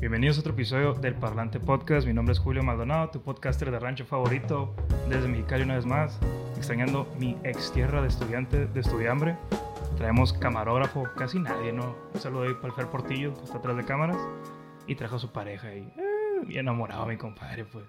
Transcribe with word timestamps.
Bienvenidos 0.00 0.36
a 0.36 0.40
otro 0.40 0.52
episodio 0.52 0.92
del 0.94 1.14
Parlante 1.14 1.60
Podcast. 1.60 2.06
Mi 2.06 2.12
nombre 2.12 2.32
es 2.32 2.38
Julio 2.38 2.62
Maldonado, 2.62 3.08
tu 3.08 3.22
podcaster 3.22 3.70
de 3.70 3.78
rancho 3.78 4.04
favorito 4.04 4.74
desde 5.08 5.28
Mexicali 5.28 5.62
una 5.62 5.76
vez 5.76 5.86
más, 5.86 6.18
extrañando 6.56 7.10
mi 7.18 7.36
ex 7.44 7.72
tierra 7.72 8.02
de 8.02 8.08
estudiante 8.08 8.66
de 8.66 8.80
estudiambre. 8.80 9.36
Traemos 9.96 10.32
camarógrafo, 10.32 11.04
casi 11.16 11.38
nadie, 11.38 11.72
¿no? 11.72 11.96
Un 12.12 12.20
saludo 12.20 12.42
ahí 12.42 12.54
para 12.54 12.68
el 12.68 12.72
Fer 12.74 12.86
Portillo, 12.88 13.34
que 13.34 13.44
está 13.44 13.58
atrás 13.58 13.76
de 13.76 13.84
cámaras, 13.84 14.18
y 14.86 14.96
trajo 14.96 15.16
a 15.16 15.18
su 15.18 15.32
pareja 15.32 15.68
ahí. 15.68 15.90
Eh, 15.96 16.44
bien 16.46 16.60
enamorado 16.60 17.06
mi 17.06 17.16
compadre, 17.16 17.64
pues. 17.64 17.84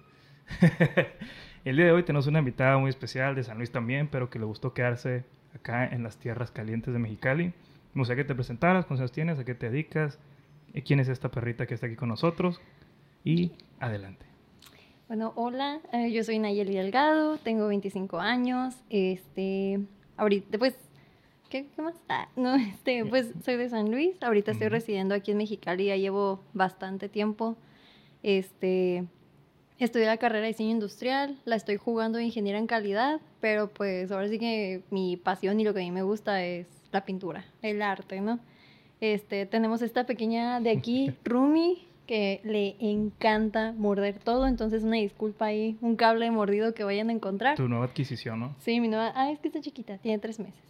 el 1.64 1.76
día 1.76 1.86
de 1.86 1.92
hoy 1.92 2.04
tenemos 2.04 2.26
una 2.28 2.38
invitada 2.38 2.78
muy 2.78 2.88
especial 2.88 3.34
de 3.34 3.42
San 3.42 3.58
Luis 3.58 3.72
también, 3.72 4.08
pero 4.08 4.30
que 4.30 4.38
le 4.38 4.44
gustó 4.46 4.72
quedarse 4.72 5.24
acá 5.54 5.86
en 5.86 6.02
las 6.02 6.16
tierras 6.18 6.50
calientes 6.50 6.94
de 6.94 7.00
Mexicali. 7.00 7.52
Me 7.94 8.00
gustaría 8.00 8.22
que 8.22 8.28
te 8.28 8.34
presentaras, 8.34 8.86
cuántos 8.86 9.00
años 9.00 9.12
tienes, 9.12 9.38
a 9.38 9.44
qué 9.44 9.54
te 9.54 9.70
dedicas, 9.70 10.18
quién 10.84 11.00
es 11.00 11.08
esta 11.08 11.30
perrita 11.30 11.66
que 11.66 11.74
está 11.74 11.86
aquí 11.86 11.96
con 11.96 12.08
nosotros. 12.08 12.60
Y 13.24 13.52
adelante. 13.80 14.26
Bueno, 15.08 15.32
hola, 15.36 15.80
eh, 15.92 16.10
yo 16.10 16.24
soy 16.24 16.40
Nayeli 16.40 16.74
Delgado, 16.74 17.38
tengo 17.38 17.68
25 17.68 18.18
años, 18.18 18.74
este, 18.90 19.78
ahorita, 20.16 20.58
pues, 20.58 20.74
¿qué, 21.48 21.68
qué 21.76 21.82
más? 21.82 21.94
Ah, 22.08 22.28
no, 22.34 22.54
este, 22.56 23.04
pues, 23.04 23.32
soy 23.44 23.56
de 23.56 23.68
San 23.68 23.92
Luis, 23.92 24.20
ahorita 24.20 24.50
estoy 24.50 24.66
residiendo 24.66 25.14
aquí 25.14 25.30
en 25.30 25.38
Mexicali, 25.38 25.86
ya 25.86 25.96
llevo 25.96 26.40
bastante 26.54 27.08
tiempo, 27.08 27.56
este, 28.24 29.04
estudié 29.78 30.06
la 30.06 30.16
carrera 30.16 30.42
de 30.42 30.48
diseño 30.48 30.70
industrial, 30.70 31.38
la 31.44 31.54
estoy 31.54 31.76
jugando 31.76 32.18
de 32.18 32.24
ingeniera 32.24 32.58
en 32.58 32.66
calidad, 32.66 33.20
pero 33.40 33.68
pues 33.68 34.10
ahora 34.10 34.28
sí 34.28 34.40
que 34.40 34.82
mi 34.90 35.16
pasión 35.16 35.60
y 35.60 35.64
lo 35.64 35.72
que 35.72 35.80
a 35.80 35.84
mí 35.84 35.92
me 35.92 36.02
gusta 36.02 36.44
es 36.44 36.66
la 36.90 37.04
pintura, 37.04 37.44
el 37.62 37.80
arte, 37.80 38.20
¿no? 38.20 38.40
Este, 39.00 39.46
tenemos 39.46 39.82
esta 39.82 40.04
pequeña 40.04 40.60
de 40.60 40.70
aquí, 40.70 41.14
Rumi, 41.24 41.86
que 42.06 42.40
le 42.44 42.76
encanta 42.78 43.72
morder 43.72 44.18
todo, 44.18 44.46
entonces 44.46 44.84
una 44.84 44.96
disculpa 44.96 45.46
ahí, 45.46 45.76
un 45.80 45.96
cable 45.96 46.30
mordido 46.30 46.72
que 46.72 46.84
vayan 46.84 47.10
a 47.10 47.12
encontrar. 47.12 47.56
Tu 47.56 47.68
nueva 47.68 47.84
adquisición, 47.84 48.40
¿no? 48.40 48.56
Sí, 48.60 48.80
mi 48.80 48.88
nueva, 48.88 49.12
ah, 49.14 49.30
es 49.30 49.40
que 49.40 49.48
está 49.48 49.60
chiquita, 49.60 49.98
tiene 49.98 50.18
tres 50.18 50.38
meses. 50.38 50.60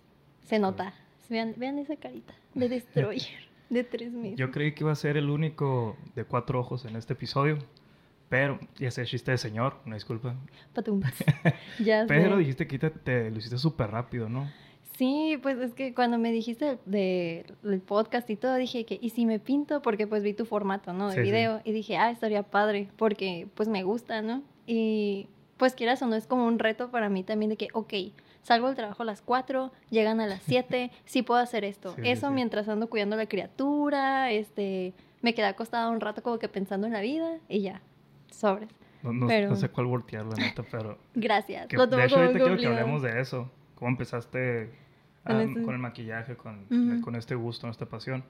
Se 0.44 0.58
nota. 0.58 0.94
Vean, 1.28 1.54
vean 1.56 1.78
esa 1.78 1.96
carita 1.96 2.34
de 2.54 2.68
destroyer 2.68 3.48
de 3.70 3.84
tres 3.84 4.12
meses. 4.12 4.38
Yo 4.38 4.50
creí 4.50 4.72
que 4.72 4.84
iba 4.84 4.92
a 4.92 4.96
ser 4.96 5.16
el 5.16 5.28
único 5.28 5.96
de 6.14 6.24
cuatro 6.24 6.60
ojos 6.60 6.84
en 6.84 6.96
este 6.96 7.12
episodio, 7.12 7.58
pero 8.28 8.58
ya 8.78 8.90
sé, 8.90 9.04
chiste 9.04 9.32
de 9.32 9.38
señor, 9.38 9.76
una 9.84 9.96
disculpa. 9.96 10.36
Patum. 10.72 11.02
ya 11.84 12.02
sé. 12.02 12.08
Pero 12.08 12.38
dijiste 12.38 12.66
que 12.66 12.78
te, 12.78 12.90
te 12.90 13.30
lo 13.30 13.38
hiciste 13.38 13.58
súper 13.58 13.90
rápido, 13.90 14.28
¿no? 14.28 14.50
Sí, 14.96 15.38
pues 15.42 15.58
es 15.58 15.74
que 15.74 15.94
cuando 15.94 16.16
me 16.18 16.32
dijiste 16.32 16.78
de- 16.86 17.44
del 17.62 17.80
podcast 17.80 18.28
y 18.30 18.36
todo, 18.36 18.54
dije 18.56 18.84
que, 18.86 18.98
¿y 19.00 19.10
si 19.10 19.26
me 19.26 19.38
pinto? 19.38 19.82
Porque 19.82 20.06
pues 20.06 20.22
vi 20.22 20.32
tu 20.32 20.44
formato, 20.46 20.92
¿no? 20.92 21.08
De 21.08 21.12
Sí, 21.14 21.18
sí. 21.18 21.22
video. 21.24 21.60
Y 21.64 21.72
dije, 21.72 21.96
ah, 21.98 22.10
estaría 22.10 22.42
padre, 22.42 22.88
porque 22.96 23.46
pues 23.54 23.68
me 23.68 23.82
gusta, 23.82 24.22
¿no? 24.22 24.42
Y 24.66 25.28
pues 25.58 25.74
quieras 25.74 26.00
o 26.02 26.06
no, 26.06 26.16
es 26.16 26.26
como 26.26 26.46
un 26.46 26.58
reto 26.58 26.90
para 26.90 27.08
mí 27.10 27.22
también 27.24 27.50
de 27.50 27.56
que, 27.56 27.68
ok, 27.72 27.92
salgo 28.42 28.68
del 28.68 28.76
trabajo 28.76 29.02
a 29.02 29.06
las 29.06 29.20
4, 29.22 29.70
llegan 29.90 30.20
a 30.20 30.26
las 30.26 30.42
7, 30.42 30.90
sí 31.04 31.22
puedo 31.22 31.40
hacer 31.40 31.64
esto. 31.64 31.94
Sí, 31.96 32.02
Eso 32.04 32.30
mientras 32.30 32.68
ando 32.68 32.88
cuidando 32.88 33.16
a 33.16 33.18
la 33.18 33.26
criatura, 33.26 34.30
este, 34.32 34.94
me 35.22 35.34
quedé 35.34 35.46
acostada 35.46 35.90
un 35.90 36.00
rato 36.00 36.22
como 36.22 36.38
que 36.38 36.48
pensando 36.48 36.86
en 36.86 36.92
la 36.94 37.00
vida 37.00 37.38
y 37.48 37.60
ya, 37.60 37.82
sobres. 38.30 38.70
No, 39.02 39.12
no- 39.12 39.26
Pero- 39.26 39.50
no 39.50 39.56
sé 39.56 39.68
cuál 39.68 39.86
voltear, 39.86 40.24
la 40.24 40.36
neta, 40.36 40.62
pero... 40.70 40.96
Gracias. 41.14 41.66
que- 41.66 41.76
lo 41.76 41.86
tomo 41.88 42.00
de 42.00 42.06
hecho, 42.06 42.16
ahorita 42.16 42.38
quiero 42.38 42.56
que 42.56 42.66
hablemos 42.66 43.02
de 43.02 43.20
eso. 43.20 43.50
¿Cómo 43.76 43.90
empezaste 43.90 44.70
ah, 45.34 45.42
este- 45.42 45.62
con 45.62 45.74
el 45.74 45.80
maquillaje, 45.80 46.36
con, 46.36 46.64
Ujú. 46.70 47.00
con 47.02 47.16
este 47.16 47.34
gusto, 47.34 47.68
esta 47.68 47.86
pasión? 47.86 48.24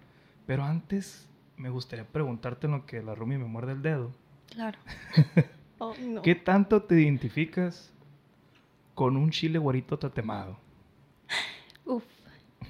Pero 0.47 0.65
antes 0.65 1.29
me 1.57 1.71
gustaría 1.71 2.05
preguntarte 2.05 2.67
en 2.67 2.73
lo 2.75 2.87
que 2.87 3.03
la 3.03 3.15
Rumi 3.15 3.37
me 3.39 3.45
muerde 3.47 3.73
el 3.73 3.83
dedo. 3.83 4.13
Claro. 4.51 4.79
Oh, 5.79 5.93
no. 6.01 6.23
¿Qué 6.23 6.35
tanto 6.35 6.83
te 6.85 6.99
identificas 6.99 7.93
con 8.95 9.15
un 9.19 9.29
chile 9.31 9.59
güerito 9.59 9.99
tatemado? 9.99 10.57
Uf, 11.85 12.03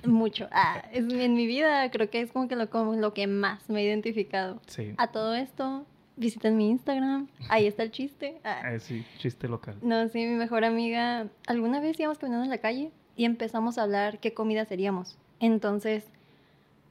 mucho. 0.04 0.48
Ah, 0.50 0.82
es, 0.92 1.04
en 1.12 1.34
mi 1.34 1.46
vida 1.46 1.88
creo 1.92 2.10
que 2.10 2.20
es 2.20 2.32
como 2.32 2.48
que 2.48 2.56
lo, 2.56 2.68
como 2.68 2.94
lo 2.94 3.14
que 3.14 3.28
más 3.28 3.70
me 3.70 3.80
he 3.82 3.84
identificado. 3.84 4.60
Sí. 4.66 4.92
A 4.98 5.06
todo 5.12 5.36
esto, 5.36 5.86
visiten 6.16 6.56
mi 6.56 6.68
Instagram, 6.68 7.28
ahí 7.48 7.68
está 7.68 7.84
el 7.84 7.92
chiste. 7.92 8.40
Ah, 8.42 8.74
Eh, 8.74 8.80
sí, 8.80 9.06
chiste 9.18 9.46
local. 9.46 9.76
no, 9.82 10.08
sí, 10.08 10.26
mi 10.26 10.34
mejor 10.34 10.64
amiga, 10.64 11.28
alguna 11.46 11.78
vez 11.78 12.00
íbamos 12.00 12.18
caminando 12.18 12.42
en 12.44 12.50
la 12.50 12.58
calle 12.58 12.90
y 13.16 13.24
empezamos 13.24 13.78
a 13.78 13.82
hablar 13.82 14.20
qué 14.20 14.34
comida 14.34 14.64
seríamos. 14.64 15.16
Entonces, 15.40 16.04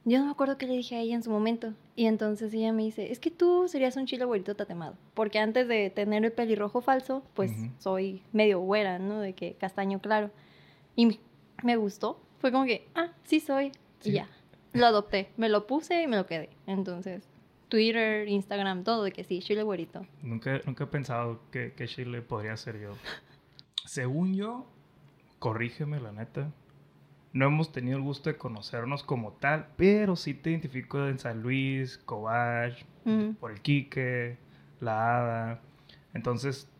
yo 0.04 0.18
no 0.18 0.26
me 0.26 0.30
acuerdo 0.30 0.58
qué 0.58 0.66
le 0.66 0.74
dije 0.74 0.96
a 0.96 1.00
ella 1.00 1.14
en 1.16 1.22
su 1.22 1.30
momento. 1.30 1.72
Y 1.96 2.06
entonces 2.06 2.52
ella 2.54 2.72
me 2.72 2.82
dice, 2.84 3.10
es 3.10 3.18
que 3.18 3.30
tú 3.30 3.66
serías 3.68 3.96
un 3.96 4.06
chile 4.06 4.24
güerito 4.24 4.54
tatemado. 4.54 4.96
Porque 5.14 5.38
antes 5.38 5.66
de 5.66 5.90
tener 5.90 6.24
el 6.24 6.32
pelirrojo 6.32 6.80
falso, 6.80 7.22
pues 7.34 7.52
soy 7.78 8.22
medio 8.32 8.60
güera, 8.60 8.98
¿no? 8.98 9.20
De 9.20 9.32
que 9.32 9.54
castaño 9.54 9.98
claro. 10.00 10.30
Y 10.94 11.06
me- 11.06 11.20
me 11.62 11.76
gustó. 11.76 12.20
Fue 12.38 12.52
como 12.52 12.66
que, 12.66 12.86
ah, 12.94 13.12
sí 13.24 13.40
soy. 13.40 13.72
Sí. 14.00 14.10
Y 14.10 14.12
ya. 14.14 14.28
Lo 14.74 14.86
adopté. 14.86 15.30
Me 15.38 15.48
lo 15.48 15.66
puse 15.66 16.02
y 16.02 16.06
me 16.06 16.16
lo 16.16 16.26
quedé. 16.26 16.50
Entonces, 16.66 17.26
Twitter, 17.68 18.28
Instagram, 18.28 18.84
todo 18.84 19.02
de 19.04 19.10
que 19.12 19.24
sí, 19.24 19.40
chile 19.40 19.62
güerito. 19.62 20.06
Nunca, 20.22 20.60
nunca 20.66 20.84
he 20.84 20.86
pensado 20.86 21.40
que, 21.50 21.72
que 21.72 21.88
chile 21.88 22.20
podría 22.22 22.56
ser 22.58 22.78
yo. 22.80 22.90
Según 23.86 24.34
yo, 24.34 24.66
corrígeme 25.38 26.00
la 26.00 26.12
neta, 26.12 26.50
no 27.32 27.46
hemos 27.46 27.70
tenido 27.72 27.98
el 27.98 28.02
gusto 28.02 28.30
de 28.30 28.36
conocernos 28.36 29.02
como 29.02 29.32
tal, 29.32 29.68
pero 29.76 30.16
sí 30.16 30.32
te 30.34 30.50
identifico 30.50 31.06
en 31.06 31.18
San 31.18 31.42
Luis, 31.42 31.98
Cobach, 31.98 32.74
Ujú. 33.04 33.34
por 33.38 33.50
el 33.52 33.60
Quique, 33.60 34.38
la 34.80 35.16
Hada. 35.18 35.60
Entonces, 36.14 36.70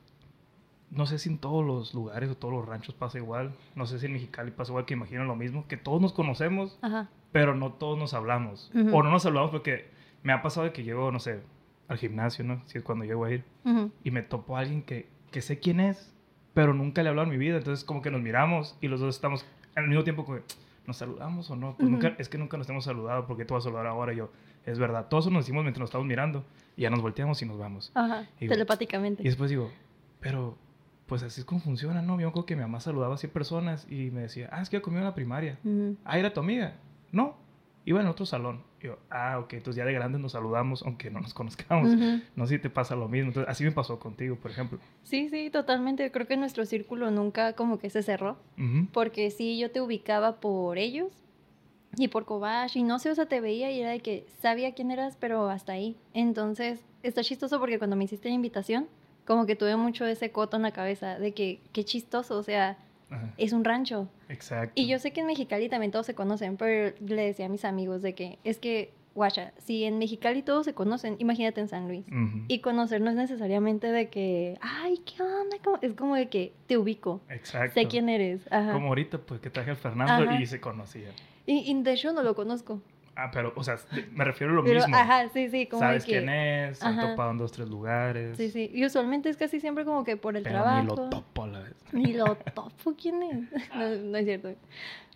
no 0.91 1.05
sé 1.07 1.19
si 1.19 1.29
en 1.29 1.39
todos 1.39 1.65
los 1.65 1.93
lugares 1.95 2.31
o 2.31 2.37
todos 2.37 2.55
los 2.55 2.67
ranchos 2.67 2.95
pasa 2.95 3.19
igual. 3.19 3.53
No 3.75 3.85
sé 3.87 3.99
si 3.99 4.07
en 4.07 4.13
Mexicali 4.15 4.51
pasa 4.51 4.73
igual, 4.73 4.87
que 4.87 4.95
imagino 4.95 5.25
lo 5.25 5.37
mismo, 5.37 5.67
que 5.69 5.77
todos 5.77 6.01
nos 6.01 6.13
conocemos, 6.15 6.79
Ajá. 6.81 7.11
pero 7.33 7.55
no 7.55 7.73
todos 7.73 7.99
nos 7.99 8.15
hablamos. 8.15 8.71
Ujú. 8.75 8.97
O 8.97 9.03
no 9.03 9.11
nos 9.11 9.27
hablamos 9.27 9.51
porque 9.51 9.91
me 10.23 10.33
ha 10.33 10.41
pasado 10.43 10.65
de 10.65 10.73
que 10.73 10.85
llego, 10.85 11.13
no 11.13 11.19
sé, 11.21 11.41
al 11.89 11.99
gimnasio, 11.99 12.45
¿no? 12.45 12.63
Si 12.67 12.79
es 12.79 12.85
cuando 12.85 13.05
llego 13.05 13.25
a 13.27 13.33
ir. 13.33 13.45
Ujú. 13.65 13.91
Y 14.05 14.11
me 14.11 14.23
topo 14.23 14.57
a 14.57 14.61
alguien 14.61 14.83
que, 14.83 15.07
que 15.31 15.43
sé 15.43 15.59
quién 15.59 15.81
es, 15.81 16.15
pero 16.57 16.73
nunca 16.73 17.03
le 17.03 17.09
he 17.09 17.11
hablado 17.11 17.31
en 17.31 17.33
mi 17.33 17.37
vida. 17.37 17.59
Entonces 17.59 17.85
como 17.85 18.01
que 18.01 18.11
nos 18.11 18.23
miramos 18.23 18.79
y 18.81 18.89
los 18.89 18.99
dos 18.99 19.15
estamos 19.15 19.45
al 19.75 19.89
mismo 19.89 20.05
tiempo 20.05 20.25
como, 20.25 20.39
¿nos 20.87 20.97
saludamos 20.97 21.51
o 21.51 21.55
no? 21.55 21.77
Pues 21.77 21.87
Ujú. 21.87 21.91
nunca, 21.91 22.17
es 22.17 22.31
que 22.31 22.39
nunca 22.39 22.57
nos 22.57 22.67
hemos 22.71 22.83
saludado, 22.83 23.27
porque 23.27 23.45
te 23.45 23.53
voy 23.53 23.59
a 23.59 23.61
saludar 23.61 23.87
ahora? 23.87 24.15
Y 24.15 24.17
yo, 24.17 24.31
es 24.65 24.79
verdad. 24.79 25.09
Todos 25.11 25.31
nos 25.31 25.45
decimos 25.45 25.65
mientras 25.65 25.81
nos 25.81 25.89
estamos 25.89 26.07
mirando. 26.07 26.47
Y 26.75 26.83
ya 26.83 26.91
nos 26.91 27.03
volteamos 27.03 27.43
y 27.43 27.45
nos 27.45 27.59
vamos. 27.59 27.93
Ajá. 27.95 28.27
Digo, 28.41 28.55
Telepáticamente. 28.55 29.23
Y 29.23 29.27
después 29.27 29.51
digo, 29.51 29.71
pero 30.19 30.57
pues 31.05 31.23
así 31.23 31.43
es 31.43 31.45
como 31.45 31.61
funciona, 31.61 32.01
¿no? 32.01 32.19
Yo 32.19 32.29
acuerdo 32.29 32.47
que 32.47 32.57
mi 32.57 32.63
mamá 32.63 32.81
saludaba 32.81 33.17
a 33.17 33.19
100 33.19 33.33
personas 33.35 33.87
y 33.91 34.11
me 34.11 34.23
decía, 34.23 34.49
ah, 34.51 34.63
es 34.63 34.71
que 34.71 34.79
yo 34.79 34.83
comí 34.83 34.97
en 34.97 35.05
la 35.05 35.15
primaria. 35.15 35.59
Ujú. 35.63 35.99
Ah, 36.07 36.19
¿era 36.19 36.33
tu 36.33 36.41
amiga? 36.41 36.77
No, 37.13 37.37
iba 37.85 38.01
en 38.01 38.07
otro 38.07 38.25
salón. 38.25 38.63
Yo, 38.87 38.99
ah, 39.11 39.41
ok, 39.41 39.55
entonces 39.55 39.79
ya 39.79 39.85
de 39.85 39.93
grandes 39.93 40.21
nos 40.21 40.33
saludamos, 40.33 40.83
aunque 40.85 41.11
no 41.11 41.21
nos 41.21 41.35
conozcamos. 41.35 41.93
Ujú. 41.93 42.21
No 42.37 42.47
sé 42.47 42.57
si 42.57 42.63
te 42.63 42.71
pasa 42.71 42.95
lo 42.95 43.09
mismo. 43.09 43.29
Entonces, 43.29 43.51
así 43.51 43.65
me 43.65 43.73
pasó 43.73 43.99
contigo, 43.99 44.37
por 44.37 44.53
ejemplo. 44.53 44.79
Sí, 45.03 45.29
sí, 45.29 45.51
totalmente. 45.51 46.13
Creo 46.13 46.29
que 46.29 46.37
nuestro 46.37 46.65
círculo 46.67 47.11
nunca 47.11 47.55
como 47.55 47.81
que 47.81 47.91
se 47.91 48.05
cerró. 48.05 48.37
Ujú. 48.57 48.87
Porque 48.93 49.33
sí, 49.33 49.59
yo 49.59 49.73
te 49.73 49.81
ubicaba 49.81 50.37
por 50.37 50.79
ellos 50.79 51.09
y 51.97 52.09
por 52.09 52.27
Kobash 52.27 52.77
y 52.77 52.85
no 52.85 53.01
sé, 53.01 53.11
o 53.11 53.15
sea, 53.15 53.27
te 53.27 53.41
veía 53.41 53.73
y 53.73 53.81
era 53.81 53.91
de 53.91 54.01
que 54.01 54.25
sabía 54.41 54.73
quién 54.75 54.93
eras, 54.93 55.17
pero 55.19 55.49
hasta 55.49 55.73
ahí. 55.73 55.97
Entonces, 56.15 56.85
está 57.03 57.23
chistoso 57.23 57.59
porque 57.59 57.79
cuando 57.79 57.97
me 57.97 58.05
hiciste 58.05 58.29
la 58.29 58.35
invitación, 58.35 58.87
como 59.27 59.47
que 59.47 59.57
tuve 59.57 59.75
mucho 59.77 60.07
ese 60.07 60.31
coto 60.31 60.57
en 60.57 60.63
la 60.63 60.71
cabeza 60.73 61.19
de 61.19 61.33
que 61.33 61.59
qué 61.73 61.85
chistoso, 61.85 62.39
o 62.39 62.43
sea, 62.43 62.79
Ajá, 63.11 63.33
es 63.39 63.53
un 63.53 63.65
rancho. 63.65 64.09
Exacto. 64.29 64.73
Y 64.75 64.87
yo 64.87 64.99
sé 64.99 65.13
que 65.13 65.21
en 65.21 65.27
Mexicali 65.27 65.69
también 65.69 65.93
todos 65.93 66.07
se 66.07 66.15
conocen, 66.15 66.57
pero 66.57 66.95
le 67.01 67.23
decía 67.23 67.47
a 67.47 67.49
mis 67.49 67.65
amigos 67.65 68.03
de 68.03 68.15
que 68.15 68.39
es 68.45 68.59
que, 68.59 68.93
guacha, 69.15 69.53
si 69.59 69.85
en 69.85 69.99
Mexicali 69.99 70.43
todos 70.43 70.65
se 70.67 70.75
conocen, 70.75 71.17
imagínate 71.19 71.61
en 71.61 71.69
San 71.69 71.89
Luis. 71.89 72.05
Y 72.49 72.61
conocer 72.61 73.01
no 73.01 73.11
es 73.11 73.17
necesariamente 73.17 73.91
de 73.93 74.09
que, 74.09 74.59
ay, 74.61 74.99
¿qué 75.07 75.23
onda? 75.23 75.57
¿Cómo?". 75.65 75.79
Es 75.83 75.95
como 75.95 76.17
de 76.17 76.29
que 76.29 76.53
te 76.67 76.77
ubico, 76.77 77.21
Exacto. 77.31 77.75
sé 77.75 77.87
quién 77.87 78.09
eres. 78.09 78.43
Ajá. 78.51 78.73
Como 78.73 78.89
ahorita, 78.89 79.19
pues 79.19 79.41
que 79.41 79.51
traje 79.51 79.71
al 79.71 79.77
Fernando 79.77 80.29
Ajá. 80.31 80.41
y 80.41 80.47
se 80.47 80.61
conocía. 80.61 81.11
Y, 81.47 81.71
y 81.71 81.83
de 81.83 81.93
hecho 81.93 82.13
no 82.13 82.23
lo 82.23 82.35
conozco. 82.35 82.83
Ah, 83.17 83.31
pero, 83.33 83.55
o 83.57 83.65
sea, 83.65 83.79
me 84.13 84.25
refiero 84.25 84.53
a 84.53 84.57
lo 84.57 84.63
Pero, 84.65 84.81
mismo. 84.81 84.95
ajá, 84.95 85.29
sí, 85.31 85.49
sí, 85.49 85.67
como 85.67 85.81
Sabes 85.81 86.05
que... 86.05 86.13
quién 86.13 86.29
es, 86.29 86.79
se 86.79 86.87
han 86.87 87.01
topado 87.01 87.31
en 87.31 87.39
dos, 87.39 87.51
tres 87.51 87.69
lugares. 87.69 88.37
Sí, 88.37 88.51
sí. 88.51 88.71
Y 88.75 88.85
usualmente 88.85 89.31
es 89.31 89.39
casi 89.39 89.59
siempre 89.59 89.87
como 89.87 90.05
que 90.05 90.19
por 90.19 90.37
el 90.37 90.43
Pero 90.43 90.57
trabajo. 90.57 90.83
ni 90.83 90.87
lo 90.89 91.09
topo 91.09 91.45
a 91.45 91.47
la 91.47 91.61
vez. 91.61 91.75
Ni 91.93 92.13
lo 92.13 92.37
topo, 92.37 92.95
¿quién 93.01 93.23
es? 93.23 93.71
No, 93.75 93.89
no 93.89 94.19
es 94.19 94.25
cierto. 94.27 94.51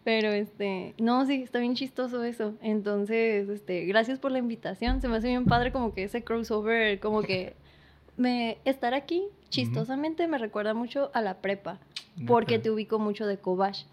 Pero 0.03 0.29
este, 0.29 0.95
no, 0.99 1.27
sí, 1.27 1.43
está 1.43 1.59
bien 1.59 1.75
chistoso 1.75 2.25
eso. 2.25 2.55
Entonces, 2.63 3.51
este, 3.51 3.85
gracias 3.85 4.19
por 4.19 4.33
la 4.33 4.39
invitación. 4.39 5.03
Se 5.03 5.09
me 5.09 5.17
hace 5.17 5.29
bien 5.29 5.45
padre 5.45 5.71
como 5.71 5.93
que 5.93 6.05
ese 6.05 6.25
crossover, 6.25 7.01
como 7.01 7.21
que 7.23 7.55
me 8.17 8.57
estar 8.65 8.95
aquí 8.95 9.25
chistosamente 9.51 10.27
me 10.27 10.39
recuerda 10.39 10.73
mucho 10.75 11.11
a 11.13 11.21
la 11.21 11.39
prepa, 11.39 11.81
porque 12.27 12.59
te 12.59 12.71
ubico 12.71 12.99
mucho 12.99 13.27
de 13.27 13.37
Kobash. 13.37 13.85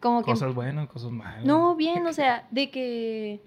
Como 0.00 0.22
que 0.22 0.30
Cosas 0.30 0.54
buenas, 0.54 0.88
cosas 0.88 1.10
malas. 1.10 1.44
No, 1.44 1.74
bien, 1.74 2.06
o 2.06 2.12
sea, 2.12 2.46
de 2.50 2.70
que 2.70 3.40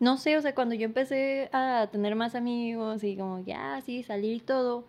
no 0.00 0.16
sé, 0.16 0.36
o 0.36 0.42
sea, 0.42 0.54
cuando 0.54 0.74
yo 0.74 0.84
empecé 0.84 1.48
a 1.52 1.88
tener 1.90 2.14
más 2.16 2.34
amigos 2.34 3.02
y 3.04 3.16
como 3.16 3.40
ya, 3.44 3.80
sí, 3.82 4.02
salir 4.02 4.36
y 4.36 4.40
todo, 4.40 4.86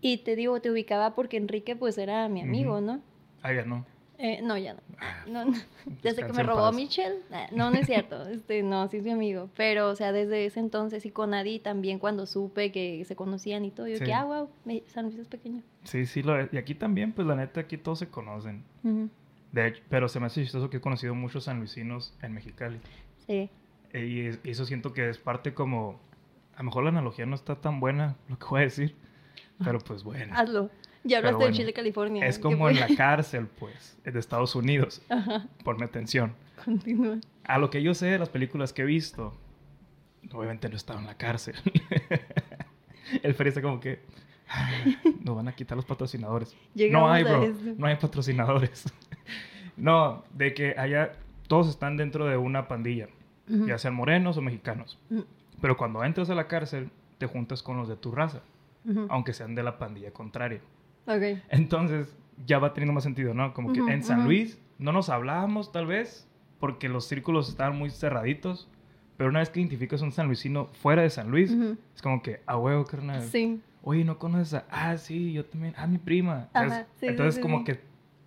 y 0.00 0.18
te 0.18 0.36
digo, 0.36 0.60
te 0.60 0.70
ubicaba 0.70 1.14
porque 1.14 1.36
Enrique 1.36 1.74
pues 1.76 1.98
era 1.98 2.28
mi 2.28 2.42
amigo. 2.42 2.80
¿no? 2.80 3.00
Ah, 3.42 3.52
ya 3.52 3.64
no. 3.64 3.84
Eh, 4.18 4.40
no, 4.42 4.56
ya 4.56 4.72
no. 4.74 4.80
Ah, 4.98 5.24
No, 5.28 5.44
no. 5.44 5.52
Desde 6.02 6.24
que 6.26 6.32
me 6.32 6.42
robó. 6.42 6.72
Michelle. 6.72 7.16
ah, 7.32 7.48
No, 7.52 7.70
no 7.70 7.76
es 7.76 7.86
cierto. 7.86 8.26
Este, 8.28 8.62
no, 8.62 8.88
sí 8.88 8.96
es 8.98 9.02
mi 9.04 9.10
amigo. 9.10 9.50
Pero, 9.56 9.90
o 9.90 9.94
sea, 9.94 10.10
desde 10.12 10.46
ese 10.46 10.58
entonces 10.60 11.04
y 11.04 11.10
con 11.10 11.34
Adi 11.34 11.58
también 11.58 11.98
cuando 11.98 12.24
supe 12.26 12.72
que 12.72 13.04
se 13.04 13.14
conocían 13.14 13.64
y 13.64 13.70
todo, 13.70 13.86
yo 13.88 13.98
Sí. 13.98 14.04
que, 14.04 14.14
ah, 14.14 14.24
wow, 14.24 14.48
San 14.86 15.06
Luis 15.06 15.18
es 15.18 15.28
pequeño. 15.28 15.62
Sí, 15.84 16.06
sí, 16.06 16.22
lo 16.22 16.38
es. 16.40 16.48
Y 16.52 16.56
aquí 16.56 16.74
también, 16.74 17.12
pues 17.12 17.26
la 17.28 17.34
neta, 17.36 17.60
aquí 17.60 17.76
todos 17.76 17.98
se 17.98 18.08
conocen. 18.08 18.62
De 19.56 19.68
hecho, 19.68 19.82
pero 19.88 20.06
se 20.08 20.20
me 20.20 20.26
hace 20.26 20.42
chistoso 20.42 20.68
que 20.68 20.76
he 20.76 20.80
conocido 20.82 21.14
muchos 21.14 21.44
sanluisinos 21.44 22.14
en 22.20 22.32
Mexicali. 22.34 22.78
Sí. 23.26 23.48
Eh, 23.92 24.06
Y 24.06 24.20
es- 24.26 24.38
y 24.44 24.50
eso 24.50 24.66
siento 24.66 24.92
que 24.92 25.08
es 25.08 25.16
parte 25.18 25.54
como... 25.54 25.98
A 26.54 26.58
lo 26.58 26.64
mejor 26.64 26.84
la 26.84 26.90
analogía 26.90 27.24
no 27.26 27.34
está 27.34 27.56
tan 27.60 27.80
buena, 27.80 28.16
lo 28.28 28.38
que 28.38 28.46
voy 28.46 28.60
a 28.60 28.64
decir. 28.64 28.94
Pero 29.64 29.78
pues 29.78 30.02
bueno. 30.04 30.34
Hazlo. 30.36 30.70
Ya 31.04 31.18
hablaste 31.18 31.34
de 31.38 31.44
bueno, 31.44 31.56
Chile, 31.56 31.72
California. 31.72 32.26
Es 32.26 32.36
¿qué 32.36 32.42
como 32.42 32.68
en 32.68 32.80
la 32.80 32.88
cárcel, 32.96 33.46
pues, 33.46 33.96
de 34.04 34.18
Estados 34.18 34.54
Unidos. 34.56 35.00
Ajá, 35.08 35.46
Ponme 35.64 35.84
atención. 35.86 36.34
continúa. 36.64 37.16
A 37.44 37.58
lo 37.58 37.70
que 37.70 37.82
yo 37.82 37.94
sé 37.94 38.06
de 38.06 38.18
las 38.18 38.28
películas 38.28 38.72
que 38.74 38.82
he 38.82 38.84
visto, 38.86 39.32
obviamente 40.32 40.68
no 40.68 40.76
estaba 40.76 41.00
en 41.00 41.06
la 41.06 41.16
cárcel. 41.16 41.54
El 43.22 43.34
Feri 43.34 43.48
está 43.50 43.62
como 43.62 43.80
que... 43.80 44.00
"Ah, 44.48 44.68
Nos 45.22 45.36
van 45.36 45.48
a 45.48 45.54
quitar 45.54 45.76
los 45.76 45.84
patrocinadores. 45.86 46.52
no 46.54 46.58
Llegamos 46.74 47.10
hay, 47.12 47.24
a 47.24 47.36
bro. 47.38 47.54
No 47.78 47.86
hay 47.86 47.96
patrocinadores. 47.96 48.84
No, 49.76 50.24
de 50.34 50.54
que 50.54 50.74
allá 50.78 51.12
todos 51.48 51.68
están 51.68 51.96
dentro 51.96 52.26
de 52.26 52.36
una 52.36 52.68
pandilla, 52.68 53.08
Ujú, 53.48 53.66
ya 53.66 53.78
sean 53.78 53.94
morenos 53.94 54.36
o 54.36 54.42
mexicanos. 54.42 54.98
Pero 55.60 55.76
cuando 55.76 56.02
entras 56.04 56.30
a 56.30 56.34
la 56.34 56.48
cárcel, 56.48 56.90
te 57.18 57.26
juntas 57.26 57.62
con 57.62 57.76
los 57.76 57.88
de 57.88 57.96
tu 57.96 58.12
raza, 58.12 58.42
aunque 59.08 59.32
sean 59.32 59.54
de 59.54 59.62
la 59.62 59.78
pandilla 59.78 60.10
contraria. 60.12 60.60
Ok. 61.06 61.40
Entonces 61.48 62.16
ya 62.44 62.58
va 62.58 62.74
teniendo 62.74 62.92
más 62.92 63.04
sentido, 63.04 63.34
¿no? 63.34 63.54
Como 63.54 63.72
que 63.72 63.80
en 63.80 64.02
San. 64.02 64.24
Luis 64.24 64.58
no 64.78 64.92
nos 64.92 65.08
hablábamos 65.08 65.72
tal 65.72 65.86
vez 65.86 66.28
porque 66.58 66.88
los 66.88 67.06
círculos 67.06 67.48
estaban 67.48 67.78
muy 67.78 67.90
cerraditos, 67.90 68.68
pero 69.16 69.30
una 69.30 69.38
vez 69.38 69.48
que 69.50 69.60
identificas 69.60 70.02
un 70.02 70.12
sanluisino 70.12 70.66
fuera 70.66 71.02
de 71.02 71.10
San 71.10 71.30
Luis, 71.30 71.50
es 71.94 72.02
como 72.02 72.22
que, 72.22 72.40
a 72.46 72.58
huevo, 72.58 72.84
carnal. 72.84 73.22
Sí. 73.22 73.60
Oye, 73.82 74.04
¿no 74.04 74.18
conoces 74.18 74.54
a...? 74.54 74.66
Ah, 74.68 74.98
sí, 74.98 75.32
yo 75.32 75.44
también. 75.44 75.72
Ah, 75.76 75.86
mi 75.86 75.98
prima. 75.98 76.48
Ajá, 76.52 76.82
sí, 76.94 77.00
sí, 77.00 77.06
Entonces 77.06 77.36
sí, 77.36 77.40
como 77.40 77.58
sí. 77.58 77.64
que 77.64 77.80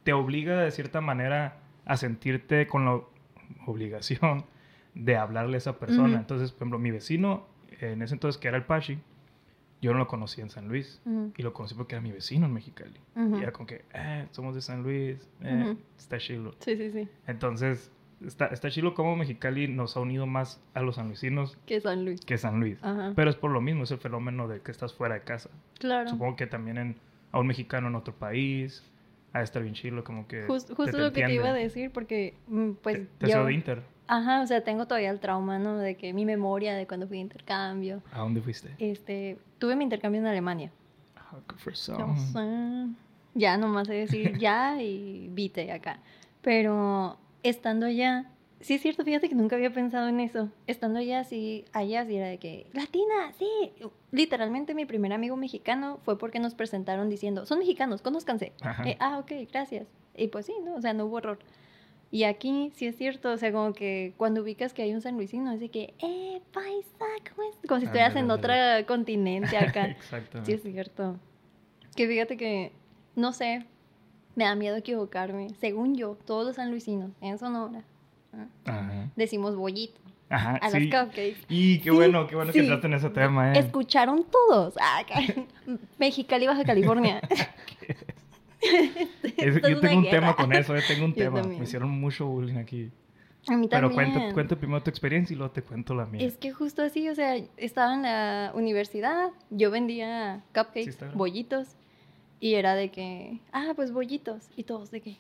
te 0.03 0.13
obliga 0.13 0.61
de 0.61 0.71
cierta 0.71 1.01
manera 1.01 1.57
a 1.85 1.97
sentirte 1.97 2.67
con 2.67 2.85
la 2.85 3.01
obligación 3.65 4.45
de 4.95 5.17
hablarle 5.17 5.55
a 5.55 5.57
esa 5.59 5.79
persona. 5.79 6.09
Ujú. 6.09 6.17
Entonces, 6.17 6.51
por 6.51 6.63
ejemplo, 6.63 6.79
mi 6.79 6.91
vecino, 6.91 7.45
en 7.81 8.01
ese 8.01 8.13
entonces 8.15 8.39
que 8.39 8.47
era 8.47 8.57
el 8.57 8.63
Pachi, 8.63 8.99
yo 9.81 9.93
no 9.93 9.99
lo 9.99 10.07
conocía 10.07 10.43
en 10.43 10.49
San 10.49 10.67
Luis. 10.67 11.01
Ujú, 11.05 11.31
Y 11.37 11.43
lo 11.43 11.53
conocí 11.53 11.73
porque 11.75 11.95
era 11.95 12.01
mi 12.01 12.11
vecino 12.11 12.45
en 12.47 12.53
Mexicali. 12.53 12.99
ujú. 13.15 13.37
Y 13.39 13.43
era 13.43 13.51
como 13.51 13.65
que, 13.67 13.85
eh, 13.93 14.27
somos 14.31 14.55
de 14.55 14.61
San 14.61 14.83
Luis, 14.83 15.17
eh, 15.41 15.75
está 15.97 16.17
chilo. 16.17 16.53
Sí, 16.59 16.75
sí, 16.75 16.91
sí. 16.91 17.07
Entonces, 17.27 17.91
está, 18.25 18.47
está 18.47 18.69
chilo 18.69 18.93
como 18.93 19.15
Mexicali 19.15 19.67
nos 19.69 19.95
ha 19.95 20.01
unido 20.01 20.25
más 20.25 20.61
a 20.73 20.81
los 20.81 20.95
sanluisinos 20.95 21.57
Que 21.65 21.79
San 21.79 22.03
Luis. 22.03 22.19
que 22.21 22.37
San 22.37 22.59
Luis. 22.59 22.77
Ajá. 22.83 23.13
Pero 23.15 23.29
es 23.29 23.37
por 23.37 23.51
lo 23.51 23.61
mismo, 23.61 23.83
es 23.83 23.91
el 23.91 23.99
fenómeno 23.99 24.47
de 24.49 24.59
que 24.61 24.71
estás 24.71 24.93
fuera 24.93 25.15
de 25.15 25.21
casa. 25.21 25.49
Claro. 25.79 26.09
Supongo 26.09 26.35
que 26.35 26.47
también 26.47 26.77
en, 26.77 26.95
a 27.31 27.39
un 27.39 27.47
mexicano 27.47 27.87
en 27.87 27.95
otro 27.95 28.13
país, 28.13 28.83
a 29.33 29.41
estar 29.41 29.61
bien 29.61 29.75
chilo, 29.75 30.03
como 30.03 30.27
que... 30.27 30.47
Jus- 30.47 30.65
te- 30.65 30.73
justo 30.75 30.91
te 30.97 30.97
lo 31.03 31.11
que 31.13 31.23
te 31.23 31.33
iba 31.33 31.49
a 31.49 31.53
decir, 31.53 31.91
porque, 31.91 32.35
mm, 32.47 32.71
pues, 32.81 33.07
Te, 33.17 33.27
yo- 33.29 33.45
de 33.45 33.53
Inter. 33.53 33.83
Ajá, 34.07 34.41
o 34.41 34.47
sea, 34.47 34.63
tengo 34.63 34.87
todavía 34.87 35.11
el 35.11 35.19
trauma, 35.19 35.59
¿no? 35.59 35.77
De 35.77 35.95
que 35.95 36.13
mi 36.13 36.25
memoria 36.25 36.73
de 36.73 36.87
cuando 36.87 37.07
fui 37.07 37.17
de 37.17 37.21
intercambio. 37.21 38.01
¿A 38.11 38.19
dónde 38.19 38.41
fuiste? 38.41 38.69
Este, 38.79 39.37
tuve 39.59 39.75
mi 39.75 39.83
intercambio 39.83 40.19
en 40.19 40.25
Alemania. 40.25 40.71
Ah, 41.15 41.35
fresón. 41.57 42.17
sé. 42.17 42.95
Ya 43.35 43.55
nomás 43.57 43.85
sé 43.87 43.93
decir 43.93 44.35
ya 44.39 44.81
y 44.81 45.27
vite 45.31 45.71
acá. 45.71 45.99
Pero 46.41 47.17
estando 47.43 47.85
allá, 47.85 48.25
sí 48.61 48.75
es 48.75 48.81
cierto, 48.81 49.03
fíjate 49.03 49.29
que 49.29 49.35
nunca 49.35 49.55
había 49.55 49.71
pensado 49.71 50.07
en 50.07 50.19
eso. 50.19 50.49
Estando 50.67 50.99
allá, 50.99 51.23
sí, 51.23 51.65
allá 51.71 52.05
sí 52.05 52.15
era 52.15 52.27
de 52.27 52.37
que, 52.37 52.67
latina, 52.73 53.31
sí. 53.37 53.71
Literalmente 54.11 54.73
mi 54.73 54.85
primer 54.85 55.13
amigo 55.13 55.35
mexicano 55.35 55.99
fue 56.03 56.17
porque 56.17 56.39
nos 56.39 56.55
presentaron 56.55 57.09
diciendo, 57.09 57.45
son 57.45 57.59
mexicanos, 57.59 58.01
conózcanse. 58.01 58.53
Eh, 58.85 58.97
ah, 58.99 59.19
ok, 59.19 59.31
gracias. 59.51 59.87
Y 60.15 60.27
pues 60.27 60.45
sí, 60.45 60.53
¿no? 60.63 60.75
O 60.75 60.81
sea, 60.81 60.93
no 60.93 61.05
hubo 61.05 61.19
error. 61.19 61.39
Y 62.11 62.23
aquí 62.23 62.71
sí 62.75 62.87
es 62.87 62.97
cierto, 62.97 63.31
o 63.31 63.37
sea, 63.37 63.51
como 63.51 63.73
que 63.73 64.13
cuando 64.17 64.41
ubicas 64.41 64.73
que 64.73 64.81
hay 64.81 64.93
un 64.93 65.01
sanluisino, 65.01 65.51
es 65.51 65.59
de 65.59 65.69
que, 65.69 65.93
eh, 65.99 66.41
paisa, 66.51 67.05
¿cómo 67.29 67.47
es? 67.49 67.55
Como 67.67 67.79
si 67.79 67.85
estuvieras 67.85 68.15
en 68.15 68.31
Ándale, 68.31 68.73
otro 68.77 68.87
continente 68.87 69.57
acá. 69.57 69.85
Exactamente. 69.89 70.51
Sí, 70.51 70.57
es 70.57 70.63
cierto. 70.63 71.17
Que 71.95 72.07
fíjate 72.07 72.35
que, 72.35 72.71
no 73.15 73.31
sé, 73.31 73.65
me 74.35 74.45
da 74.45 74.55
miedo 74.55 74.75
equivocarme. 74.75 75.49
Según 75.59 75.95
yo, 75.95 76.17
todos 76.25 76.47
los 76.47 76.55
sanluisinos 76.55 77.11
en 77.21 77.37
Sonora 77.37 77.83
Ajá. 78.65 79.09
decimos 79.15 79.55
bollito 79.55 79.99
Ajá, 80.29 80.57
a 80.61 80.69
sí. 80.69 80.87
las 80.89 81.05
cupcakes. 81.05 81.37
Y 81.49 81.77
qué 81.79 81.89
Sí, 81.89 81.95
bueno, 81.95 82.27
qué 82.27 82.35
bueno 82.35 82.51
que 82.51 82.59
entraste 82.59 82.87
en 82.87 82.93
ese 82.93 83.09
tema, 83.09 83.53
¿eh? 83.53 83.59
Escucharon 83.59 84.25
todos. 84.31 84.75
Ah. 84.79 85.01
Mexicali, 85.97 86.45
Baja 86.47 86.63
California. 86.63 87.21
Es- 89.37 89.55
yo 89.61 89.79
tengo 89.79 89.97
un 89.97 90.03
guerra. 90.03 90.19
tema 90.19 90.35
con 90.35 90.53
eso, 90.53 90.75
eh, 90.75 90.81
tengo 90.87 91.05
un 91.05 91.11
Yo 91.15 91.23
tema. 91.23 91.41
también. 91.41 91.59
Me 91.59 91.65
hicieron 91.65 91.89
mucho 91.89 92.27
bullying 92.27 92.57
aquí. 92.57 92.91
A 93.47 93.55
mí 93.55 93.67
Pero 93.69 93.91
cuenta, 93.91 94.33
cuenta 94.33 94.55
primero 94.57 94.83
tu 94.83 94.89
experiencia 94.89 95.33
y 95.33 95.37
luego 95.37 95.51
te 95.53 95.61
cuento 95.61 95.95
la 95.95 96.05
mía. 96.05 96.25
Es 96.27 96.37
que 96.37 96.51
justo 96.51 96.83
así, 96.83 97.07
o 97.09 97.15
sea, 97.15 97.37
estaba 97.57 97.93
en 97.93 98.03
la 98.03 98.51
universidad, 98.53 99.29
yo 99.49 99.71
vendía 99.71 100.43
cupcakes, 100.53 100.97
bollitos, 101.15 101.69
y 102.41 102.55
era 102.55 102.75
de 102.75 102.91
que, 102.91 103.39
ah, 103.53 103.71
pues 103.75 103.91
bollitos, 103.93 104.49
y 104.57 104.63
todos 104.65 104.91
de 104.91 105.01
que, 105.01 105.17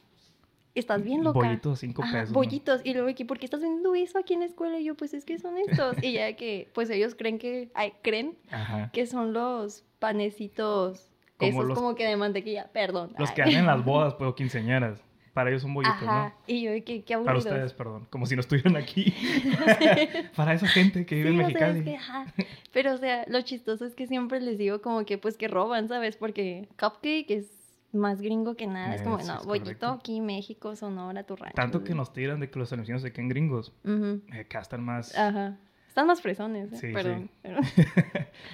estás 0.79 1.03
bien 1.03 1.23
loca. 1.23 1.39
Bollitos, 1.39 1.79
cinco 1.79 2.03
Ajá, 2.03 2.13
pesos. 2.13 2.29
¿no? 2.29 2.35
bollitos, 2.35 2.81
y 2.83 2.93
luego 2.93 3.13
que, 3.15 3.25
¿por 3.25 3.37
qué 3.39 3.45
estás 3.45 3.61
vendiendo 3.61 3.93
eso 3.95 4.17
aquí 4.19 4.33
en 4.33 4.41
la 4.41 4.45
escuela? 4.47 4.79
Y 4.79 4.85
yo, 4.85 4.95
pues 4.95 5.13
es 5.13 5.25
que 5.25 5.37
son 5.39 5.57
estos, 5.57 5.95
y 6.03 6.13
ya 6.13 6.33
que, 6.35 6.69
pues 6.73 6.89
ellos 6.89 7.15
creen 7.15 7.37
que, 7.39 7.69
ay, 7.73 7.93
creen 8.01 8.37
Ajá. 8.51 8.89
que 8.93 9.05
son 9.07 9.33
los 9.33 9.83
panecitos, 9.99 11.09
Como 11.37 11.51
esos 11.51 11.65
los- 11.65 11.77
como 11.77 11.95
que 11.95 12.05
de 12.05 12.15
mantequilla, 12.17 12.67
perdón. 12.73 13.13
Los 13.17 13.29
ay. 13.29 13.35
que 13.35 13.41
hacen 13.43 13.65
las 13.65 13.83
bodas, 13.85 14.13
pues, 14.15 14.29
o 14.29 14.35
quinceañeras. 14.35 15.01
Para 15.33 15.51
ellos 15.51 15.61
son 15.61 15.73
bollitos, 15.73 16.01
Ajá, 16.03 16.33
y 16.47 16.63
yo 16.63 16.71
de 16.71 16.83
que, 16.83 17.03
qué 17.03 17.13
¿no? 17.15 17.23
Para 17.23 17.37
aburridos. 17.37 17.53
ustedes, 17.53 17.73
perdón. 17.73 18.07
Como 18.09 18.25
si 18.25 18.35
no 18.35 18.41
estuvieran 18.41 18.75
aquí. 18.75 19.13
Para 20.35 20.53
esa 20.53 20.67
gente 20.67 21.05
que 21.05 21.15
vive 21.15 21.29
Sí, 21.29 21.35
en 21.35 21.45
o 21.45 21.49
sea, 21.49 21.69
es 21.69 21.75
Mexicali. 21.77 22.33
que. 22.35 22.47
Pero, 22.73 22.93
o 22.93 22.97
sea, 22.97 23.23
lo 23.27 23.41
chistoso 23.41 23.85
es 23.85 23.95
que 23.95 24.07
siempre 24.07 24.41
les 24.41 24.57
digo 24.57 24.81
como 24.81 25.05
que, 25.05 25.17
pues, 25.17 25.37
que 25.37 25.47
roban, 25.47 25.87
¿sabes? 25.87 26.17
Porque 26.17 26.67
cupcake 26.79 27.29
es 27.31 27.45
más 27.91 28.21
gringo 28.21 28.55
que 28.55 28.67
nada. 28.67 28.95
es 28.95 29.01
como, 29.01 29.17
no, 29.19 29.43
bollito 29.43 29.87
aquí, 29.87 30.21
México, 30.21 30.75
Sonora, 30.75 31.23
tu 31.23 31.35
rancho. 31.35 31.55
Tanto 31.55 31.83
que 31.83 31.93
nos 31.95 32.13
tiran 32.13 32.39
de 32.39 32.49
que 32.49 32.59
los 32.59 32.71
anuncios 32.73 33.01
se 33.01 33.11
queden 33.11 33.29
gringos. 33.29 33.73
Eh, 33.85 34.21
Acá 34.41 34.59
están 34.59 34.83
más... 34.83 35.17
Ajá. 35.17 35.57
Están 35.87 36.05
más 36.05 36.21
fresones, 36.21 36.71
¿eh? 36.71 36.75
Sí, 36.77 36.87
sí. 36.87 36.93
Perdón. 36.93 37.29
pero- 37.41 37.59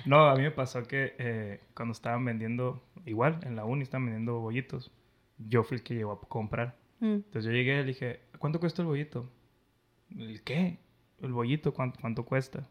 no, 0.05 0.25
a 0.27 0.35
mí 0.35 0.41
me 0.43 0.51
pasó 0.51 0.83
que 0.83 1.15
eh, 1.19 1.59
cuando 1.75 1.91
estaban 1.91 2.23
vendiendo, 2.23 2.81
igual 3.05 3.39
en 3.43 3.55
la 3.57 3.65
uni 3.65 3.83
estaban 3.83 4.05
vendiendo 4.05 4.39
bollitos, 4.39 4.89
yo 5.37 5.63
fui 5.63 5.77
el 5.77 5.83
que 5.83 5.95
llegó 5.95 6.13
a 6.13 6.21
comprar. 6.21 6.77
Mm. 7.01 7.05
Entonces 7.15 7.45
yo 7.45 7.51
llegué 7.51 7.73
y 7.73 7.77
le 7.79 7.83
dije, 7.83 8.21
¿cuánto 8.39 8.59
cuesta 8.61 8.81
el 8.81 8.87
bollito? 8.87 9.29
¿El 10.17 10.41
qué? 10.43 10.79
¿El 11.21 11.33
bollito 11.33 11.73
cuánto, 11.73 11.99
cuánto 11.99 12.23
cuesta? 12.25 12.67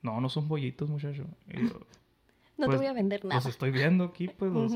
No, 0.00 0.20
no 0.20 0.28
son 0.28 0.46
bollitos, 0.46 0.88
muchacho. 0.88 1.24
Yo, 1.48 1.60
No 2.56 2.66
Pues, 2.66 2.70
te 2.70 2.76
voy 2.78 2.86
a 2.86 2.92
vender 2.92 3.24
nada. 3.24 3.36
los 3.36 3.46
estoy 3.46 3.70
viendo 3.72 4.04
aquí, 4.04 4.28
pues 4.28 4.52
los. 4.52 4.72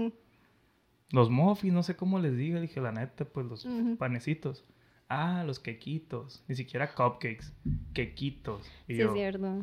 Los 1.12 1.30
muffins, 1.30 1.72
no 1.72 1.82
sé 1.82 1.94
cómo 1.94 2.18
les 2.18 2.36
diga. 2.36 2.60
Dije, 2.60 2.80
la 2.80 2.92
neta, 2.92 3.24
pues 3.24 3.46
los 3.46 3.66
panecitos. 3.98 4.64
Ah, 5.08 5.44
los 5.46 5.60
quequitos. 5.60 6.42
Ni 6.48 6.56
siquiera 6.56 6.94
cupcakes. 6.94 7.52
Quequitos. 7.92 8.66
Y 8.88 8.94
Sí, 8.94 8.98
yo, 9.00 9.08
es 9.08 9.14
cierto. 9.14 9.62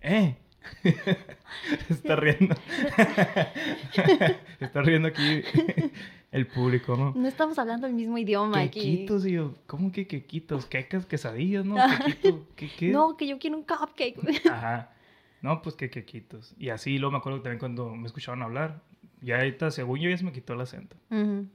¡Eh! 0.00 0.36
Está 1.90 2.16
riendo. 2.16 2.54
Está 4.60 4.82
riendo 4.82 5.08
aquí 5.08 5.42
el 6.32 6.46
público, 6.46 6.96
¿no? 6.96 7.12
No 7.14 7.28
estamos 7.28 7.58
hablando 7.58 7.86
el 7.86 7.92
mismo 7.92 8.18
idioma 8.18 8.60
aquí. 8.60 8.80
Quequitos, 8.80 9.26
y 9.26 9.32
yo, 9.32 9.54
¿cómo 9.66 9.92
que 9.92 10.06
quequitos? 10.06 10.66
Quecas, 10.66 11.06
quesadillas, 11.06 11.64
¿no? 11.64 11.76
Quequito, 12.06 12.46
¿qué, 12.56 12.70
qué? 12.76 12.88
No, 12.88 13.16
que 13.16 13.26
yo 13.26 13.38
quiero 13.38 13.56
un 13.58 13.64
cupcake. 13.64 14.46
Ajá. 14.50 14.90
No, 15.42 15.62
pues 15.62 15.76
que 15.76 15.90
quequitos. 15.90 16.54
Y 16.58 16.70
así, 16.70 16.98
luego 16.98 17.12
me 17.12 17.18
acuerdo 17.18 17.40
también 17.42 17.58
cuando 17.58 17.94
me 17.94 18.06
escuchaban 18.06 18.42
hablar. 18.42 18.82
Ya 19.20 19.36
ahorita, 19.36 19.70
según 19.70 19.98
yo, 20.00 20.10
ya 20.10 20.16
se 20.18 20.24
me 20.24 20.32
quitó 20.32 20.52
el 20.54 20.60
acento. 20.60 20.96
Ujú. 21.10 21.46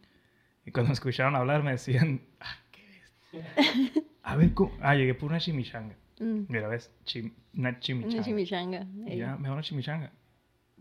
Y 0.66 0.72
cuando 0.72 0.90
me 0.90 0.94
escuchaban 0.94 1.36
hablar, 1.36 1.64
me 1.64 1.72
decían, 1.72 2.22
ah, 2.40 2.56
qué 2.72 2.86
bestia. 2.88 4.04
A 4.24 4.36
ver, 4.36 4.54
¿cómo? 4.54 4.72
Ah, 4.82 4.96
llegué 4.96 5.14
por 5.14 5.30
una 5.30 5.40
chimichanga. 5.40 5.96
Mm. 6.20 6.42
Mira, 6.50 6.68
¿ves? 6.68 6.92
Chim- 7.06 7.34
una 7.58 7.80
chimichanga. 7.80 8.16
Una 8.16 8.24
chimichanga. 8.26 8.88
Y 9.08 9.18
ya, 9.18 9.38
me 9.38 9.48
da 9.48 9.54
una 9.54 9.64
chimichanga. 9.64 10.12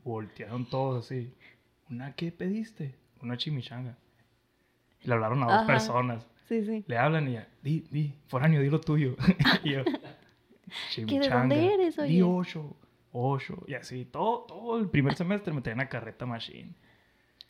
Voltearon 0.05 0.69
todos 0.69 1.07
así. 1.07 1.33
¿Una 1.89 2.15
qué 2.15 2.31
pediste? 2.33 2.95
Una 3.23 3.37
chimichanga. 3.37 3.97
Y 5.03 5.09
le 5.09 5.15
hablaron 5.15 5.43
a 5.43 5.47
dos 5.47 5.55
Ajá. 5.55 5.67
personas. 5.67 6.27
Sí, 6.49 6.65
sí. 6.65 6.85
Le 6.87 6.99
hablan 6.99 7.29
y 7.29 7.33
ya, 7.35 7.49
di, 7.63 7.87
di, 7.91 8.13
foráneo, 8.27 8.61
di 8.61 8.69
lo 8.71 8.81
tuyo. 8.81 9.17
y 9.65 9.71
yo, 9.73 9.85
¿Que 11.07 11.19
de 11.21 11.29
dónde 11.29 11.75
eres, 11.75 11.99
oye? 11.99 12.09
Di 12.13 12.23
ocho, 12.23 12.77
ocho, 13.13 13.63
y 13.67 13.75
así, 13.75 14.05
todo, 14.05 14.41
todo 14.47 14.79
el 14.79 14.89
primer 14.89 15.15
semestre 15.15 15.53
me 15.53 15.61
traían 15.63 15.81
a 15.81 15.89
carreta 15.89 16.27
machine. 16.27 16.75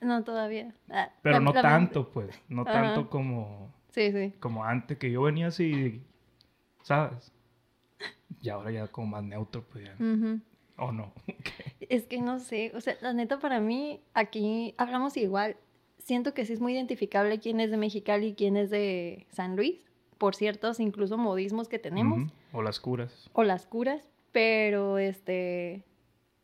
No, 0.01 0.25
todavía. 0.25 0.75
Ah, 0.89 1.11
Pero 1.23 1.41
no 1.41 1.53
tanto, 1.53 2.11
pues, 2.11 2.41
no 2.49 2.63
Ajá. 2.63 2.73
tanto 2.73 3.11
como, 3.11 3.71
Sí, 3.91 4.11
sí. 4.13 4.33
como 4.41 4.65
antes, 4.65 4.97
que 4.99 5.11
yo 5.11 5.23
venía 5.23 5.49
así, 5.49 6.03
¿sabes? 6.83 7.33
Y 8.43 8.49
ahora 8.49 8.71
ya 8.71 8.87
como 8.89 9.09
más 9.09 9.25
neutro, 9.25 9.63
pues 9.71 9.85
ya. 9.85 9.97
¿O 10.79 10.93
no? 10.93 11.13
Es 11.91 12.07
que 12.07 12.21
no 12.23 12.39
sé, 12.39 12.73
o 12.75 12.81
sea, 12.81 12.95
la 13.03 13.13
neta 13.13 13.39
para 13.39 13.61
mí, 13.61 14.01
aquí 14.15 14.75
hablamos 14.79 15.17
igual. 15.17 15.57
Siento 15.99 16.33
que 16.35 16.47
sí 16.47 16.53
es 16.55 16.61
muy 16.61 16.73
identificable 16.75 17.39
quién 17.41 17.61
es 17.61 17.71
de 17.71 17.77
Mexicali 17.77 18.29
y 18.29 18.35
quién 18.35 18.57
es 18.57 18.71
de 18.71 19.27
San 19.31 19.57
Luis, 19.57 19.81
por 20.17 20.35
ciertos 20.35 20.81
incluso 20.81 21.19
modismos 21.19 21.69
que 21.69 21.79
tenemos, 21.79 22.31
O 22.53 22.63
las 22.63 22.81
curas. 22.81 23.29
o 23.35 23.43
las 23.43 23.67
curas, 23.67 24.09
pero 24.33 24.99
este, 24.99 25.85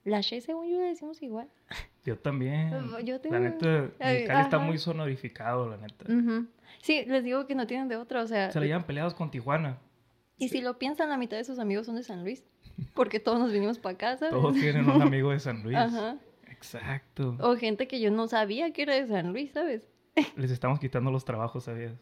la 0.05 0.21
She 0.21 0.41
según 0.41 0.69
yo 0.69 0.79
le 0.81 0.87
decimos 0.87 1.23
igual. 1.23 1.49
Yo 2.05 2.17
también. 2.17 2.71
Yo 3.05 3.21
tengo... 3.21 3.35
La 3.35 3.41
neta, 3.41 3.91
Ay, 3.99 4.15
Mexicali 4.15 4.41
está 4.43 4.59
muy 4.61 4.79
sonorificado, 4.79 5.69
la 5.69 5.77
neta. 5.77 6.05
Sí, 6.81 7.05
les 7.05 7.25
digo 7.25 7.49
que 7.49 7.57
no 7.57 7.67
tienen 7.67 7.89
de 7.89 7.97
otra, 7.97 8.23
o 8.23 8.27
sea, 8.29 8.53
Se 8.53 8.61
le 8.61 8.67
llevan 8.69 8.87
peleados 8.87 9.13
con 9.15 9.29
Tijuana. 9.29 9.79
y 10.39 10.49
si 10.49 10.61
lo 10.61 10.79
piensan, 10.79 11.09
la 11.09 11.17
mitad 11.17 11.37
de 11.37 11.43
sus 11.43 11.59
amigos 11.59 11.87
son 11.87 11.97
de 11.97 12.05
San 12.05 12.23
Luis, 12.23 12.45
porque 12.95 13.19
todos 13.19 13.41
nos 13.41 13.51
vinimos 13.51 13.81
para 13.81 13.99
casa. 13.99 14.31
Todos 14.31 14.55
tienen 14.55 14.89
un 14.89 15.03
amigo 15.03 15.33
de 15.33 15.41
San 15.41 15.63
Luis. 15.65 15.77
Ajá. 15.77 16.17
Exacto. 16.49 17.37
O 17.41 17.57
gente 17.57 17.89
que 17.89 17.99
yo 18.01 18.13
no 18.13 18.29
sabía 18.29 18.73
que 18.73 18.83
era 18.83 18.95
de 18.95 19.09
San 19.09 19.33
Luis, 19.33 19.51
¿sabes? 19.51 19.89
Les 20.37 20.53
estamos 20.53 20.79
quitando 20.79 21.11
los 21.11 21.25
trabajos, 21.25 21.65
¿sabías? 21.65 21.95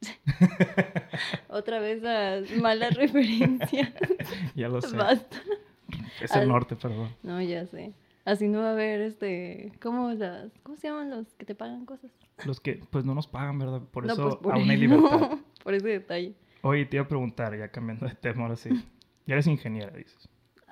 Otra 1.48 1.78
vez 1.80 2.02
las 2.02 2.50
malas 2.52 2.94
referencias. 2.94 3.92
Ya 4.54 4.68
lo 4.68 4.80
sé. 4.80 4.96
Basta. 4.96 5.36
Es 6.20 6.30
el 6.34 6.42
Al- 6.42 6.48
norte, 6.48 6.76
perdón. 6.76 7.10
No, 7.22 7.40
ya 7.40 7.66
sé. 7.66 7.92
Así 8.24 8.48
no 8.48 8.60
va 8.60 8.68
a 8.68 8.72
haber 8.72 9.00
este. 9.00 9.72
¿Cómo 9.80 10.10
las. 10.12 10.50
¿Cómo 10.62 10.76
se 10.76 10.88
llaman 10.88 11.10
los 11.10 11.26
que 11.34 11.44
te 11.46 11.54
pagan 11.54 11.86
cosas? 11.86 12.10
Los 12.44 12.60
que 12.60 12.82
pues 12.90 13.04
no 13.04 13.14
nos 13.14 13.26
pagan, 13.26 13.58
¿verdad? 13.58 13.82
Por 13.90 14.06
no, 14.06 14.12
eso 14.12 14.22
pues 14.28 14.34
por 14.36 14.54
aún 14.54 14.68
hay 14.70 14.76
libertad. 14.76 15.38
por 15.64 15.74
ese 15.74 15.88
detalle. 15.88 16.34
Oye, 16.62 16.84
te 16.86 16.96
iba 16.96 17.04
a 17.04 17.08
preguntar, 17.08 17.56
ya 17.56 17.68
cambiando 17.70 18.06
de 18.06 18.14
tema 18.14 18.42
ahora 18.42 18.56
sí. 18.56 18.70
Ya 19.26 19.34
eres 19.34 19.46
ingeniera, 19.46 19.90
dices. 19.96 20.28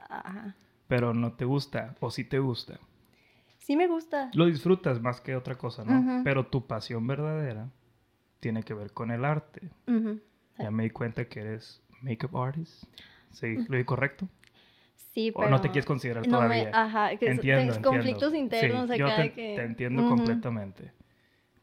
Ajá. 0.08 0.54
Pero 0.87 1.14
no 1.14 1.32
te 1.32 1.44
gusta, 1.44 1.97
o 2.00 2.11
sí 2.11 2.25
te 2.25 2.38
gusta. 2.38 2.78
Sí 3.58 3.76
me 3.76 3.87
gusta. 3.87 4.30
Lo 4.35 4.47
disfrutas 4.47 5.00
más 5.00 5.20
que 5.20 5.37
otra 5.37 5.56
cosa, 5.56 5.85
¿no? 5.85 5.99
Ujú. 5.99 6.25
Pero 6.25 6.47
tu 6.47 6.66
pasión 6.66 7.06
verdadera 7.06 7.70
tiene 8.40 8.62
que 8.62 8.75
ver 8.75 8.92
con 8.92 9.11
el 9.11 9.25
arte. 9.25 9.71
Ujú. 9.87 10.21
Ya 10.59 10.71
me 10.71 10.85
di 10.85 10.90
cuenta 10.90 11.26
que 11.26 11.40
eres 11.40 11.83
makeup 12.02 12.37
artist. 12.37 12.85
Sí, 13.33 13.57
¿lo 13.68 13.76
di 13.76 13.85
correcto? 13.85 14.28
Sí, 15.12 15.30
¿O 15.35 15.40
pero. 15.40 15.50
no 15.50 15.61
te 15.61 15.68
quieres 15.68 15.87
considerar 15.87 16.26
no 16.26 16.40
me- 16.42 16.49
todavía? 16.49 16.71
Ajá, 16.73 17.16
que 17.16 17.26
entiendo, 17.26 17.62
entiendo. 17.75 17.90
conflictos 17.90 18.35
internos 18.35 18.90
Sí, 18.90 18.99
yo 18.99 19.07
acá 19.07 19.16
te, 19.16 19.23
de 19.23 19.33
que. 19.33 19.54
te 19.57 19.62
entiendo 19.64 20.02
Ujú. 20.02 20.11
completamente. 20.11 20.92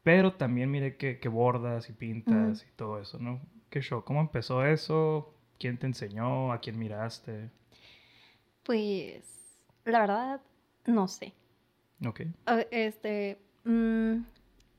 Pero 0.02 0.34
también 0.34 0.70
mire 0.70 0.96
que, 0.96 1.18
que 1.18 1.28
bordas 1.28 1.90
y 1.90 1.92
pintas 1.92 2.62
y 2.62 2.70
todo 2.76 3.00
eso, 3.00 3.18
¿no? 3.18 3.40
¿Qué 3.70 3.80
show? 3.80 4.04
¿Cómo 4.04 4.20
empezó 4.20 4.64
eso? 4.64 5.34
¿Quién 5.58 5.78
te 5.78 5.86
enseñó? 5.86 6.52
¿A 6.52 6.60
quién 6.60 6.78
miraste? 6.78 7.50
Pues. 8.62 9.24
La 9.84 10.00
verdad, 10.00 10.40
no 10.86 11.08
sé. 11.08 11.32
Ok. 12.06 12.22
Este, 12.70 13.38
mm, 13.64 14.16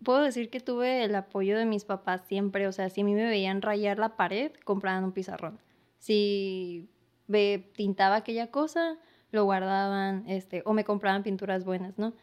puedo 0.04 0.22
decir 0.22 0.50
que 0.50 0.60
tuve 0.60 1.04
el 1.04 1.16
apoyo 1.16 1.58
de 1.58 1.66
mis 1.66 1.86
papás 1.86 2.22
siempre, 2.27 2.68
o 2.68 2.72
sea, 2.72 2.89
si 2.89 3.01
a 3.01 3.04
mí 3.04 3.13
me 3.13 3.25
veían 3.25 3.62
rayar 3.62 4.00
la 4.00 4.16
pared, 4.16 4.51
compraban 4.63 5.04
un 5.04 5.12
pizarrón. 5.12 5.60
Si 6.00 6.89
ve, 7.27 7.72
tintaba 7.75 8.16
aquella 8.18 8.51
cosa, 8.51 8.98
lo 9.32 9.44
guardaban, 9.46 10.24
este, 10.27 10.62
o 10.66 10.74
me 10.74 10.84
compraban 10.84 11.24
pinturas 11.24 11.66
buenas, 11.66 11.98
¿no? 11.98 12.13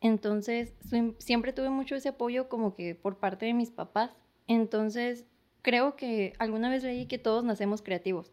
Entonces, 0.00 0.74
siem- 0.80 1.14
siempre 1.18 1.52
tuve 1.52 1.70
mucho 1.70 1.94
ese 1.94 2.10
apoyo 2.10 2.48
como 2.48 2.74
que 2.74 2.94
por 2.94 3.18
parte 3.18 3.46
de 3.46 3.54
mis 3.54 3.70
papás. 3.70 4.10
Entonces, 4.48 5.24
creo 5.62 5.96
que 5.96 6.34
alguna 6.38 6.68
vez 6.68 6.82
leí 6.82 7.06
que 7.06 7.18
todos 7.18 7.44
nacemos 7.44 7.80
creativos. 7.82 8.32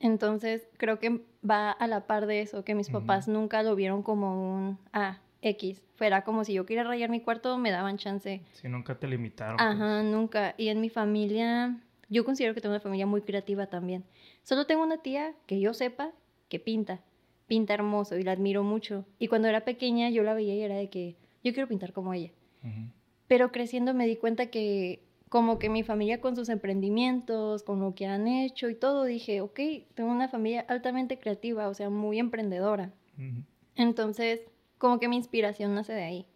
Entonces, 0.00 0.68
creo 0.76 0.98
que 0.98 1.22
va 1.48 1.70
a 1.70 1.86
la 1.86 2.06
par 2.06 2.26
de 2.26 2.40
eso, 2.42 2.64
que 2.64 2.74
mis 2.74 2.88
papás 2.90 3.28
nunca 3.28 3.62
lo 3.62 3.74
vieron 3.74 4.02
como 4.02 4.54
un, 4.54 4.78
ah, 4.92 5.20
X. 5.44 5.82
Fuera 5.96 6.24
como 6.24 6.44
si 6.44 6.54
yo 6.54 6.66
quería 6.66 6.82
rayar 6.84 7.10
mi 7.10 7.20
cuarto, 7.20 7.56
me 7.58 7.70
daban 7.70 7.98
chance. 7.98 8.42
Si 8.52 8.68
nunca 8.68 8.98
te 8.98 9.06
limitaron. 9.06 9.56
pues. 9.56 9.68
Ajá, 9.68 10.02
nunca. 10.02 10.54
Y 10.58 10.68
en 10.68 10.80
mi 10.80 10.88
familia, 10.90 11.78
yo 12.08 12.24
considero 12.24 12.54
que 12.54 12.60
tengo 12.60 12.74
una 12.74 12.80
familia 12.80 13.06
muy 13.06 13.22
creativa 13.22 13.66
también. 13.66 14.04
Solo 14.42 14.66
tengo 14.66 14.82
una 14.82 14.98
tía 14.98 15.34
que 15.46 15.60
yo 15.60 15.74
sepa 15.74 16.10
que 16.48 16.58
pinta. 16.58 17.00
Pinta 17.46 17.74
hermoso 17.74 18.16
y 18.16 18.22
la 18.22 18.32
admiro 18.32 18.62
mucho. 18.62 19.04
Y 19.18 19.28
cuando 19.28 19.48
era 19.48 19.64
pequeña 19.64 20.08
yo 20.10 20.22
la 20.22 20.34
veía 20.34 20.54
y 20.54 20.62
era 20.62 20.76
de 20.76 20.88
que 20.88 21.16
yo 21.42 21.52
quiero 21.52 21.68
pintar 21.68 21.92
como 21.92 22.14
ella. 22.14 22.30
Ujú. 22.62 22.88
Pero 23.28 23.52
creciendo 23.52 23.94
me 23.94 24.06
di 24.06 24.16
cuenta 24.16 24.46
que 24.46 25.02
como 25.28 25.58
que 25.58 25.68
mi 25.68 25.82
familia 25.82 26.20
con 26.20 26.36
sus 26.36 26.48
emprendimientos, 26.48 27.64
con 27.64 27.80
lo 27.80 27.94
que 27.94 28.06
han 28.06 28.28
hecho 28.28 28.68
y 28.68 28.74
todo, 28.74 29.04
dije, 29.04 29.40
ok, 29.40 29.58
tengo 29.94 30.10
una 30.10 30.28
familia 30.28 30.64
altamente 30.68 31.18
creativa, 31.18 31.68
o 31.68 31.74
sea, 31.74 31.90
muy 31.90 32.18
emprendedora. 32.18 32.92
Ujú. 33.18 33.42
Entonces, 33.74 34.40
como 34.78 34.98
que 34.98 35.08
mi 35.08 35.16
inspiración 35.16 35.74
nace 35.74 35.92
de 35.92 36.04
ahí. 36.04 36.26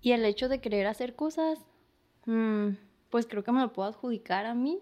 Y 0.00 0.12
el 0.12 0.24
hecho 0.24 0.48
de 0.48 0.60
querer 0.60 0.86
hacer 0.86 1.14
cosas, 1.14 1.58
mm, 2.26 2.68
pues 3.10 3.26
creo 3.26 3.42
que 3.44 3.52
me 3.52 3.60
lo 3.60 3.72
puedo 3.72 3.88
adjudicar 3.88 4.46
a 4.46 4.54
mí. 4.54 4.80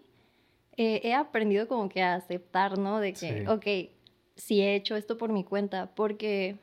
Eh, 0.77 1.01
he 1.05 1.15
aprendido 1.15 1.69
como 1.69 1.89
que 1.89 2.03
a 2.03 2.15
aceptar, 2.15 2.79
¿no? 2.79 2.99
De 3.01 3.13
que, 3.13 3.45
Sí. 3.45 3.47
ok, 3.47 3.95
sí 4.37 4.61
he 4.61 4.75
hecho 4.75 4.97
esto 4.97 5.17
por 5.17 5.33
mi 5.33 5.45
cuenta, 5.45 5.95
porque, 5.95 6.59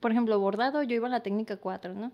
por 0.00 0.10
ejemplo, 0.10 0.38
bordado, 0.40 0.82
yo 0.82 0.96
iba 0.96 1.06
a 1.06 1.10
la 1.10 1.20
técnica 1.20 1.56
4, 1.56 1.94
¿no? 1.94 2.12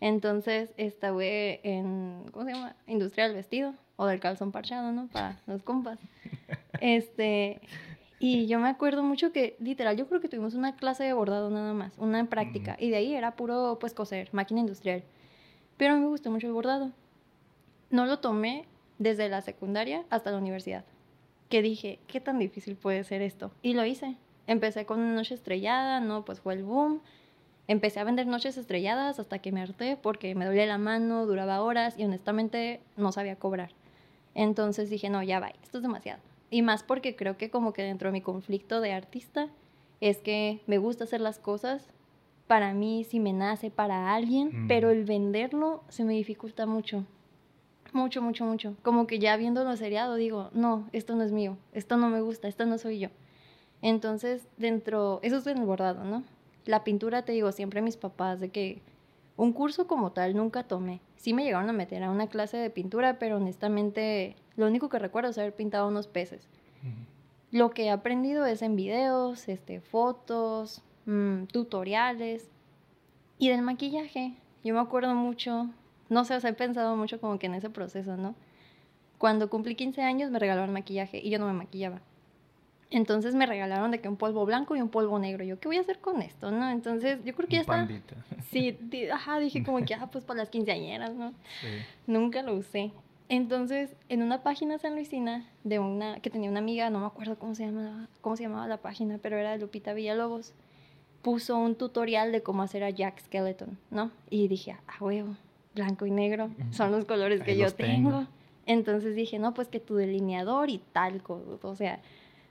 Entonces, 0.00 0.72
estuve 0.76 1.60
en, 1.68 2.24
¿cómo 2.30 2.44
se 2.46 2.52
llama? 2.52 2.76
Industria 2.86 3.24
del 3.26 3.34
vestido 3.34 3.74
o 3.96 4.06
del 4.06 4.20
calzón 4.20 4.52
parchado, 4.52 4.92
¿no? 4.92 5.08
Para 5.08 5.40
los 5.46 5.62
compas. 5.62 5.98
Este, 6.80 7.60
y 8.18 8.46
yo 8.46 8.58
me 8.58 8.68
acuerdo 8.68 9.02
mucho 9.02 9.32
que, 9.32 9.56
literal, 9.60 9.96
yo 9.96 10.08
creo 10.08 10.20
que 10.20 10.28
tuvimos 10.28 10.54
una 10.54 10.74
clase 10.76 11.04
de 11.04 11.12
bordado 11.12 11.50
nada 11.50 11.72
más, 11.72 11.96
una 11.98 12.18
en 12.18 12.26
práctica, 12.26 12.76
y 12.78 12.90
de 12.90 12.96
ahí 12.96 13.14
era 13.14 13.36
puro, 13.36 13.78
pues, 13.80 13.94
coser, 13.94 14.28
máquina 14.32 14.60
industrial. 14.60 15.04
Pero 15.76 15.92
a 15.92 15.96
mí 15.96 16.02
me 16.02 16.08
gustó 16.08 16.30
mucho 16.30 16.48
el 16.48 16.52
bordado. 16.52 16.90
No 17.90 18.06
lo 18.06 18.18
tomé 18.18 18.66
desde 18.98 19.28
la 19.28 19.40
secundaria 19.40 20.04
hasta 20.10 20.30
la 20.30 20.38
universidad. 20.38 20.84
Que 21.48 21.62
dije, 21.62 22.00
¿qué 22.08 22.20
tan 22.20 22.38
difícil 22.38 22.76
puede 22.76 23.04
ser 23.04 23.22
esto? 23.22 23.52
Y 23.62 23.74
lo 23.74 23.84
hice. 23.84 24.16
Empecé 24.46 24.84
con 24.84 24.98
una 24.98 25.14
noche 25.14 25.34
estrellada, 25.34 26.00
¿no? 26.00 26.24
Pues 26.24 26.40
fue 26.40 26.54
el 26.54 26.64
boom. 26.64 27.00
Empecé 27.68 28.00
a 28.00 28.04
vender 28.04 28.26
noches 28.26 28.56
estrelladas 28.56 29.18
hasta 29.18 29.38
que 29.38 29.52
me 29.52 29.60
harté 29.60 29.96
porque 29.96 30.34
me 30.34 30.46
dolía 30.46 30.66
la 30.66 30.78
mano, 30.78 31.26
duraba 31.26 31.62
horas 31.62 31.98
y 31.98 32.04
honestamente 32.04 32.80
no 32.96 33.12
sabía 33.12 33.36
cobrar. 33.36 33.70
Entonces 34.34 34.90
dije, 34.90 35.10
no, 35.10 35.22
ya 35.22 35.38
va, 35.38 35.48
esto 35.62 35.78
es 35.78 35.82
demasiado. 35.82 36.20
Y 36.50 36.62
más 36.62 36.82
porque 36.82 37.14
creo 37.16 37.36
que 37.36 37.50
como 37.50 37.72
que 37.72 37.82
dentro 37.82 38.08
de 38.08 38.12
mi 38.12 38.20
conflicto 38.20 38.80
de 38.80 38.92
artista 38.92 39.48
es 40.00 40.18
que 40.18 40.60
me 40.66 40.78
gusta 40.78 41.04
hacer 41.04 41.20
las 41.20 41.38
cosas 41.38 41.88
para 42.46 42.72
mí 42.72 43.04
si 43.04 43.20
me 43.20 43.32
nace 43.34 43.70
para 43.70 44.14
alguien, 44.14 44.64
Mm. 44.64 44.68
pero 44.68 44.90
el 44.90 45.04
venderlo 45.04 45.82
se 45.88 46.04
me 46.04 46.14
dificulta 46.14 46.64
mucho. 46.66 47.04
Mucho, 47.92 48.22
mucho, 48.22 48.44
mucho. 48.44 48.74
Como 48.82 49.06
que 49.06 49.18
ya 49.18 49.36
viéndolo 49.36 49.76
seriado 49.76 50.14
digo, 50.14 50.50
no, 50.52 50.88
esto 50.92 51.14
no 51.16 51.22
es 51.24 51.32
mío, 51.32 51.56
esto 51.72 51.96
no 51.96 52.08
me 52.08 52.20
gusta, 52.20 52.48
esto 52.48 52.64
no 52.66 52.78
soy 52.78 52.98
yo. 53.00 53.08
Entonces, 53.82 54.46
dentro, 54.56 55.20
eso 55.22 55.36
es 55.36 55.46
en 55.46 55.58
el 55.58 55.64
bordado, 55.66 56.04
¿no? 56.04 56.22
La 56.64 56.84
pintura, 56.84 57.22
te 57.22 57.32
digo, 57.32 57.52
siempre 57.52 57.80
mis 57.82 57.96
papás 57.96 58.40
de 58.40 58.48
que 58.50 58.80
un 59.36 59.52
curso 59.52 59.86
como 59.86 60.12
tal 60.12 60.34
nunca 60.36 60.64
tomé. 60.64 61.00
Sí 61.16 61.32
me 61.32 61.44
llegaron 61.44 61.68
a 61.70 61.72
meter 61.72 62.02
a 62.02 62.10
una 62.10 62.26
clase 62.26 62.56
de 62.56 62.70
pintura, 62.70 63.18
pero 63.18 63.36
honestamente 63.36 64.36
lo 64.58 64.66
único 64.66 64.88
que 64.88 64.98
recuerdo 64.98 65.30
es 65.30 65.38
haber 65.38 65.54
pintado 65.54 65.86
unos 65.86 66.08
peces. 66.08 66.48
Lo 67.52 67.70
que 67.70 67.84
he 67.84 67.90
aprendido 67.90 68.44
es 68.44 68.60
en 68.60 68.74
videos, 68.74 69.48
este, 69.48 69.80
fotos, 69.80 70.82
mm, 71.06 71.44
tutoriales 71.44 72.50
y 73.38 73.50
del 73.50 73.62
maquillaje. 73.62 74.34
Yo 74.64 74.74
me 74.74 74.80
acuerdo 74.80 75.14
mucho, 75.14 75.70
no 76.08 76.24
sé, 76.24 76.34
o 76.34 76.40
sea, 76.40 76.50
he 76.50 76.54
pensado 76.54 76.96
mucho 76.96 77.20
como 77.20 77.38
que 77.38 77.46
en 77.46 77.54
ese 77.54 77.70
proceso, 77.70 78.16
¿no? 78.16 78.34
Cuando 79.16 79.48
cumplí 79.48 79.76
15 79.76 80.02
años 80.02 80.32
me 80.32 80.40
regalaron 80.40 80.72
maquillaje 80.72 81.20
y 81.22 81.30
yo 81.30 81.38
no 81.38 81.46
me 81.46 81.52
maquillaba. 81.52 82.00
Entonces 82.90 83.36
me 83.36 83.46
regalaron 83.46 83.92
de 83.92 84.00
que 84.00 84.08
un 84.08 84.16
polvo 84.16 84.44
blanco 84.44 84.74
y 84.74 84.80
un 84.80 84.88
polvo 84.88 85.20
negro. 85.20 85.44
Yo, 85.44 85.60
¿qué 85.60 85.68
voy 85.68 85.76
a 85.76 85.82
hacer 85.82 86.00
con 86.00 86.20
esto, 86.20 86.50
no? 86.50 86.68
Entonces, 86.68 87.20
yo 87.24 87.34
creo 87.34 87.48
que 87.48 87.56
ya 87.56 87.60
está. 87.60 87.88
Sí, 88.50 88.76
ajá, 89.12 89.38
dije 89.38 89.62
como 89.62 89.84
que, 89.84 89.94
ah, 89.94 90.08
pues 90.10 90.24
para 90.24 90.38
las 90.38 90.48
quinceañeras, 90.48 91.14
¿no? 91.14 91.32
Sí. 91.60 91.68
Nunca 92.08 92.42
lo 92.42 92.54
usé. 92.54 92.90
Entonces, 93.28 93.94
en 94.08 94.22
una 94.22 94.42
página 94.42 94.78
San 94.78 94.94
Luisina 94.94 95.46
de 95.64 95.78
una 95.78 96.20
que 96.20 96.30
tenía 96.30 96.48
una 96.50 96.60
amiga, 96.60 96.88
no 96.90 97.00
me 97.00 97.06
acuerdo 97.06 97.38
cómo 97.38 97.54
se 97.54 97.66
llamaba, 97.66 98.08
cómo 98.22 98.36
se 98.36 98.44
llamaba 98.44 98.66
la 98.66 98.78
página, 98.78 99.18
pero 99.20 99.36
era 99.36 99.52
de 99.52 99.58
Lupita 99.58 99.92
Villalobos, 99.92 100.54
puso 101.20 101.58
un 101.58 101.74
tutorial 101.74 102.32
de 102.32 102.42
cómo 102.42 102.62
hacer 102.62 102.84
a 102.84 102.90
Jack 102.90 103.20
Skeleton, 103.20 103.76
¿no? 103.90 104.10
Y 104.30 104.48
dije, 104.48 104.76
ah, 104.86 104.96
huevo, 105.04 105.36
blanco 105.74 106.06
y 106.06 106.10
negro, 106.10 106.50
son 106.70 106.90
los 106.90 107.04
colores 107.04 107.42
que 107.42 107.50
Ahí 107.50 107.58
yo 107.58 107.72
tengo. 107.74 108.10
tengo. 108.10 108.26
Entonces 108.64 109.14
dije, 109.14 109.38
no, 109.38 109.52
pues 109.52 109.68
que 109.68 109.80
tu 109.80 109.94
delineador 109.96 110.70
y 110.70 110.78
talco, 110.92 111.58
o 111.62 111.74
sea, 111.74 112.00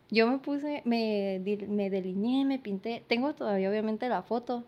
Yo 0.10 0.26
me 0.28 0.38
puse, 0.38 0.82
me, 0.86 1.42
me 1.68 1.90
delineé, 1.90 2.46
me 2.46 2.60
pinté. 2.60 3.04
Tengo 3.08 3.34
todavía 3.34 3.70
obviamente 3.70 4.08
la 4.08 4.22
foto. 4.22 4.64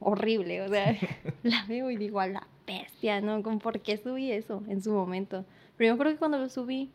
Horrible, 0.00 0.62
o 0.62 0.68
sea, 0.68 0.96
la 1.42 1.64
veo 1.66 1.90
y 1.90 1.96
digo, 1.96 2.20
a 2.20 2.26
la 2.26 2.46
bestia, 2.80 3.20
¿no? 3.20 3.42
¿Con 3.42 3.58
por 3.58 3.80
qué 3.80 3.96
subí 3.96 4.30
eso 4.30 4.62
en 4.68 4.82
su 4.82 4.92
momento? 4.92 5.44
Pero 5.76 5.94
yo 5.94 5.98
creo 5.98 6.12
que 6.12 6.18
cuando 6.18 6.38
lo 6.38 6.48
subí, 6.48 6.90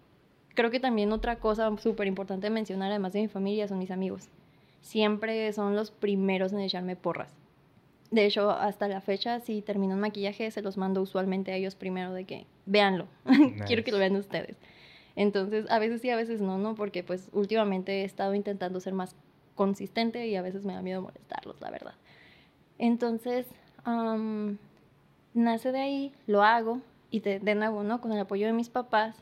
creo 0.53 0.72
que 0.72 0.79
también 0.79 1.12
otra 1.12 1.38
cosa 1.38 1.75
súper 1.77 2.07
importante 2.07 2.50
mencionar, 2.50 2.91
además 2.91 3.13
de 3.13 3.22
mi 3.22 3.27
familia, 3.27 3.67
son 3.67 3.79
mis 3.79 3.91
amigos. 3.91 4.29
Siempre 4.81 5.51
son 5.53 5.75
los 5.75 5.91
primeros 5.91 6.53
en 6.53 6.60
echarme 6.60 6.96
porras. 6.96 7.34
De 8.12 8.25
hecho, 8.25 8.51
hasta 8.51 8.88
la 8.88 9.01
fecha, 9.01 9.39
si 9.39 9.62
termino 9.62 9.96
un 9.96 10.00
maquillaje, 10.00 10.50
se 10.50 10.62
los 10.62 10.77
mando 10.77 11.01
usualmente 11.01 11.51
a 11.51 11.55
ellos 11.55 11.75
primero 11.75 12.13
de 12.13 12.24
que 12.24 12.46
véanlo. 12.65 13.07
Quiero 13.67 13.84
que 13.84 13.91
lo 13.91 13.98
vean 13.98 14.15
ustedes. 14.15 14.57
Entonces, 15.15 15.65
a 15.69 15.79
veces 15.79 16.01
sí, 16.01 16.10
a 16.10 16.15
veces 16.15 16.41
no, 16.41 16.57
¿no? 16.57 16.75
Porque 16.75 17.03
pues 17.03 17.29
últimamente 17.34 18.01
he 18.01 18.05
estado 18.05 18.34
intentando 18.34 18.79
ser 18.79 18.93
más 18.93 19.15
consistente 19.55 20.27
y 20.27 20.36
a 20.36 20.41
veces 20.41 20.63
me 20.63 20.74
da 20.74 20.81
miedo 20.81 21.01
molestarlos, 21.01 21.60
la 21.60 21.72
verdad. 21.72 21.96
Entonces, 22.77 23.48
nace 25.34 25.72
de 25.72 25.79
ahí, 25.79 26.13
lo 26.25 26.43
hago 26.43 26.81
y 27.12 27.19
de, 27.22 27.39
de 27.39 27.55
nuevo, 27.55 27.84
¿no? 27.84 28.01
Con 28.01 28.12
el 28.12 28.19
apoyo 28.19 28.48
de 28.48 28.53
mis 28.53 28.69
papás, 28.69 29.15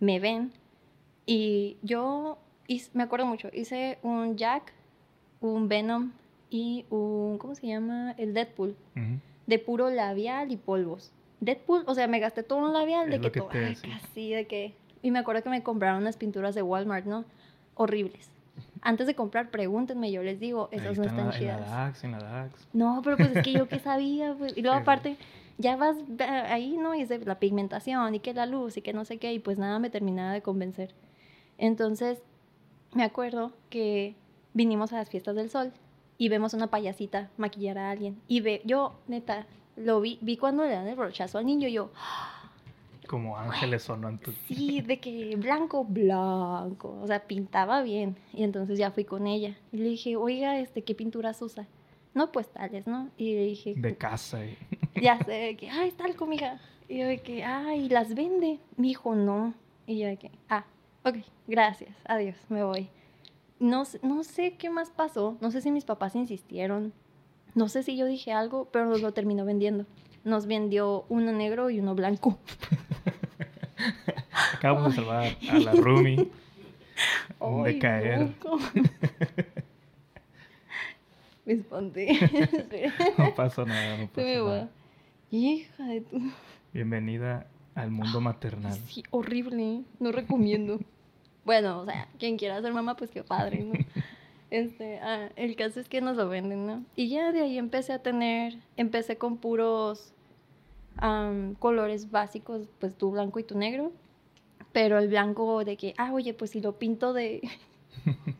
me 0.00 0.20
ven 0.20 0.52
y 1.26 1.76
yo 1.82 2.38
hice- 2.66 2.90
me 2.94 3.02
acuerdo 3.02 3.26
mucho, 3.26 3.48
hice 3.52 3.98
un 4.02 4.36
Jack, 4.36 4.72
un 5.40 5.68
Venom 5.68 6.12
y 6.50 6.86
un, 6.90 7.38
¿cómo 7.38 7.54
se 7.54 7.66
llama? 7.66 8.14
El 8.18 8.34
Deadpool, 8.34 8.76
Ujú. 8.96 9.20
de 9.46 9.58
puro 9.58 9.90
labial 9.90 10.50
y 10.52 10.56
polvos. 10.56 11.12
Deadpool, 11.40 11.84
o 11.86 11.94
sea, 11.94 12.08
me 12.08 12.18
gasté 12.18 12.42
todo 12.42 12.58
un 12.58 12.72
labial 12.72 13.10
de 13.10 13.16
Es 13.16 13.20
que 13.20 13.26
lo 13.28 13.32
que 13.32 13.40
todo, 13.40 13.48
te 13.50 13.58
ay, 13.64 13.76
así 13.94 14.30
de 14.32 14.46
que... 14.46 14.74
Y 15.02 15.12
me 15.12 15.20
acuerdo 15.20 15.42
que 15.44 15.50
me 15.50 15.62
compraron 15.62 16.00
unas 16.02 16.16
pinturas 16.16 16.56
de 16.56 16.62
Walmart, 16.62 17.06
¿no? 17.06 17.24
Horribles. 17.74 18.30
Antes 18.82 19.06
de 19.06 19.14
comprar, 19.14 19.50
pregúntenme, 19.50 20.10
yo 20.10 20.24
les 20.24 20.40
digo, 20.40 20.68
esas 20.72 20.98
no 20.98 21.04
está 21.04 21.20
en 21.22 21.28
están 21.28 21.28
la- 21.28 21.36
en 21.38 21.46
la 21.46 21.56
chidas. 21.58 21.70
DAX, 21.70 22.04
en 22.04 22.12
la 22.12 22.18
DAX. 22.18 22.68
No, 22.72 23.00
pero 23.04 23.16
pues 23.16 23.36
es 23.36 23.44
que 23.44 23.52
yo 23.52 23.68
qué 23.68 23.78
sabía, 23.78 24.34
pues. 24.36 24.56
Y 24.56 24.62
luego 24.62 24.76
aparte, 24.76 25.16
ya 25.58 25.76
vas 25.76 25.96
ahí, 26.18 26.76
¿no? 26.76 26.94
Y 26.94 27.02
es 27.02 27.08
de 27.08 27.18
la 27.18 27.38
pigmentación 27.38 28.14
y 28.14 28.20
que 28.20 28.32
la 28.34 28.46
luz 28.46 28.76
y 28.76 28.82
que 28.82 28.92
no 28.92 29.04
sé 29.04 29.18
qué, 29.18 29.32
y 29.32 29.38
pues 29.38 29.58
nada 29.58 29.78
me 29.78 29.90
terminaba 29.90 30.32
de 30.32 30.40
convencer. 30.42 30.94
Entonces, 31.58 32.18
me 32.94 33.02
acuerdo 33.04 33.52
que 33.70 34.14
vinimos 34.54 34.92
a 34.92 34.96
las 34.96 35.10
fiestas 35.10 35.34
del 35.36 35.50
sol 35.50 35.72
y 36.16 36.28
vemos 36.28 36.54
una 36.54 36.68
payasita 36.68 37.30
maquillar 37.36 37.78
a 37.78 37.90
alguien. 37.90 38.20
Y 38.28 38.40
ve, 38.40 38.62
yo, 38.64 38.94
neta, 39.08 39.46
lo 39.76 40.00
vi, 40.00 40.18
vi 40.22 40.36
cuando 40.36 40.64
le 40.64 40.70
dan 40.70 40.86
el 40.88 40.96
brochazo 40.96 41.38
al 41.38 41.46
niño, 41.46 41.68
yo, 41.68 41.90
Como 43.06 43.36
ángeles 43.38 43.82
sonan. 43.84 44.18
tu- 44.18 44.32
sí, 44.48 44.80
de 44.82 44.98
que 45.00 45.34
blanco, 45.36 45.84
blanco, 45.84 46.98
o 47.02 47.06
sea, 47.06 47.20
pintaba 47.26 47.82
bien. 47.82 48.16
Y 48.32 48.42
entonces 48.42 48.78
ya 48.78 48.90
fui 48.90 49.04
con 49.04 49.26
ella 49.26 49.56
y 49.72 49.78
le 49.78 49.84
dije, 49.90 50.16
oiga, 50.16 50.58
este, 50.58 50.82
¿qué 50.82 50.94
pinturas 50.94 51.40
usa? 51.42 51.66
No, 52.14 52.32
pues 52.32 52.48
tales, 52.48 52.86
¿no? 52.86 53.08
Y 53.16 53.34
le 53.34 53.44
dije, 53.44 53.74
De 53.76 53.96
casa. 53.96 54.44
y- 54.44 54.56
ya 55.00 55.18
sé, 55.24 55.32
de 55.32 55.56
que, 55.56 55.70
ay, 55.70 55.90
tal 55.92 56.14
comija. 56.16 56.58
Y 56.88 56.98
yo 56.98 57.06
de 57.06 57.18
que, 57.18 57.44
ay, 57.44 57.88
las 57.88 58.14
vende. 58.14 58.58
Mi 58.76 58.90
hijo, 58.90 59.14
no. 59.14 59.54
Y 59.86 59.98
yo 59.98 60.06
de 60.06 60.16
que, 60.16 60.30
ah, 60.48 60.64
ok, 61.04 61.16
gracias, 61.46 61.90
adiós, 62.06 62.36
me 62.48 62.62
voy. 62.62 62.88
No, 63.60 63.84
sé- 63.84 64.00
no 64.02 64.22
sé 64.24 64.54
qué 64.54 64.70
más 64.70 64.90
pasó, 64.90 65.36
no 65.40 65.50
sé 65.50 65.60
si 65.60 65.70
mis 65.70 65.84
papás 65.84 66.14
insistieron, 66.14 66.92
no 67.54 67.68
sé 67.68 67.82
si 67.82 67.96
yo 67.96 68.06
dije 68.06 68.32
algo, 68.32 68.68
pero 68.70 68.86
nos 68.86 69.02
lo 69.02 69.12
terminó 69.12 69.44
vendiendo. 69.44 69.84
Nos 70.24 70.46
vendió 70.46 71.04
uno 71.08 71.32
negro 71.32 71.70
y 71.70 71.80
uno 71.80 71.94
blanco. 71.94 72.38
Acabamos 74.54 74.90
de 74.90 74.96
salvar 74.96 75.36
a 75.50 75.58
la 75.58 75.72
Rumi. 75.72 76.28
de 77.64 77.78
caer. 77.78 78.32
Espera. 81.48 82.92
No 83.18 83.34
pasa 83.34 83.64
nada, 83.64 83.96
no 83.96 84.06
pasa 84.08 84.20
me 84.26 84.38
va. 84.40 84.50
nada. 84.50 84.70
Hija 85.30 85.84
de 85.84 86.00
tu... 86.02 86.20
Bienvenida 86.74 87.46
al 87.74 87.90
mundo 87.90 88.20
maternal. 88.20 88.78
Sí, 88.86 89.02
horrible, 89.10 89.82
no 89.98 90.12
recomiendo. 90.12 90.78
bueno, 91.46 91.80
o 91.80 91.84
sea, 91.86 92.06
quien 92.18 92.36
quiera 92.36 92.60
ser 92.60 92.74
mamá, 92.74 92.96
pues 92.96 93.10
qué 93.10 93.22
padre, 93.22 93.64
¿no? 93.64 93.72
Este, 94.50 94.98
ah, 95.00 95.28
el 95.36 95.56
caso 95.56 95.78
es 95.78 95.90
que 95.90 96.00
nos 96.00 96.16
lo 96.16 96.26
venden, 96.26 96.66
¿no? 96.66 96.82
Y 96.96 97.10
ya 97.10 97.32
de 97.32 97.42
ahí 97.42 97.58
empecé 97.58 97.92
a 97.92 97.98
tener, 97.98 98.56
empecé 98.78 99.18
con 99.18 99.36
puros 99.36 100.14
colores 101.58 102.10
básicos, 102.10 102.66
pues 102.78 102.94
tu 102.94 103.10
blanco 103.10 103.38
y 103.38 103.44
tu 103.44 103.58
negro, 103.58 103.92
pero 104.72 104.98
el 104.98 105.08
blanco 105.08 105.64
de 105.66 105.76
que, 105.76 105.94
ah, 105.98 106.12
oye, 106.14 106.32
pues 106.32 106.52
si 106.52 106.62
lo 106.62 106.78
pinto 106.78 107.12
de, 107.12 107.42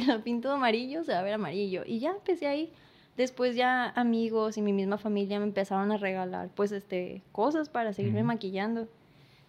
si 0.00 0.06
lo 0.06 0.22
pinto 0.22 0.48
de 0.48 0.54
amarillo, 0.54 1.04
se 1.04 1.12
va 1.12 1.20
a 1.20 1.22
ver 1.22 1.34
amarillo. 1.34 1.82
Y 1.86 1.98
ya 1.98 2.10
empecé 2.10 2.46
ahí. 2.46 2.72
Después 3.16 3.54
ya 3.54 3.90
amigos 3.90 4.56
y 4.58 4.62
mi 4.62 4.72
misma 4.72 4.98
familia 4.98 5.38
me 5.38 5.44
empezaron 5.46 5.92
a 5.92 5.96
regalar, 5.96 6.48
pues, 6.54 6.72
este, 6.72 7.22
cosas 7.32 7.68
para 7.68 7.92
seguirme 7.92 8.22
maquillando. 8.24 8.88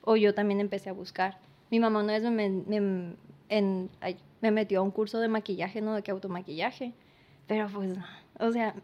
O 0.03 0.15
yo 0.17 0.33
también 0.35 0.59
empecé 0.59 0.89
a 0.89 0.93
buscar. 0.93 1.39
Mi 1.71 1.79
mamá 1.79 2.01
una 2.03 2.13
vez 2.13 2.23
me, 2.23 2.49
me- 2.49 3.15
en- 3.49 3.89
ay, 4.01 4.17
me 4.41 4.51
metió 4.51 4.79
a 4.79 4.83
un 4.83 4.91
curso 4.91 5.19
de 5.19 5.27
maquillaje, 5.29 5.81
¿no? 5.81 5.95
De 5.95 6.03
que 6.03 6.11
automaquillaje. 6.11 6.93
Pero 7.47 7.67
pues, 7.73 7.97
o 8.39 8.51
sea, 8.51 8.75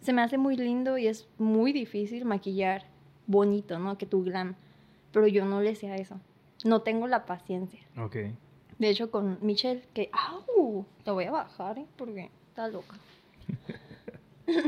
se 0.00 0.12
me 0.12 0.22
hace 0.22 0.38
muy 0.38 0.56
lindo 0.56 0.96
y 0.96 1.08
es 1.08 1.28
muy 1.38 1.72
difícil 1.72 2.24
maquillar 2.24 2.84
bonito, 3.26 3.80
¿no? 3.80 3.98
Que 3.98 4.06
tu 4.06 4.22
glam. 4.22 4.54
Pero 5.12 5.26
yo 5.26 5.44
no 5.44 5.60
le 5.60 5.74
sé 5.74 5.90
a 5.90 5.96
eso. 5.96 6.20
No 6.64 6.82
tengo 6.82 7.08
la 7.08 7.24
paciencia. 7.26 7.80
Ok. 7.98 8.16
De 8.78 8.88
hecho, 8.90 9.10
con 9.10 9.38
Michelle, 9.42 9.82
que, 9.92 10.08
¡au! 10.12 10.84
Te 11.04 11.10
voy 11.10 11.24
a 11.24 11.30
bajar, 11.32 11.78
¿eh? 11.78 11.86
Porque 11.96 12.30
está 12.48 12.68
loca. 12.68 12.96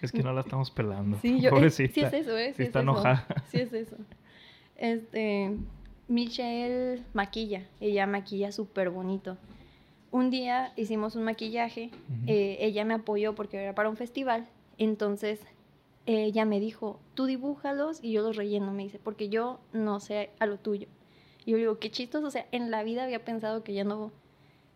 Es 0.00 0.12
que 0.12 0.22
no 0.22 0.32
la 0.32 0.42
estamos 0.42 0.70
pelando. 0.70 1.18
Sí, 1.20 1.40
yo, 1.40 1.48
es- 1.48 1.54
Pobrecita. 1.54 1.92
sí 1.92 2.00
es 2.02 2.12
eso, 2.12 2.38
¿eh? 2.38 2.50
Sí 2.50 2.56
Sí 2.58 2.62
es 2.62 2.68
está 2.68 2.78
eso. 2.80 2.90
enojada. 2.90 3.26
Sí 3.48 3.58
es 3.58 3.72
eso. 3.72 3.96
Este, 4.76 5.56
Michelle 6.06 7.02
maquilla, 7.14 7.66
ella 7.80 8.06
maquilla 8.06 8.52
súper 8.52 8.90
bonito. 8.90 9.36
Un 10.12 10.30
día 10.30 10.72
hicimos 10.76 11.16
un 11.16 11.24
maquillaje, 11.24 11.90
eh, 12.28 12.56
ella 12.60 12.84
me 12.84 12.94
apoyó 12.94 13.34
porque 13.34 13.56
era 13.60 13.74
para 13.74 13.90
un 13.90 13.96
festival, 13.96 14.46
entonces 14.78 15.40
ella 16.06 16.44
me 16.46 16.60
dijo, 16.60 17.00
tú 17.14 17.26
dibújalos 17.26 17.98
y 18.02 18.12
yo 18.12 18.22
los 18.22 18.36
relleno, 18.36 18.72
me 18.72 18.84
dice, 18.84 18.98
porque 18.98 19.28
yo 19.28 19.58
no 19.72 19.98
sé 20.00 20.30
a 20.38 20.46
lo 20.46 20.58
tuyo. 20.58 20.86
Y 21.48 21.52
yo 21.52 21.56
digo, 21.56 21.78
qué 21.78 21.90
chistoso, 21.90 22.26
o 22.26 22.30
sea, 22.30 22.46
en 22.52 22.70
la 22.70 22.82
vida 22.82 23.04
había 23.04 23.24
pensado 23.24 23.64
que 23.64 23.72
ya 23.72 23.82
no, 23.82 24.12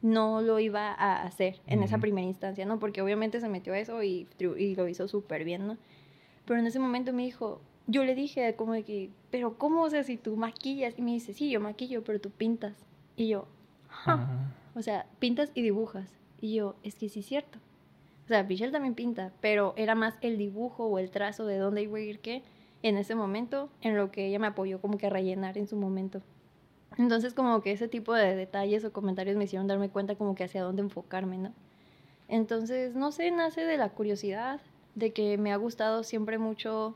no 0.00 0.40
lo 0.40 0.58
iba 0.58 0.90
a 0.90 1.22
hacer 1.22 1.60
en 1.66 1.82
esa 1.82 1.96
Ujú. 1.96 2.00
primera 2.00 2.26
instancia, 2.26 2.64
¿no? 2.64 2.78
Porque 2.78 3.02
obviamente 3.02 3.40
se 3.42 3.48
metió 3.50 3.74
a 3.74 3.78
eso 3.78 4.02
y, 4.02 4.26
y 4.38 4.74
lo 4.74 4.88
hizo 4.88 5.06
súper 5.06 5.44
bien, 5.44 5.66
¿no? 5.66 5.76
Pero 6.46 6.58
en 6.60 6.66
ese 6.66 6.78
momento 6.78 7.12
me 7.12 7.24
dijo, 7.24 7.60
yo 7.88 8.04
le 8.04 8.14
dije 8.14 8.56
como 8.56 8.72
de 8.72 8.84
que, 8.84 9.10
pero 9.30 9.58
¿cómo? 9.58 9.82
O 9.82 9.90
sea, 9.90 10.02
si 10.02 10.16
tú 10.16 10.34
maquillas. 10.38 10.94
Y 10.96 11.02
me 11.02 11.10
dice, 11.10 11.34
sí, 11.34 11.50
yo 11.50 11.60
maquillo, 11.60 12.02
pero 12.04 12.18
tú 12.22 12.30
pintas. 12.30 12.72
Y 13.16 13.28
yo, 13.28 13.46
"Ja". 13.90 14.14
Ah, 14.14 14.48
O 14.74 14.80
sea, 14.80 15.04
pintas 15.18 15.50
y 15.54 15.60
dibujas. 15.60 16.08
Y 16.40 16.54
yo, 16.54 16.76
es 16.82 16.94
que 16.94 17.10
sí 17.10 17.20
es 17.20 17.26
cierto. 17.26 17.58
O 18.24 18.28
sea, 18.28 18.44
Michelle 18.44 18.72
también 18.72 18.94
pinta, 18.94 19.34
pero 19.42 19.74
era 19.76 19.94
más 19.94 20.14
el 20.22 20.38
dibujo 20.38 20.86
o 20.86 20.98
el 20.98 21.10
trazo 21.10 21.44
de 21.44 21.58
dónde 21.58 21.82
iba 21.82 21.98
a 21.98 22.00
ir 22.00 22.20
qué 22.20 22.42
en 22.82 22.96
ese 22.96 23.14
momento, 23.14 23.68
en 23.82 23.94
lo 23.94 24.10
que 24.10 24.26
ella 24.26 24.38
me 24.38 24.46
apoyó 24.46 24.80
como 24.80 24.96
que 24.96 25.08
a 25.08 25.10
rellenar 25.10 25.58
en 25.58 25.66
su 25.66 25.76
momento. 25.76 26.22
Entonces 26.98 27.34
como 27.34 27.62
que 27.62 27.72
ese 27.72 27.88
tipo 27.88 28.14
de 28.14 28.36
detalles 28.36 28.84
o 28.84 28.92
comentarios 28.92 29.36
me 29.36 29.44
hicieron 29.44 29.66
darme 29.66 29.88
cuenta 29.88 30.14
como 30.14 30.34
que 30.34 30.44
hacia 30.44 30.62
dónde 30.62 30.82
enfocarme, 30.82 31.38
¿no? 31.38 31.52
Entonces, 32.28 32.94
no 32.94 33.12
sé, 33.12 33.30
nace 33.30 33.62
de 33.62 33.76
la 33.76 33.90
curiosidad, 33.90 34.60
de 34.94 35.12
que 35.12 35.38
me 35.38 35.52
ha 35.52 35.56
gustado 35.56 36.02
siempre 36.02 36.38
mucho 36.38 36.94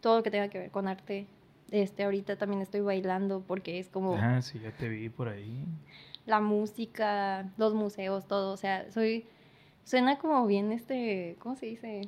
todo 0.00 0.18
lo 0.18 0.22
que 0.22 0.30
tenga 0.30 0.48
que 0.48 0.58
ver 0.58 0.70
con 0.70 0.88
arte. 0.88 1.26
Este, 1.70 2.04
ahorita 2.04 2.36
también 2.36 2.62
estoy 2.62 2.80
bailando 2.80 3.42
porque 3.46 3.78
es 3.78 3.88
como 3.88 4.16
ah, 4.16 4.40
sí, 4.40 4.58
ya 4.58 4.70
te 4.70 4.88
vi 4.88 5.08
por 5.10 5.28
ahí. 5.28 5.64
la 6.26 6.40
música, 6.40 7.50
los 7.58 7.74
museos, 7.74 8.26
todo. 8.26 8.52
O 8.52 8.56
sea, 8.56 8.90
soy. 8.90 9.26
Suena 9.84 10.18
como 10.18 10.46
bien 10.46 10.72
este. 10.72 11.36
¿Cómo 11.40 11.56
se 11.56 11.66
dice? 11.66 12.02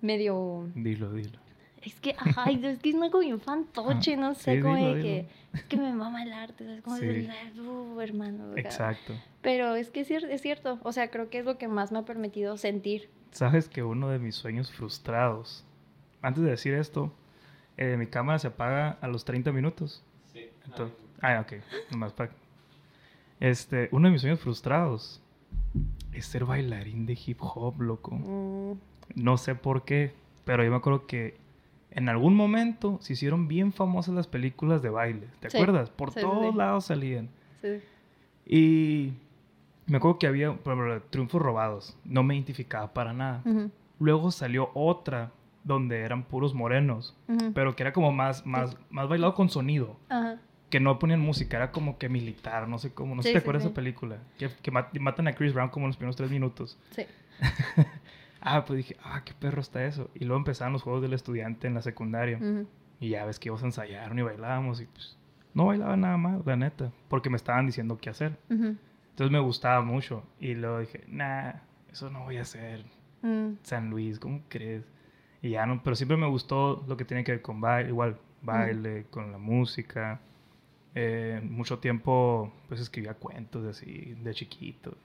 Medio. 0.00 0.68
Dilo, 0.74 1.12
dilo. 1.12 1.38
Es 1.82 1.94
que, 2.00 2.14
ajá, 2.18 2.50
es 2.50 2.78
que 2.78 2.90
es 2.90 2.94
algo 2.96 3.20
bien 3.20 3.40
fantoche, 3.40 4.16
no 4.16 4.34
sé, 4.34 4.56
Sí, 4.56 4.60
como 4.62 4.76
dilo, 4.76 4.88
de 4.88 4.94
dilo. 4.94 5.02
que. 5.02 5.26
Es 5.54 5.64
que 5.64 5.76
me 5.78 5.92
mama 5.92 6.22
el 6.22 6.32
arte, 6.32 6.64
¿sabes? 6.64 6.82
Como 6.82 6.96
Sí. 6.96 7.06
de, 7.06 7.30
uh, 7.60 8.00
hermano. 8.00 8.56
Exacto. 8.56 9.14
Pero 9.42 9.74
es 9.74 9.90
que 9.90 10.00
es, 10.00 10.10
es 10.10 10.42
cierto. 10.42 10.78
O 10.82 10.92
sea, 10.92 11.10
creo 11.10 11.28
que 11.30 11.38
es 11.38 11.44
lo 11.44 11.58
que 11.58 11.66
más 11.68 11.90
me 11.90 11.98
ha 11.98 12.02
permitido 12.04 12.56
sentir. 12.56 13.08
Sabes 13.32 13.68
que 13.68 13.82
uno 13.82 14.08
de 14.10 14.18
mis 14.18 14.34
sueños 14.36 14.70
frustrados. 14.72 15.64
Antes 16.22 16.44
de 16.44 16.50
decir 16.50 16.74
esto, 16.74 17.12
eh, 17.78 17.96
mi 17.96 18.06
cámara 18.06 18.38
se 18.38 18.48
apaga 18.48 18.98
a 19.00 19.08
los 19.08 19.24
30 19.24 19.50
minutos. 19.52 20.04
Sí. 20.32 20.50
Entonces, 20.66 20.96
ah, 21.22 21.40
ok. 21.40 21.54
Nomás 21.90 22.12
para. 22.12 22.30
Este, 23.40 23.88
uno 23.92 24.08
de 24.08 24.12
mis 24.12 24.20
sueños 24.20 24.40
frustrados 24.40 25.20
es 26.12 26.26
ser 26.26 26.44
bailarín 26.44 27.06
de 27.06 27.18
hip 27.26 27.38
hop, 27.40 27.80
loco. 27.80 28.12
Mm, 28.14 28.74
No 29.14 29.36
sé 29.38 29.54
por 29.54 29.84
qué, 29.84 30.12
pero 30.44 30.62
yo 30.62 30.70
me 30.70 30.76
acuerdo 30.76 31.06
que 31.06 31.38
en 31.92 32.08
algún 32.08 32.34
momento 32.34 32.98
se 33.02 33.12
hicieron 33.14 33.48
bien 33.48 33.72
famosas 33.72 34.14
las 34.14 34.26
películas 34.26 34.82
de 34.82 34.90
baile. 34.90 35.26
¿Te 35.40 35.50
Sí, 35.50 35.56
acuerdas? 35.56 35.90
Por 35.90 36.12
sí, 36.12 36.20
todos 36.20 36.52
sí. 36.52 36.58
lados 36.58 36.84
salían. 36.86 37.28
sí. 37.62 37.80
Y 38.46 39.12
me 39.86 39.98
acuerdo 39.98 40.18
que 40.18 40.26
había, 40.26 40.56
Triunfos 41.10 41.40
Robados. 41.40 41.96
No 42.04 42.22
me 42.22 42.34
identificaba 42.34 42.92
para 42.92 43.12
nada. 43.12 43.42
Luego 43.98 44.30
salió 44.32 44.70
otra 44.74 45.30
donde 45.62 46.00
eran 46.00 46.24
puros 46.24 46.54
morenos, 46.54 47.16
pero 47.54 47.76
que 47.76 47.82
era 47.82 47.92
como 47.92 48.10
más, 48.12 48.46
más, 48.46 48.76
más 48.90 49.08
bailado 49.08 49.34
con 49.34 49.50
sonido. 49.50 49.96
Ajá. 50.08 50.38
Que 50.70 50.80
no 50.80 50.98
ponían 51.00 51.20
música, 51.20 51.56
era 51.56 51.70
como 51.72 51.98
que 51.98 52.08
militar, 52.08 52.66
no 52.68 52.78
sé 52.78 52.92
cómo. 52.94 53.14
No 53.16 53.22
sé 53.22 53.28
Sí, 53.28 53.30
si 53.30 53.34
te 53.34 53.40
sí, 53.40 53.42
acuerdas 53.44 53.62
de 53.64 53.68
sí. 53.68 53.72
esa 53.72 53.74
película. 53.74 54.18
Que, 54.38 54.48
que 54.62 54.70
mat- 54.70 54.96
matan 54.98 55.26
a 55.28 55.32
Chris 55.34 55.52
Brown 55.52 55.68
como 55.68 55.86
en 55.86 55.90
los 55.90 55.96
primeros 55.96 56.16
tres 56.16 56.30
minutos. 56.30 56.78
Sí. 56.90 57.02
Ah, 58.40 58.64
pues 58.64 58.78
dije, 58.78 58.96
ah, 59.04 59.22
qué 59.24 59.34
perro 59.34 59.60
está 59.60 59.84
eso. 59.84 60.10
Y 60.14 60.24
luego 60.24 60.38
empezaron 60.38 60.72
los 60.72 60.82
juegos 60.82 61.02
del 61.02 61.12
estudiante 61.12 61.66
en 61.66 61.74
la 61.74 61.82
secundaria. 61.82 62.38
Ujú, 62.38 62.66
Y 63.00 63.10
ya 63.10 63.24
ves 63.24 63.38
que 63.38 63.48
íbamos 63.48 63.62
a 63.62 63.66
ensayar 63.66 64.16
y 64.18 64.22
bailábamos 64.22 64.80
y 64.80 64.86
pues 64.86 65.16
no 65.52 65.66
bailaba 65.66 65.96
nada 65.96 66.16
más, 66.16 66.44
la 66.46 66.56
neta, 66.56 66.92
porque 67.08 67.28
me 67.30 67.36
estaban 67.36 67.66
diciendo 67.66 67.98
qué 68.00 68.10
hacer. 68.10 68.38
ujú, 68.50 68.76
Entonces 69.10 69.30
me 69.32 69.40
gustaba 69.40 69.82
mucho 69.82 70.22
y 70.38 70.54
luego 70.54 70.78
dije, 70.80 71.04
nah, 71.08 71.52
eso 71.90 72.08
no 72.10 72.20
voy 72.24 72.38
a 72.38 72.42
hacer. 72.42 72.84
mm, 73.22 73.54
San 73.62 73.90
Luis, 73.90 74.18
¿cómo 74.18 74.42
crees? 74.48 74.84
Y 75.42 75.50
ya 75.50 75.66
no, 75.66 75.82
pero 75.82 75.96
siempre 75.96 76.16
me 76.16 76.26
gustó 76.28 76.84
lo 76.88 76.96
que 76.96 77.04
tiene 77.04 77.24
que 77.24 77.32
ver 77.32 77.42
con 77.42 77.60
baile, 77.60 77.90
igual, 77.90 78.16
baile, 78.42 79.06
con 79.10 79.32
la 79.32 79.38
música. 79.38 80.20
Eh, 80.94 81.40
mucho 81.44 81.78
tiempo 81.78 82.52
pues 82.68 82.80
escribía 82.80 83.14
cuentos 83.14 83.64
así 83.66 84.14
de 84.22 84.34
chiquito. 84.34 84.96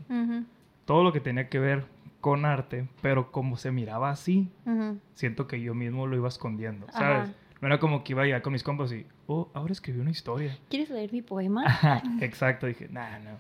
Todo 0.86 1.04
lo 1.04 1.12
que 1.14 1.20
tenía 1.20 1.48
que 1.50 1.60
ver 1.60 1.86
con 2.26 2.44
arte, 2.44 2.88
pero 3.04 3.32
como 3.32 3.56
se 3.56 3.70
miraba 3.72 4.10
así, 4.10 4.50
ujú. 4.66 5.00
siento 5.14 5.46
que 5.46 5.62
yo 5.62 5.76
mismo 5.76 6.08
lo 6.08 6.16
iba 6.16 6.28
escondiendo, 6.28 6.88
¿sabes? 6.90 7.30
Ajá. 7.30 7.38
No 7.62 7.68
era 7.68 7.78
como 7.78 8.04
que 8.04 8.14
iba 8.14 8.24
a 8.24 8.26
llegar 8.26 8.42
con 8.42 8.54
mis 8.54 8.64
compas 8.64 8.92
y, 8.94 9.06
oh, 9.28 9.48
ahora 9.54 9.74
escribí 9.74 10.00
una 10.00 10.10
historia. 10.10 10.58
¿Quieres 10.68 10.90
leer 10.90 11.14
mi 11.14 11.22
poema? 11.22 11.62
Ajá, 11.68 12.02
exacto. 12.22 12.66
Dije, 12.66 12.88
nah, 12.90 13.20
no. 13.20 13.38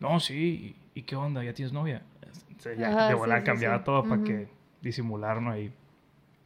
No, 0.00 0.18
sí. 0.18 0.76
¿Y 0.94 1.00
y 1.00 1.02
qué 1.02 1.14
onda? 1.14 1.44
¿Ya 1.44 1.52
tienes 1.52 1.74
novia? 1.74 2.00
O 2.56 2.62
sea, 2.62 2.74
ya 2.74 2.88
Ajá, 2.88 3.08
de 3.08 3.12
sí, 3.12 3.18
volada 3.20 3.40
sí, 3.40 3.44
cambiaba 3.44 3.78
sí. 3.80 3.84
todo 3.84 4.02
para 4.02 4.16
Ujú. 4.16 4.24
que 4.24 4.48
disimularlo 4.80 5.50
ahí. 5.50 5.70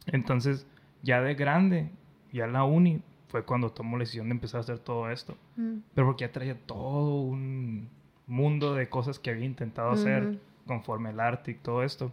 Entonces, 0.07 0.67
ya 1.03 1.21
de 1.21 1.35
grande, 1.35 1.89
ya 2.33 2.43
en 2.43 2.51
la 2.51 2.65
uni, 2.65 3.01
fue 3.29 3.45
cuando 3.45 3.69
tomó 3.69 3.95
la 3.95 4.01
decisión 4.01 4.27
de 4.27 4.33
empezar 4.33 4.57
a 4.57 4.61
hacer 4.63 4.79
todo 4.79 5.09
esto. 5.09 5.37
Mm, 5.55 5.77
Pero 5.95 6.07
porque 6.07 6.25
ya 6.25 6.33
traía 6.33 6.55
todo 6.65 7.21
un 7.21 7.87
mundo 8.25 8.75
de 8.75 8.89
cosas 8.89 9.19
que 9.19 9.29
había 9.29 9.45
intentado 9.45 9.91
hacer. 9.91 10.37
Conforme 10.67 11.09
el 11.09 11.19
arte 11.19 11.51
y 11.51 11.55
todo 11.55 11.83
esto. 11.83 12.11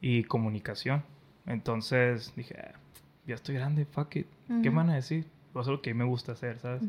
Y 0.00 0.24
comunicación. 0.24 1.02
Entonces 1.46 2.32
dije, 2.36 2.56
"Ah, 2.58 2.78
ya 3.26 3.34
estoy 3.34 3.54
grande, 3.54 3.84
fuck 3.84 4.16
it. 4.16 4.26
¿Qué 4.62 4.70
van 4.70 4.90
a 4.90 4.94
decir? 4.94 5.26
Eso 5.50 5.60
es 5.60 5.66
lo 5.68 5.82
que 5.82 5.94
me 5.94 6.04
gusta 6.04 6.32
hacer, 6.32 6.58
¿sabes? 6.58 6.82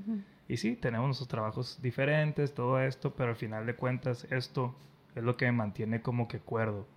Y 0.47 0.57
sí, 0.57 0.75
tenemos 0.75 1.07
nuestros 1.07 1.27
trabajos 1.27 1.79
diferentes, 1.81 2.53
todo 2.53 2.79
esto, 2.79 3.13
pero 3.15 3.29
al 3.31 3.35
final 3.35 3.65
de 3.65 3.75
cuentas 3.75 4.27
esto 4.31 4.75
es 5.15 5.23
lo 5.23 5.37
que 5.37 5.45
me 5.45 5.51
mantiene 5.53 6.01
como 6.01 6.27
que 6.27 6.39
cuerdo. 6.39 6.87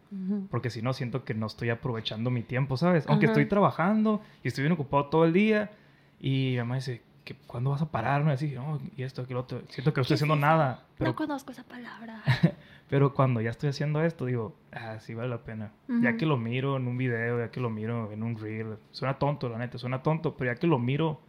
Porque 0.50 0.70
si 0.70 0.80
no, 0.80 0.94
siento 0.94 1.24
que 1.24 1.34
no 1.34 1.46
estoy 1.46 1.68
aprovechando 1.68 2.30
mi 2.30 2.42
tiempo, 2.42 2.76
¿sabes? 2.78 3.04
Aunque 3.08 3.26
estoy 3.26 3.46
trabajando 3.46 4.22
y 4.42 4.48
estoy 4.48 4.62
bien 4.62 4.72
ocupado 4.72 5.06
todo 5.06 5.24
el 5.26 5.32
día 5.34 5.70
y 6.18 6.52
mi 6.52 6.56
mamá 6.56 6.76
dice, 6.76 7.02
¿qué, 7.24 7.36
¿cuándo 7.46 7.70
vas 7.70 7.82
a 7.82 7.90
parar? 7.90 8.24
No, 8.24 8.30
y 8.30 8.34
así, 8.34 8.48
no, 8.52 8.80
y 8.96 9.02
esto, 9.02 9.22
aquello 9.22 9.40
otro. 9.40 9.62
Siento 9.68 9.92
que 9.92 9.98
no 9.98 10.02
estoy 10.02 10.14
¿Qué 10.14 10.14
es 10.14 10.22
haciendo 10.22 10.36
nada. 10.36 10.86
Pero, 10.96 11.10
No 11.10 11.16
conozco 11.16 11.52
esa 11.52 11.64
palabra. 11.64 12.22
pero 12.88 13.12
cuando 13.14 13.40
ya 13.40 13.50
estoy 13.50 13.68
haciendo 13.70 14.02
esto, 14.02 14.26
digo, 14.26 14.54
ah, 14.72 14.98
sí 15.00 15.14
vale 15.14 15.28
la 15.28 15.38
pena. 15.44 15.72
Ya 15.88 16.10
Ujú. 16.10 16.18
que 16.18 16.26
lo 16.26 16.36
miro 16.36 16.76
en 16.76 16.86
un 16.86 16.96
video, 16.96 17.38
ya 17.38 17.50
que 17.50 17.60
lo 17.60 17.70
miro 17.70 18.10
en 18.12 18.22
un 18.22 18.36
reel, 18.38 18.76
suena 18.92 19.18
tonto, 19.18 19.48
la 19.48 19.58
neta, 19.58 19.78
suena 19.78 20.02
tonto, 20.02 20.36
pero 20.36 20.52
ya 20.52 20.58
que 20.58 20.66
lo 20.66 20.78
miro, 20.78 21.20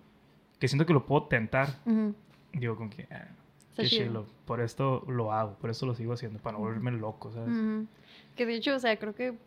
que 0.59 0.67
siento 0.67 0.85
que 0.85 0.93
lo 0.93 1.05
puedo 1.05 1.23
tentar, 1.23 1.79
Ujú. 1.85 2.15
digo, 2.53 2.75
con 2.75 2.89
que, 2.89 3.07
ah, 3.11 3.27
qué 3.75 3.85
chido. 3.87 4.25
Por 4.45 4.61
esto 4.61 5.03
lo 5.07 5.31
hago, 5.31 5.55
por 5.55 5.69
eso 5.69 5.85
lo 5.85 5.95
sigo 5.95 6.13
haciendo, 6.13 6.39
para 6.39 6.57
no 6.57 6.63
volverme 6.63 6.91
loco, 6.91 7.31
¿sabes? 7.31 7.57
Ujú. 7.57 7.87
Que 8.35 8.45
de 8.45 8.55
hecho, 8.55 8.75
o 8.75 8.79
sea, 8.79 8.97
creo 8.97 9.13
que 9.15 9.37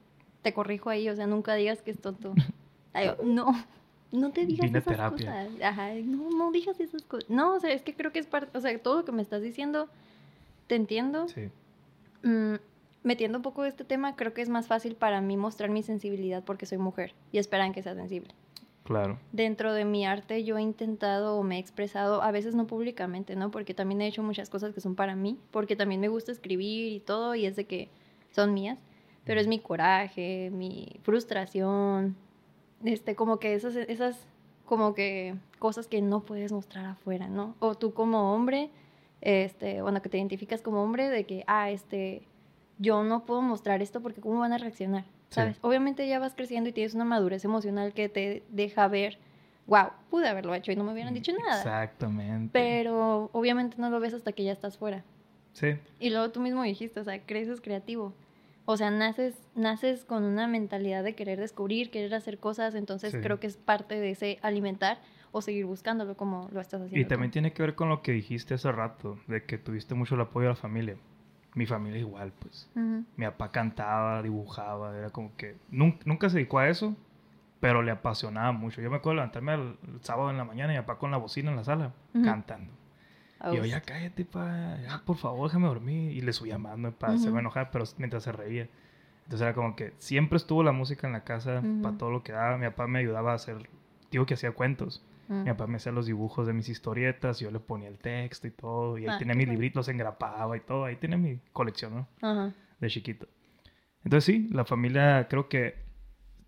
te 0.42 0.52
corrijo 0.52 0.90
ahí, 0.90 1.08
o 1.08 1.16
sea, 1.16 1.26
nunca 1.26 1.54
digas 1.54 1.82
que 1.82 1.90
es 1.90 2.00
tonto. 2.00 2.34
No, 3.24 3.46
no 4.10 4.30
te 4.32 4.44
digas 4.44 4.66
Vine 4.66 4.78
a 4.78 4.80
esas 4.80 4.96
terapia. 4.96 5.26
cosas. 5.26 5.62
Ajá, 5.62 5.94
no, 6.04 6.30
no 6.30 6.52
digas 6.52 6.78
esas 6.78 7.02
cosas. 7.04 7.30
No, 7.30 7.54
o 7.54 7.60
sea, 7.60 7.72
es 7.72 7.80
que 7.80 7.94
creo 7.94 8.12
que 8.12 8.18
es 8.18 8.26
parte, 8.26 8.56
o 8.56 8.60
sea, 8.60 8.78
todo 8.82 8.98
lo 8.98 9.04
que 9.06 9.12
me 9.12 9.22
estás 9.22 9.40
diciendo, 9.40 9.88
te 10.66 10.74
entiendo. 10.74 11.26
Sí, 11.28 11.48
Mm, 12.22 12.54
metiendo 13.02 13.38
un 13.38 13.42
poco 13.42 13.64
este 13.64 13.84
tema, 13.84 14.16
creo 14.16 14.32
que 14.32 14.42
es 14.42 14.48
más 14.48 14.66
fácil 14.66 14.94
para 14.94 15.20
mí 15.20 15.36
mostrar 15.36 15.70
mi 15.70 15.82
sensibilidad 15.82 16.44
porque 16.44 16.66
soy 16.66 16.78
mujer 16.78 17.14
y 17.32 17.38
esperan 17.38 17.72
que 17.72 17.82
sea 17.82 17.94
sensible. 17.94 18.34
claro. 18.84 19.18
Dentro 19.32 19.72
de 19.74 19.84
mi 19.84 20.06
arte 20.06 20.44
yo 20.44 20.58
he 20.58 20.62
intentado 20.62 21.36
o 21.36 21.42
me 21.42 21.56
he 21.56 21.60
expresado, 21.60 22.22
a 22.22 22.30
veces 22.30 22.54
no 22.54 22.66
públicamente, 22.66 23.36
¿no? 23.36 23.50
Porque 23.50 23.74
también 23.74 24.00
he 24.02 24.06
hecho 24.06 24.22
muchas 24.22 24.50
cosas 24.50 24.74
que 24.74 24.80
son 24.80 24.94
para 24.94 25.14
mí, 25.16 25.38
porque 25.50 25.76
también 25.76 26.00
me 26.00 26.08
gusta 26.08 26.32
escribir 26.32 26.92
y 26.92 27.00
todo 27.00 27.34
y 27.34 27.46
es 27.46 27.56
de 27.56 27.64
que 27.64 27.88
son 28.30 28.54
mías, 28.54 28.78
pero 29.24 29.40
es 29.40 29.46
mi 29.46 29.60
coraje, 29.60 30.50
mi 30.52 31.00
frustración, 31.02 32.16
este, 32.84 33.14
como 33.14 33.38
que 33.38 33.54
esas, 33.54 33.76
esas, 33.76 34.26
como 34.64 34.94
que 34.94 35.36
cosas 35.58 35.86
que 35.86 36.02
no 36.02 36.20
puedes 36.20 36.52
mostrar 36.52 36.86
afuera, 36.86 37.28
¿no? 37.28 37.54
O 37.60 37.76
tú 37.76 37.94
como 37.94 38.34
hombre, 38.34 38.70
este, 39.22 39.80
bueno, 39.82 40.02
que 40.02 40.08
te 40.08 40.18
identificas 40.18 40.60
como 40.60 40.82
hombre 40.82 41.08
de 41.08 41.24
que, 41.24 41.44
ah, 41.46 41.70
este, 41.70 42.22
yo 42.78 43.02
no 43.04 43.24
puedo 43.24 43.40
mostrar 43.42 43.80
esto 43.80 44.00
porque 44.02 44.20
cómo 44.20 44.40
van 44.40 44.52
a 44.52 44.58
reaccionar, 44.58 45.04
Sí. 45.04 45.36
¿sabes? 45.36 45.56
Obviamente 45.62 46.06
ya 46.06 46.18
vas 46.18 46.34
creciendo 46.34 46.68
y 46.68 46.72
tienes 46.72 46.94
una 46.94 47.04
madurez 47.04 47.44
emocional 47.44 47.92
que 47.94 48.08
te 48.08 48.42
deja 48.50 48.86
ver, 48.88 49.18
wow, 49.66 49.86
pude 50.10 50.28
haberlo 50.28 50.54
hecho 50.54 50.72
y 50.72 50.76
no 50.76 50.84
me 50.84 50.92
hubieran 50.92 51.14
dicho 51.14 51.32
nada. 51.32 51.56
Exactamente. 51.58 52.50
Pero 52.52 53.30
obviamente 53.32 53.76
no 53.78 53.88
lo 53.88 53.98
ves 54.00 54.12
hasta 54.14 54.32
que 54.32 54.44
ya 54.44 54.52
estás 54.52 54.76
fuera. 54.76 55.04
Sí, 55.52 55.76
Y 56.00 56.10
luego 56.10 56.30
tú 56.30 56.40
mismo 56.40 56.62
dijiste, 56.62 56.98
o 57.00 57.04
sea, 57.04 57.20
creces 57.24 57.60
creativo. 57.60 58.12
O 58.64 58.76
sea, 58.76 58.90
naces, 58.90 59.34
naces 59.54 60.04
con 60.04 60.22
una 60.24 60.46
mentalidad 60.46 61.02
de 61.04 61.14
querer 61.14 61.38
descubrir, 61.38 61.90
querer 61.90 62.14
hacer 62.14 62.38
cosas, 62.38 62.74
entonces 62.74 63.12
Sí. 63.12 63.18
creo 63.20 63.38
que 63.40 63.46
es 63.48 63.56
parte 63.56 63.98
de 64.00 64.10
ese 64.10 64.38
alimentar 64.42 64.98
o 65.32 65.40
seguir 65.40 65.64
buscándolo 65.64 66.16
como 66.16 66.48
lo 66.52 66.60
estás 66.60 66.80
haciendo. 66.82 67.00
y 67.00 67.04
tú. 67.04 67.08
también 67.08 67.30
tiene 67.30 67.52
que 67.52 67.62
ver 67.62 67.74
con 67.74 67.88
lo 67.88 68.02
que 68.02 68.12
dijiste 68.12 68.54
hace 68.54 68.70
rato, 68.70 69.18
de 69.26 69.44
que 69.44 69.58
tuviste 69.58 69.94
mucho 69.94 70.14
el 70.14 70.20
apoyo 70.20 70.44
de 70.48 70.50
la 70.50 70.56
familia. 70.56 70.96
Mi 71.54 71.66
familia 71.66 71.98
igual, 71.98 72.32
pues. 72.38 72.68
Ujú, 72.74 73.04
Mi 73.16 73.24
papá 73.26 73.50
cantaba, 73.50 74.22
dibujaba, 74.22 74.96
era 74.96 75.10
como 75.10 75.34
que 75.36 75.56
nunca, 75.70 75.98
nunca 76.04 76.28
se 76.30 76.36
dedicó 76.36 76.60
a 76.60 76.68
eso, 76.68 76.96
pero 77.60 77.82
le 77.82 77.90
apasionaba 77.90 78.52
mucho. 78.52 78.80
Yo 78.80 78.90
me 78.90 78.96
acuerdo 78.96 79.20
de 79.20 79.26
levantarme 79.26 79.54
el, 79.54 80.00
sábado 80.02 80.30
en 80.30 80.36
la 80.36 80.44
mañana 80.44 80.72
y 80.72 80.76
mi 80.76 80.82
papá 80.82 80.98
con 80.98 81.10
la 81.10 81.16
bocina 81.16 81.50
en 81.50 81.56
la 81.56 81.64
sala, 81.64 81.92
Ujú. 82.14 82.24
cantando. 82.24 82.72
a 83.38 83.52
Y 83.52 83.56
yo, 83.56 83.64
ya 83.64 83.80
cállate, 83.82 84.24
pa, 84.24 84.78
ya 84.82 85.02
por 85.04 85.16
favor, 85.16 85.48
déjame 85.48 85.66
dormir. 85.66 86.12
Y 86.12 86.20
le 86.22 86.32
subía 86.32 86.58
más, 86.58 86.78
¿no? 86.78 86.92
para 86.92 87.14
hacerme 87.14 87.32
Ujú. 87.34 87.40
enojar, 87.40 87.70
pero 87.70 87.84
mientras 87.98 88.22
se 88.22 88.32
reía. 88.32 88.68
Entonces 89.24 89.42
era 89.42 89.54
como 89.54 89.76
que 89.76 89.92
siempre 89.98 90.36
estuvo 90.36 90.62
la 90.62 90.72
música 90.72 91.06
en 91.06 91.12
la 91.12 91.24
casa 91.24 91.60
Ujú. 91.60 91.82
para 91.82 91.96
todo 91.98 92.10
lo 92.10 92.22
que 92.22 92.32
daba. 92.32 92.58
Mi 92.58 92.66
papá 92.66 92.86
me 92.86 92.98
ayudaba 92.98 93.32
a 93.32 93.34
hacer, 93.34 93.68
digo 94.10 94.26
que 94.26 94.34
hacía 94.34 94.52
cuentos. 94.52 95.04
Mm. 95.28 95.42
Mi 95.42 95.50
papá 95.50 95.66
me 95.66 95.76
hacía 95.76 95.92
los 95.92 96.06
dibujos 96.06 96.46
de 96.46 96.52
mis 96.52 96.68
historietas, 96.68 97.40
yo 97.40 97.50
le 97.50 97.60
ponía 97.60 97.88
el 97.88 97.98
texto 97.98 98.46
y 98.46 98.50
todo. 98.50 98.98
Y 98.98 99.04
ahí 99.06 99.10
Ah, 99.14 99.18
tenía 99.18 99.34
mis 99.34 99.48
libritos, 99.48 99.76
los 99.76 99.88
engrapaba 99.88 100.56
y 100.56 100.60
todo. 100.60 100.84
Ahí 100.84 100.96
tenía 100.96 101.16
mi 101.18 101.38
colección, 101.52 101.94
¿no? 101.94 102.08
Ajá. 102.20 102.52
De 102.80 102.88
chiquito. 102.88 103.26
Entonces 104.04 104.24
sí, 104.24 104.48
la 104.50 104.64
familia 104.64 105.28
creo 105.28 105.48
que 105.48 105.76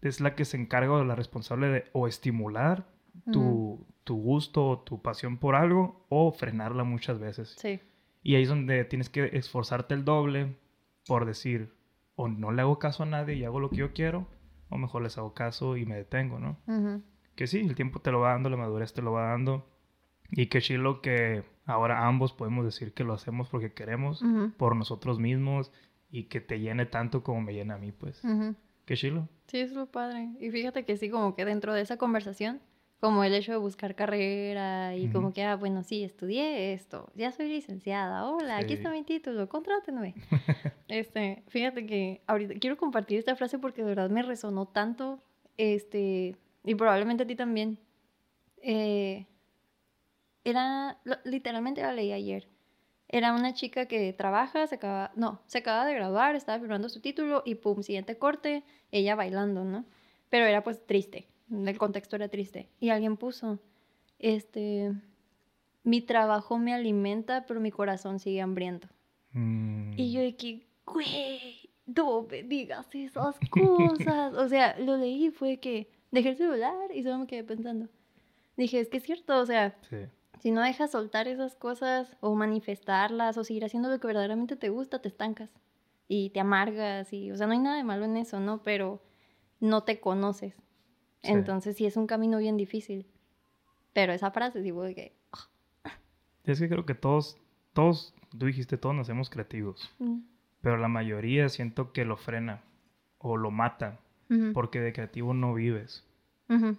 es 0.03 0.21
la 0.21 0.35
que 0.35 0.45
se 0.45 0.57
encarga 0.57 0.93
o 0.93 1.05
la 1.05 1.15
responsable 1.15 1.69
de 1.69 1.85
o 1.93 2.07
estimular 2.09 2.87
tu, 3.33 3.87
tu 4.03 4.17
gusto 4.17 4.67
o 4.69 4.79
tu 4.81 5.01
pasión 5.01 5.39
por 5.39 5.55
algo 5.55 6.05
o 6.09 6.33
frenarla 6.33 6.83
muchas 6.85 7.19
veces. 7.19 7.55
Sí. 7.59 7.81
Y 8.23 8.35
ahí 8.35 8.43
es 8.43 8.49
donde 8.49 8.85
tienes 8.85 9.09
que 9.09 9.31
esforzarte 9.37 9.95
el 9.95 10.05
doble 10.05 10.57
por 11.07 11.27
decir, 11.27 11.73
o 12.17 12.29
no 12.29 12.51
le 12.51 12.63
hago 12.63 12.79
caso 12.79 13.03
a 13.03 13.07
nadie 13.07 13.35
y 13.37 13.45
hago 13.45 13.61
lo 13.61 13.71
que 13.71 13.77
yo 13.77 13.93
quiero, 13.93 14.27
o 14.71 14.79
mejor 14.79 15.03
les 15.03 15.17
hago 15.19 15.35
caso 15.35 15.77
y 15.77 15.85
me 15.87 15.95
detengo, 15.97 16.39
¿no? 16.39 16.57
Ujú. 16.67 17.03
Que 17.35 17.47
sí, 17.47 17.61
el 17.61 17.75
tiempo 17.75 18.01
te 18.01 18.11
lo 18.11 18.21
va 18.21 18.33
dando, 18.33 18.51
la 18.51 18.57
madurez 18.57 18.93
te 18.93 19.03
lo 19.03 19.13
va 19.13 19.31
dando. 19.31 19.67
Y 20.31 20.47
qué 20.47 20.61
chilo 20.61 21.01
que 21.01 21.45
ahora 21.67 22.07
ambos 22.07 22.33
podemos 22.33 22.65
decir 22.65 22.93
que 22.93 23.05
lo 23.05 23.13
hacemos 23.15 23.49
porque 23.49 23.73
queremos, 23.73 24.23
por 24.57 24.77
nosotros 24.77 25.19
mismos, 25.19 25.73
y 26.11 26.25
que 26.25 26.41
te 26.41 26.61
llene 26.61 26.87
tanto 26.87 27.23
como 27.23 27.41
me 27.41 27.53
llena 27.53 27.75
a 27.75 27.79
mí, 27.79 27.93
pues. 27.93 28.23
Ujú. 28.25 28.55
Qué 28.85 28.97
chilo. 28.97 29.29
Sí, 29.47 29.59
es 29.59 29.73
lo 29.73 29.87
padre. 29.87 30.29
Y 30.41 30.51
fíjate 30.51 30.85
que 30.85 30.97
sí, 30.97 31.11
como 31.11 31.35
que 31.35 31.45
dentro 31.45 31.73
de 31.73 31.81
esa 31.81 31.97
conversación, 31.97 32.61
como 33.01 33.23
el 33.25 33.35
hecho 33.35 33.53
de 33.53 33.59
buscar 33.59 33.95
carrera 33.95 34.97
y 34.97 35.09
como 35.09 35.33
que, 35.33 35.43
ah, 35.45 35.57
bueno, 35.57 35.83
sí, 35.83 36.05
estudié 36.05 36.73
esto, 36.73 37.11
ya 37.15 37.33
soy 37.33 37.49
licenciada, 37.49 38.25
hola, 38.25 38.57
aquí 38.57 38.75
está 38.75 38.91
mi 38.91 39.03
título, 39.03 39.49
contrátenme. 39.49 40.15
este, 40.89 41.43
fíjate 41.49 41.85
que 41.85 42.23
ahorita 42.27 42.55
quiero 42.61 42.79
compartir 42.79 43.19
esta 43.19 43.37
frase 43.37 43.59
porque 43.59 43.83
de 43.83 43.89
verdad 43.89 44.09
me 44.09 44.23
resonó 44.23 44.67
tanto, 44.67 45.23
este, 45.59 46.37
y 46.65 46.75
probablemente 46.75 47.23
a 47.23 47.27
ti 47.27 47.37
también. 47.37 47.79
Eh, 48.63 49.27
era, 50.45 50.99
literalmente 51.25 51.83
la 51.83 51.93
leí 51.93 52.13
ayer. 52.13 52.49
Era 53.09 53.35
una 53.35 53.55
chica 53.55 53.87
que 53.87 54.13
trabaja, 54.13 54.67
se 54.67 54.77
acaba, 54.77 55.13
no, 55.15 55.41
se 55.47 55.59
acaba 55.59 55.85
de 55.85 55.95
graduar, 55.95 56.35
estaba 56.35 56.59
firmando 56.59 56.89
su 56.89 57.01
título 57.01 57.43
y 57.45 57.55
pum, 57.57 57.83
siguiente 57.83 58.19
corte, 58.19 58.65
ella 58.91 59.15
bailando, 59.15 59.65
¿no? 59.65 59.85
Pero 60.31 60.47
era 60.47 60.63
pues 60.65 60.85
triste, 60.85 61.29
el 61.51 61.79
contexto 61.79 62.17
era 62.17 62.29
triste. 62.29 62.69
Y 62.81 62.89
alguien 62.89 63.17
puso, 63.17 63.61
este, 64.19 64.93
mi 65.85 66.01
trabajo 66.01 66.59
me 66.59 66.75
alimenta, 66.75 67.45
pero 67.47 67.61
mi 67.61 67.71
corazón 67.71 68.19
sigue 68.19 68.41
hambriento. 68.41 68.89
Mm, 69.33 69.93
Y 69.97 70.13
yo 70.13 70.37
que, 70.37 70.67
güey, 70.87 71.71
no 71.87 72.23
me 72.23 72.43
digas 72.43 72.87
esas 72.95 73.39
cosas. 73.51 74.35
o 74.35 74.49
sea, 74.49 74.79
lo 74.79 74.97
leí 74.97 75.31
fue 75.31 75.59
que 75.59 75.89
dejé 76.15 76.31
el 76.31 76.37
celular 76.37 76.91
y 76.95 77.03
solo 77.03 77.19
me 77.19 77.27
quedé 77.27 77.45
pensando. 77.45 77.89
Dije, 78.57 78.81
es 78.81 78.89
que 78.89 78.99
es 78.99 79.03
cierto, 79.03 79.39
o 79.39 79.47
sea, 79.47 79.77
sí. 79.91 79.97
si 80.39 80.53
no 80.53 80.63
dejas 80.63 80.93
soltar 80.93 81.27
esas 81.27 81.57
cosas 81.57 82.17
o 82.21 82.35
manifestarlas 82.35 83.37
o 83.37 83.45
seguir 83.45 83.65
haciendo 83.65 83.89
lo 83.91 83.99
que 83.99 84.07
verdaderamente 84.07 84.57
te 84.57 84.69
gusta, 84.69 85.01
te 85.01 85.09
estancas 85.09 85.51
y 86.07 86.31
te 86.31 86.41
amargas 86.41 87.13
y, 87.13 87.33
o 87.33 87.37
sea, 87.37 87.47
no 87.47 87.53
hay 87.53 87.59
nada 87.59 87.77
de 87.77 87.85
malo 87.85 88.05
en 88.05 88.17
eso, 88.17 88.39
¿no? 88.39 88.63
Pero 88.63 89.03
no 89.61 89.83
te 89.83 90.01
conoces. 90.01 90.55
Sí. 91.23 91.33
Entonces 91.33 91.77
sí 91.77 91.87
es 91.87 91.97
un 91.97 92.07
camino 92.07 92.39
bien 92.39 92.57
difícil. 92.57 93.07
Pero 93.93 94.13
esa 94.13 94.31
frase 94.31 94.61
digo 94.61 94.83
de 94.85 94.95
que... 94.95 95.17
Es 96.45 96.61
que 96.61 96.69
creo 96.69 96.85
que 96.85 96.95
todos, 96.95 97.39
todos, 97.73 98.15
tú 98.39 98.47
dijiste, 98.47 98.77
todos 98.77 98.95
nacemos 98.95 99.31
creativos. 99.31 99.91
mm, 99.99 100.19
Pero 100.61 100.77
la 100.77 100.89
mayoría 100.89 101.49
siento 101.49 101.93
que 101.93 102.05
lo 102.05 102.17
frena 102.17 102.63
o 103.19 103.37
lo 103.37 103.51
mata 103.51 103.99
ujú, 104.31 104.53
porque 104.53 104.81
de 104.81 104.93
creativo 104.93 105.35
no 105.35 105.55
vives. 105.55 106.05
ujú, 106.49 106.77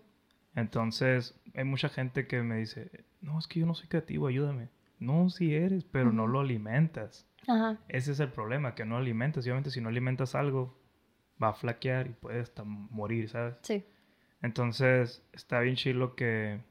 Entonces, 0.56 1.40
hay 1.54 1.64
mucha 1.66 1.90
gente 1.90 2.28
que 2.28 2.42
me 2.42 2.58
dice, 2.58 3.06
no, 3.22 3.38
es 3.40 3.48
que 3.48 3.60
yo 3.60 3.66
no 3.66 3.74
soy 3.76 3.88
creativo, 3.88 4.28
ayúdame. 4.28 4.70
No, 5.00 5.30
sí 5.30 5.54
eres, 5.54 5.84
pero 5.84 6.12
no 6.14 6.24
Ujú. 6.24 6.32
lo 6.34 6.40
alimentas. 6.40 7.28
Ajá. 7.48 7.78
Ese 7.90 8.14
es 8.14 8.20
el 8.22 8.30
problema, 8.30 8.74
que 8.76 8.86
no 8.86 8.96
alimentas. 8.98 9.46
Y 9.46 9.50
obviamente 9.50 9.70
si 9.72 9.82
no 9.82 9.90
alimentas 9.90 10.34
algo, 10.36 10.80
va 11.42 11.50
a 11.50 11.54
flaquear 11.54 12.08
y 12.08 12.14
puede 12.14 12.40
hasta 12.40 12.64
morir, 12.64 13.28
¿sabes? 13.30 13.56
Sí. 13.62 13.84
Entonces, 14.42 15.22
está 15.34 15.60
bien 15.60 15.76
chilo 15.76 16.16
que 16.16 16.62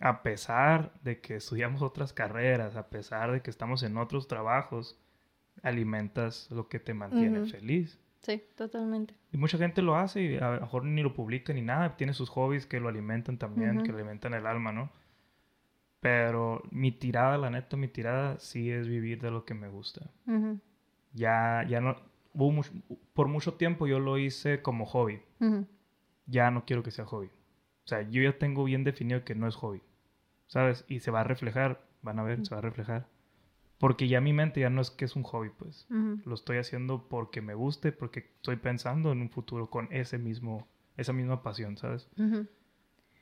a 0.00 0.22
pesar 0.22 0.92
de 1.02 1.20
que 1.20 1.36
estudiamos 1.36 1.80
otras 1.80 2.12
carreras, 2.12 2.76
a 2.76 2.90
pesar 2.90 3.32
de 3.32 3.40
que 3.40 3.50
estamos 3.50 3.82
en 3.82 3.96
otros 3.96 4.28
trabajos, 4.28 4.98
alimentas 5.62 6.50
lo 6.50 6.68
que 6.68 6.78
te 6.80 6.92
mantiene 6.92 7.40
Ujú. 7.40 7.48
feliz. 7.50 7.98
Sí, 8.24 8.42
totalmente. 8.56 9.14
Y 9.32 9.36
mucha 9.36 9.56
gente 9.58 9.80
lo 9.82 9.94
hace 9.96 10.22
y 10.22 10.36
a 10.38 10.50
lo 10.54 10.60
mejor 10.62 10.84
ni 10.84 11.02
lo 11.02 11.14
publica 11.14 11.52
ni 11.52 11.62
nada. 11.62 11.96
Tiene 11.96 12.12
sus 12.14 12.28
hobbies 12.30 12.66
que 12.66 12.80
lo 12.80 12.88
alimentan 12.88 13.38
también, 13.38 13.76
Ujú. 13.76 13.84
que 13.84 13.92
le 13.92 13.98
alimentan 13.98 14.34
el 14.34 14.46
alma, 14.46 14.72
¿no? 14.72 14.90
Pero 16.00 16.62
mi 16.70 16.92
tirada, 16.92 17.38
la 17.38 17.50
neta, 17.50 17.76
mi 17.76 17.88
tirada 17.88 18.38
sí 18.38 18.70
es 18.70 18.86
vivir 18.88 19.20
de 19.22 19.30
lo 19.30 19.44
que 19.44 19.54
me 19.54 19.68
gusta. 19.68 20.10
Ya, 21.12 21.64
ya 21.68 21.80
no... 21.80 21.96
hubo 22.34 22.50
mucho- 22.52 22.72
por 23.14 23.28
mucho 23.28 23.54
tiempo 23.54 23.86
yo 23.86 23.98
lo 24.00 24.18
hice 24.18 24.60
como 24.60 24.84
hobby. 24.86 25.20
Ya 26.26 26.50
no 26.50 26.64
quiero 26.64 26.82
que 26.82 26.90
sea 26.90 27.04
hobby. 27.06 27.26
O 27.26 27.86
sea, 27.88 28.02
yo 28.02 28.22
ya 28.22 28.38
tengo 28.38 28.64
bien 28.64 28.84
definido 28.84 29.24
que 29.24 29.34
no 29.34 29.46
es 29.46 29.54
hobby. 29.56 29.82
¿Sabes? 30.46 30.84
Y 30.88 31.00
se 31.00 31.10
va 31.10 31.20
a 31.20 31.24
reflejar. 31.24 31.80
Van 32.02 32.18
a 32.18 32.22
ver, 32.22 32.44
se 32.44 32.54
va 32.54 32.58
a 32.58 32.62
reflejar. 32.62 33.06
Porque 33.78 34.08
ya 34.08 34.20
mi 34.20 34.32
mente 34.32 34.60
ya 34.60 34.70
no 34.70 34.80
es 34.80 34.90
que 34.90 35.04
es 35.04 35.16
un 35.16 35.24
hobby, 35.24 35.50
pues. 35.50 35.86
Lo 36.24 36.34
estoy 36.34 36.58
haciendo 36.58 37.08
porque 37.08 37.40
me 37.42 37.54
guste, 37.54 37.92
porque 37.92 38.30
estoy 38.36 38.56
pensando 38.56 39.12
en 39.12 39.20
un 39.20 39.30
futuro 39.30 39.68
con 39.68 39.88
ese 39.90 40.18
mismo, 40.18 40.66
esa 40.96 41.12
misma 41.12 41.42
pasión, 41.42 41.76
¿sabes? 41.76 42.08
Ujú. 42.16 42.46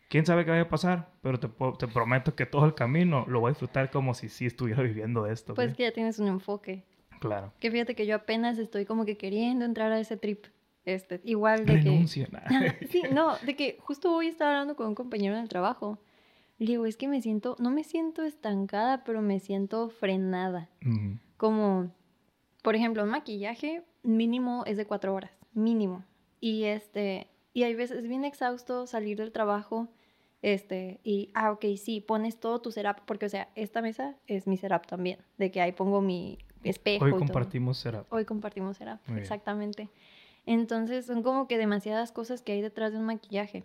Quién 0.08 0.26
sabe 0.26 0.44
qué 0.44 0.50
vaya 0.50 0.64
a 0.64 0.68
pasar, 0.68 1.10
pero 1.22 1.40
te, 1.40 1.48
te 1.78 1.88
prometo 1.88 2.34
que 2.34 2.44
todo 2.44 2.66
el 2.66 2.74
camino 2.74 3.24
lo 3.28 3.40
voy 3.40 3.48
a 3.48 3.52
disfrutar 3.52 3.90
como 3.90 4.12
si 4.12 4.28
sí 4.28 4.44
estuviera 4.44 4.82
viviendo 4.82 5.26
esto. 5.26 5.54
Pues 5.54 5.70
¿sí? 5.70 5.76
que 5.76 5.82
ya 5.84 5.92
tienes 5.92 6.18
un 6.18 6.28
enfoque. 6.28 6.84
Claro. 7.18 7.52
Que 7.60 7.70
fíjate 7.70 7.94
que 7.94 8.04
yo 8.04 8.16
apenas 8.16 8.58
estoy 8.58 8.84
como 8.84 9.06
que 9.06 9.16
queriendo 9.16 9.64
entrar 9.64 9.90
a 9.90 9.98
ese 9.98 10.16
trip. 10.16 10.44
Este, 10.84 11.20
igual 11.24 11.64
de 11.64 11.74
Renuncia. 11.74 12.28
que... 12.78 12.86
sí, 12.90 13.04
no, 13.10 13.36
de 13.38 13.54
que 13.56 13.78
justo 13.80 14.12
hoy 14.12 14.26
estaba 14.26 14.50
hablando 14.50 14.76
con 14.76 14.88
un 14.88 14.94
compañero 14.94 15.34
en 15.36 15.42
el 15.42 15.48
trabajo. 15.48 15.98
Le 16.62 16.68
digo, 16.68 16.86
es 16.86 16.96
que 16.96 17.08
me 17.08 17.20
siento, 17.20 17.56
no 17.58 17.70
me 17.70 17.82
siento 17.82 18.22
estancada, 18.22 19.02
pero 19.02 19.20
me 19.20 19.40
siento 19.40 19.88
frenada. 19.88 20.70
Como, 21.36 21.90
por 22.62 22.76
ejemplo, 22.76 23.02
un 23.02 23.08
maquillaje 23.08 23.82
mínimo 24.04 24.62
es 24.64 24.76
de 24.76 24.86
cuatro 24.86 25.12
horas, 25.12 25.32
mínimo. 25.54 26.04
Y 26.40 26.64
este, 26.64 27.26
y 27.52 27.64
hay 27.64 27.74
veces 27.74 27.98
es 27.98 28.08
bien 28.08 28.24
exhausto 28.24 28.86
salir 28.86 29.18
del 29.18 29.32
trabajo, 29.32 29.88
este, 30.40 31.00
y, 31.02 31.30
ah, 31.34 31.50
ok, 31.50 31.64
sí, 31.76 32.00
pones 32.00 32.38
todo 32.38 32.60
tu 32.60 32.70
setup, 32.70 33.00
porque, 33.06 33.26
o 33.26 33.28
sea, 33.28 33.48
esta 33.56 33.82
mesa 33.82 34.14
es 34.28 34.46
mi 34.46 34.56
setup 34.56 34.86
también, 34.86 35.18
de 35.38 35.50
que 35.50 35.60
ahí 35.60 35.72
pongo 35.72 36.00
mi 36.00 36.38
espejo. 36.62 37.04
Hoy 37.04 37.12
compartimos 37.12 37.78
setup. 37.78 38.06
Hoy 38.12 38.24
compartimos 38.24 38.76
setup, 38.76 39.00
Muy 39.06 39.14
bien. 39.14 39.22
exactamente. 39.22 39.88
Entonces, 40.46 41.06
son 41.06 41.24
como 41.24 41.48
que 41.48 41.58
demasiadas 41.58 42.12
cosas 42.12 42.40
que 42.40 42.52
hay 42.52 42.62
detrás 42.62 42.92
de 42.92 42.98
un 42.98 43.04
maquillaje. 43.04 43.64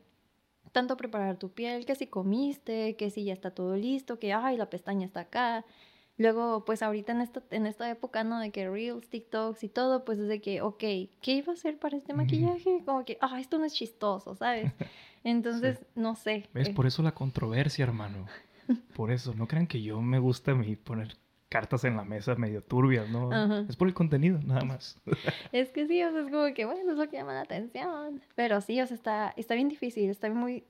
Tanto 0.78 0.96
preparar 0.96 1.38
tu 1.38 1.50
piel, 1.50 1.88
que 1.88 1.96
si 1.96 2.06
comiste, 2.06 2.96
que 2.98 3.10
si 3.10 3.24
ya 3.24 3.34
está 3.34 3.50
todo 3.50 3.76
listo, 3.76 4.20
que, 4.20 4.32
ay, 4.32 4.58
la 4.58 4.70
pestaña 4.70 5.08
está 5.08 5.22
acá. 5.22 5.66
Luego, 6.18 6.66
pues 6.66 6.84
ahorita 6.84 7.14
en 7.14 7.22
esta, 7.22 7.42
en 7.50 7.66
esta 7.66 7.90
época, 7.90 8.24
¿no? 8.24 8.40
De 8.40 8.52
que 8.52 8.70
Reels, 8.70 9.10
TikToks 9.10 9.64
y 9.64 9.70
todo, 9.70 10.06
pues 10.06 10.20
es 10.20 10.28
de 10.28 10.40
que, 10.40 10.62
ok, 10.62 10.78
¿qué 10.78 11.32
iba 11.32 11.52
a 11.52 11.56
hacer 11.56 11.80
para 11.80 11.98
este 11.98 12.14
maquillaje? 12.14 12.84
Como 12.86 13.06
que, 13.06 13.18
ah, 13.22 13.40
esto 13.40 13.58
no 13.58 13.66
es 13.66 13.74
chistoso, 13.74 14.36
¿sabes? 14.36 14.72
Entonces, 15.24 15.84
no 15.96 16.14
sé. 16.14 16.48
¿Ves? 16.54 16.70
eh, 16.70 16.74
Por 16.76 16.86
eso 16.86 17.02
la 17.02 17.16
controversia, 17.16 17.82
hermano. 17.82 18.28
Por 18.96 19.10
eso. 19.10 19.34
No 19.34 19.48
crean 19.48 19.66
que 19.66 19.82
yo 19.82 20.00
me 20.00 20.20
gusta 20.20 20.52
a 20.52 20.54
mí 20.54 20.76
poner 20.76 21.18
cartas 21.50 21.84
en 21.86 21.96
la 21.96 22.04
mesa 22.04 22.36
medio 22.36 22.62
turbias, 22.64 23.10
¿no? 23.10 23.32
Ajá. 23.32 23.66
Es 23.70 23.76
por 23.76 23.88
el 23.88 23.94
contenido, 23.94 24.40
nada 24.44 24.64
más. 24.64 25.00
Es 25.52 25.70
que 25.72 25.88
sí, 25.88 26.04
o 26.04 26.12
sea, 26.12 26.22
es 26.22 26.30
como 26.32 26.54
que, 26.54 26.66
bueno, 26.66 26.92
es 26.92 26.98
lo 26.98 27.10
que 27.10 27.18
llama 27.18 27.34
la 27.34 27.42
atención. 27.42 28.22
Pero 28.36 28.60
sí, 28.62 28.80
o 28.82 28.88
sea, 28.88 28.96
está, 28.96 29.34
está 29.38 29.56
bien 29.56 29.70
difícil, 29.70 30.10
está 30.10 30.30
muy, 30.30 30.64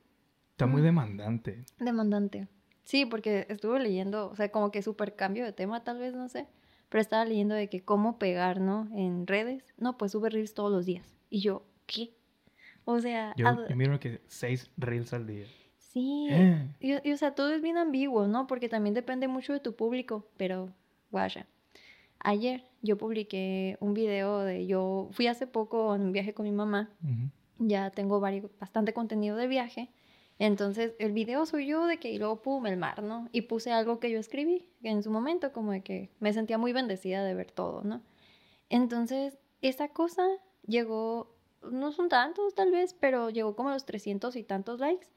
Está 0.52 0.66
muy 0.66 0.82
Mm. 0.82 0.86
demandante. 0.86 1.66
Demandante. 1.80 2.48
Sí, 2.84 3.06
porque 3.06 3.46
estuve 3.50 3.80
leyendo, 3.80 4.30
o 4.30 4.36
sea, 4.36 4.50
como 4.52 4.72
que 4.72 4.82
súper 4.82 5.16
cambio 5.16 5.44
de 5.46 5.52
tema, 5.54 5.84
tal 5.84 6.00
vez, 6.00 6.16
no 6.16 6.30
sé. 6.30 6.48
Pero 6.90 7.02
estaba 7.02 7.26
leyendo 7.26 7.54
de 7.54 7.70
que 7.70 7.82
cómo 7.82 8.18
pegar, 8.18 8.60
¿no? 8.62 8.88
En 8.96 9.28
redes. 9.28 9.64
No, 9.78 9.98
pues 9.98 10.14
sube 10.14 10.30
reels 10.30 10.54
todos 10.54 10.72
los 10.72 10.86
días. 10.86 11.16
Y 11.30 11.42
yo, 11.42 11.66
¿qué? 11.86 12.14
O 12.86 13.00
sea, 13.02 13.34
Yo, 13.36 13.68
yo 13.68 13.76
miro 13.76 14.00
que 14.00 14.22
seis 14.28 14.72
reels 14.78 15.12
al 15.14 15.28
día. 15.28 15.46
Sí. 16.02 16.28
Eh. 16.30 16.68
Y, 16.80 17.10
y, 17.10 17.14
o 17.14 17.18
sea, 17.18 17.36
todo 17.36 17.54
es 17.54 17.62
bien 17.62 17.78
ambiguo, 17.78 18.28
¿no? 18.28 18.48
Porque 18.48 18.70
también 18.70 18.94
depende 18.94 19.28
mucho 19.28 19.54
de 19.54 19.60
tu 19.60 19.76
público. 19.76 20.28
Pero, 20.38 20.70
guaya. 21.12 21.48
Ayer 22.20 22.64
yo 22.82 22.98
publiqué 22.98 23.78
un 23.80 23.94
video 23.94 24.40
de 24.40 24.66
yo 24.66 25.10
fui 25.12 25.28
hace 25.28 25.48
poco 25.48 25.96
en 25.96 26.02
un 26.02 26.12
viaje 26.12 26.34
con 26.34 26.46
mi 26.46 26.52
mamá 26.52 26.90
ya 27.60 27.90
tengo 27.92 28.20
varios, 28.20 28.52
bastante 28.60 28.94
contenido 28.94 29.36
de 29.36 29.48
viaje. 29.48 29.90
Entonces, 30.40 30.94
el 31.00 31.14
video 31.14 31.46
soy 31.46 31.66
yo 31.66 31.86
de 31.88 32.00
que 32.00 32.12
y 32.12 32.20
luego 32.20 32.42
pum, 32.42 32.68
el 32.68 32.78
mar, 32.78 33.02
¿no? 33.02 33.28
Y 33.32 33.42
puse 33.42 33.72
algo 33.72 34.00
que 34.00 34.12
yo 34.12 34.20
escribí 34.20 34.70
en 34.84 35.02
su 35.02 35.10
momento, 35.10 35.52
como 35.52 35.72
de 35.72 35.82
que 35.82 36.12
me 36.20 36.32
sentía 36.32 36.60
muy 36.60 36.74
bendecida 36.74 37.24
de 37.24 37.34
ver 37.34 37.52
todo, 37.52 37.84
¿no? 37.84 38.04
Entonces, 38.70 39.40
esa 39.62 39.90
cosa 39.90 40.28
llegó, 40.68 41.36
no 41.72 41.92
son 41.92 42.10
tantos 42.10 42.54
tal 42.54 42.72
vez, 42.72 42.94
pero 42.94 43.32
llegó 43.32 43.56
como 43.56 43.70
a 43.70 43.74
los 43.74 43.86
300 43.86 44.36
y 44.36 44.44
tantos 44.44 44.80
likes 44.80 45.08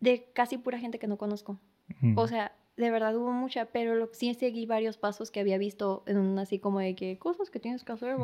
de 0.00 0.24
casi 0.32 0.58
pura 0.58 0.78
gente 0.78 0.98
que 0.98 1.06
no 1.06 1.16
conozco. 1.18 1.58
Ujú. 2.02 2.20
O 2.20 2.26
sea, 2.26 2.52
de 2.76 2.90
verdad 2.90 3.14
hubo 3.16 3.30
mucha, 3.32 3.66
pero 3.66 3.94
lo, 3.94 4.08
sí 4.12 4.32
seguí 4.34 4.66
varios 4.66 4.96
pasos 4.96 5.30
que 5.30 5.40
había 5.40 5.58
visto 5.58 6.02
en 6.06 6.38
así 6.38 6.58
como 6.58 6.80
de 6.80 6.94
que 6.94 7.18
cosas 7.18 7.50
que 7.50 7.60
tienes 7.60 7.84
que 7.84 7.92
hacer, 7.92 8.16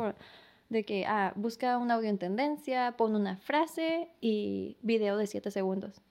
de 0.69 0.83
que, 0.83 1.05
ah, 1.05 1.33
busca 1.35 1.77
un 1.77 1.91
audio 1.91 2.09
en 2.09 2.17
tendencia, 2.17 2.95
pon 2.97 3.15
una 3.15 3.37
frase 3.37 4.09
y 4.19 4.77
video 4.81 5.17
de 5.17 5.27
7 5.27 5.51
segundos. 5.51 6.01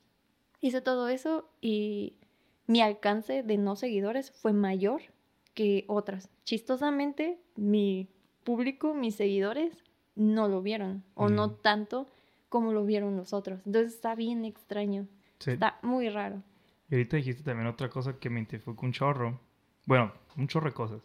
Hice 0.61 0.81
todo 0.81 1.09
eso 1.09 1.49
y 1.61 2.15
mi 2.67 2.81
alcance 2.81 3.43
de 3.43 3.57
no 3.59 3.77
seguidores 3.77 4.31
fue 4.31 4.53
mayor 4.53 5.03
que 5.55 5.85
otras. 5.89 6.29
Chistosamente, 6.45 7.39
mi 7.57 8.09
público, 8.45 8.95
mis 8.95 9.17
seguidores, 9.17 9.73
no 10.15 10.49
lo 10.49 10.63
vieron, 10.63 11.03
o 11.15 11.29
no 11.29 11.49
Mm. 11.49 11.57
tanto 11.63 12.07
como 12.49 12.73
lo 12.73 12.85
vieron 12.87 13.17
los 13.17 13.33
otros. 13.33 13.61
Entonces 13.67 13.95
está 13.95 14.15
bien 14.15 14.45
extraño, 14.45 15.07
Sí. 15.39 15.53
está 15.53 15.79
muy 15.83 16.09
raro. 16.09 16.43
Y 16.89 16.95
ahorita 16.95 17.17
dijiste 17.17 17.43
también 17.43 17.67
otra 17.67 17.89
cosa 17.89 18.19
que 18.19 18.31
me 18.31 18.41
identificó 18.41 18.87
un 18.87 18.93
chorro. 18.93 19.41
Bueno, 19.87 20.13
un 20.37 20.49
chorro 20.49 20.69
de 20.69 20.75
cosas. 20.75 21.03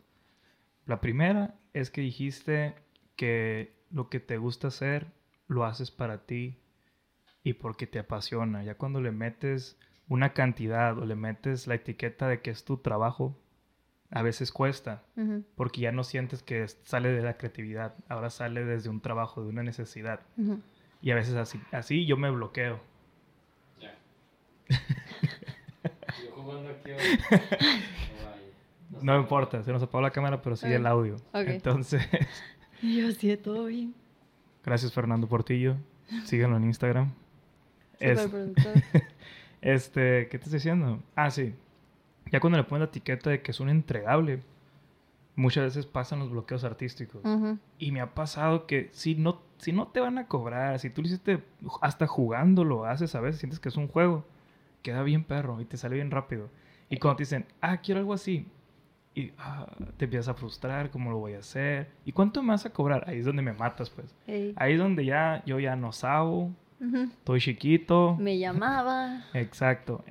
La 0.86 1.02
primera 1.02 1.56
es 1.74 1.90
que 1.90 2.02
dijiste 2.02 2.76
que 3.16 3.74
lo 3.92 4.10
que 4.10 4.20
te 4.20 4.38
gusta 4.38 4.68
hacer 4.68 5.08
lo 5.48 5.66
haces 5.66 5.92
para 5.92 6.26
ti 6.26 6.60
y 7.44 7.54
porque 7.54 7.88
te 7.88 8.00
apasiona. 8.00 8.64
Ya 8.64 8.76
cuando 8.76 9.02
le 9.02 9.12
metes 9.12 9.78
una 10.08 10.34
cantidad 10.34 10.98
o 10.98 11.06
le 11.06 11.16
metes 11.16 11.68
la 11.68 11.76
etiqueta 11.76 12.28
de 12.28 12.42
que 12.42 12.52
es 12.52 12.66
tu 12.66 12.78
trabajo, 12.78 13.38
a 14.12 14.22
veces 14.22 14.52
cuesta, 14.52 15.04
porque 15.56 15.82
ya 15.82 15.92
no 15.92 16.04
sientes 16.04 16.44
que 16.44 16.68
sale 16.68 17.10
de 17.10 17.22
la 17.22 17.38
creatividad, 17.38 17.96
ahora 18.10 18.30
sale 18.30 18.66
desde 18.66 18.90
un 18.90 19.00
trabajo, 19.00 19.42
de 19.42 19.50
una 19.50 19.64
necesidad. 19.64 20.20
Y 21.02 21.12
a 21.12 21.16
veces 21.16 21.36
así, 21.36 21.62
así 21.72 22.06
yo 22.06 22.18
me 22.18 22.30
bloqueo. 22.30 22.80
Ya. 24.72 24.82
Yo 26.26 26.32
jugando 26.36 26.70
aquí. 26.70 26.92
ahora. 26.92 27.68
No 29.02 29.18
importa, 29.20 29.64
se 29.64 29.72
nos 29.72 29.82
apagó 29.82 30.02
la 30.02 30.12
cámara, 30.12 30.42
pero 30.42 30.56
sigue 30.56 30.76
Ok. 30.76 30.80
el 30.80 30.86
audio. 30.88 31.16
Entonces, 31.34 32.02
yo 32.82 33.12
sí, 33.12 33.36
todo 33.38 33.66
bien. 33.66 33.94
gracias 34.64 34.94
Fernando 34.94 35.28
Portillo. 35.28 35.76
Síganlo 36.26 36.58
en 36.58 36.66
Instagram. 36.66 37.12
Este, 39.62 40.28
¿qué 40.30 40.38
te 40.40 40.46
estoy 40.46 40.54
diciendo? 40.54 41.00
Ah, 41.16 41.30
sí. 41.30 41.54
Ya 42.32 42.40
cuando 42.40 42.58
le 42.58 42.64
pones 42.64 42.80
la 42.80 42.86
etiqueta 42.86 43.30
de 43.30 43.42
que 43.44 43.52
es 43.52 43.60
un 43.60 43.70
entregable, 43.70 44.40
muchas 45.36 45.66
veces 45.66 45.86
pasan 45.86 46.18
los 46.18 46.32
bloqueos 46.32 46.64
artísticos. 46.64 47.22
Y 47.78 47.92
me 47.92 48.02
ha 48.02 48.16
pasado 48.16 48.66
que 48.66 48.90
si 48.92 49.14
no, 49.14 49.40
si 49.60 49.72
no 49.72 49.88
te 49.88 50.00
van 50.00 50.18
a 50.18 50.26
cobrar, 50.28 50.80
si 50.80 50.90
tú 50.90 51.02
lo 51.04 51.08
hiciste 51.08 51.44
hasta 51.82 52.08
jugando, 52.08 52.64
lo 52.64 52.86
haces 52.86 53.14
a 53.14 53.22
veces, 53.22 53.40
sientes 53.40 53.60
que 53.60 53.70
es 53.70 53.78
un 53.78 53.88
juego, 53.88 54.26
queda 54.82 55.04
bien 55.04 55.24
perro 55.24 55.62
y 55.62 55.66
te 55.66 55.78
sale 55.78 55.96
bien 55.96 56.12
rápido. 56.12 56.50
Y 56.90 56.98
cuando 56.98 57.18
te 57.18 57.24
dicen, 57.24 57.46
ah, 57.62 57.78
quiero 57.78 58.00
algo 58.00 58.14
así, 58.14 58.48
y 59.14 59.32
ah, 59.38 59.68
te 59.98 60.06
empiezas 60.06 60.30
a 60.30 60.34
frustrar, 60.34 60.90
¿cómo 60.90 61.12
lo 61.12 61.18
voy 61.18 61.34
a 61.34 61.40
hacer? 61.40 61.90
¿Y 62.06 62.12
cuánto 62.12 62.42
me 62.44 62.50
vas 62.50 62.66
a 62.66 62.72
cobrar? 62.72 63.04
Ahí 63.08 63.20
es 63.20 63.26
donde 63.26 63.42
me 63.42 63.54
matas, 63.54 63.90
pues. 63.90 64.16
Ey. 64.28 64.54
Ahí 64.56 64.74
es 64.74 64.80
donde 64.80 65.06
ya 65.06 65.44
yo 65.46 65.60
ya 65.60 65.76
no 65.76 65.92
sabo, 65.92 66.52
Ujú. 66.80 67.04
estoy 67.04 67.40
chiquito. 67.42 68.16
Me 68.20 68.38
llamaba. 68.40 69.26
Exacto. 69.34 70.04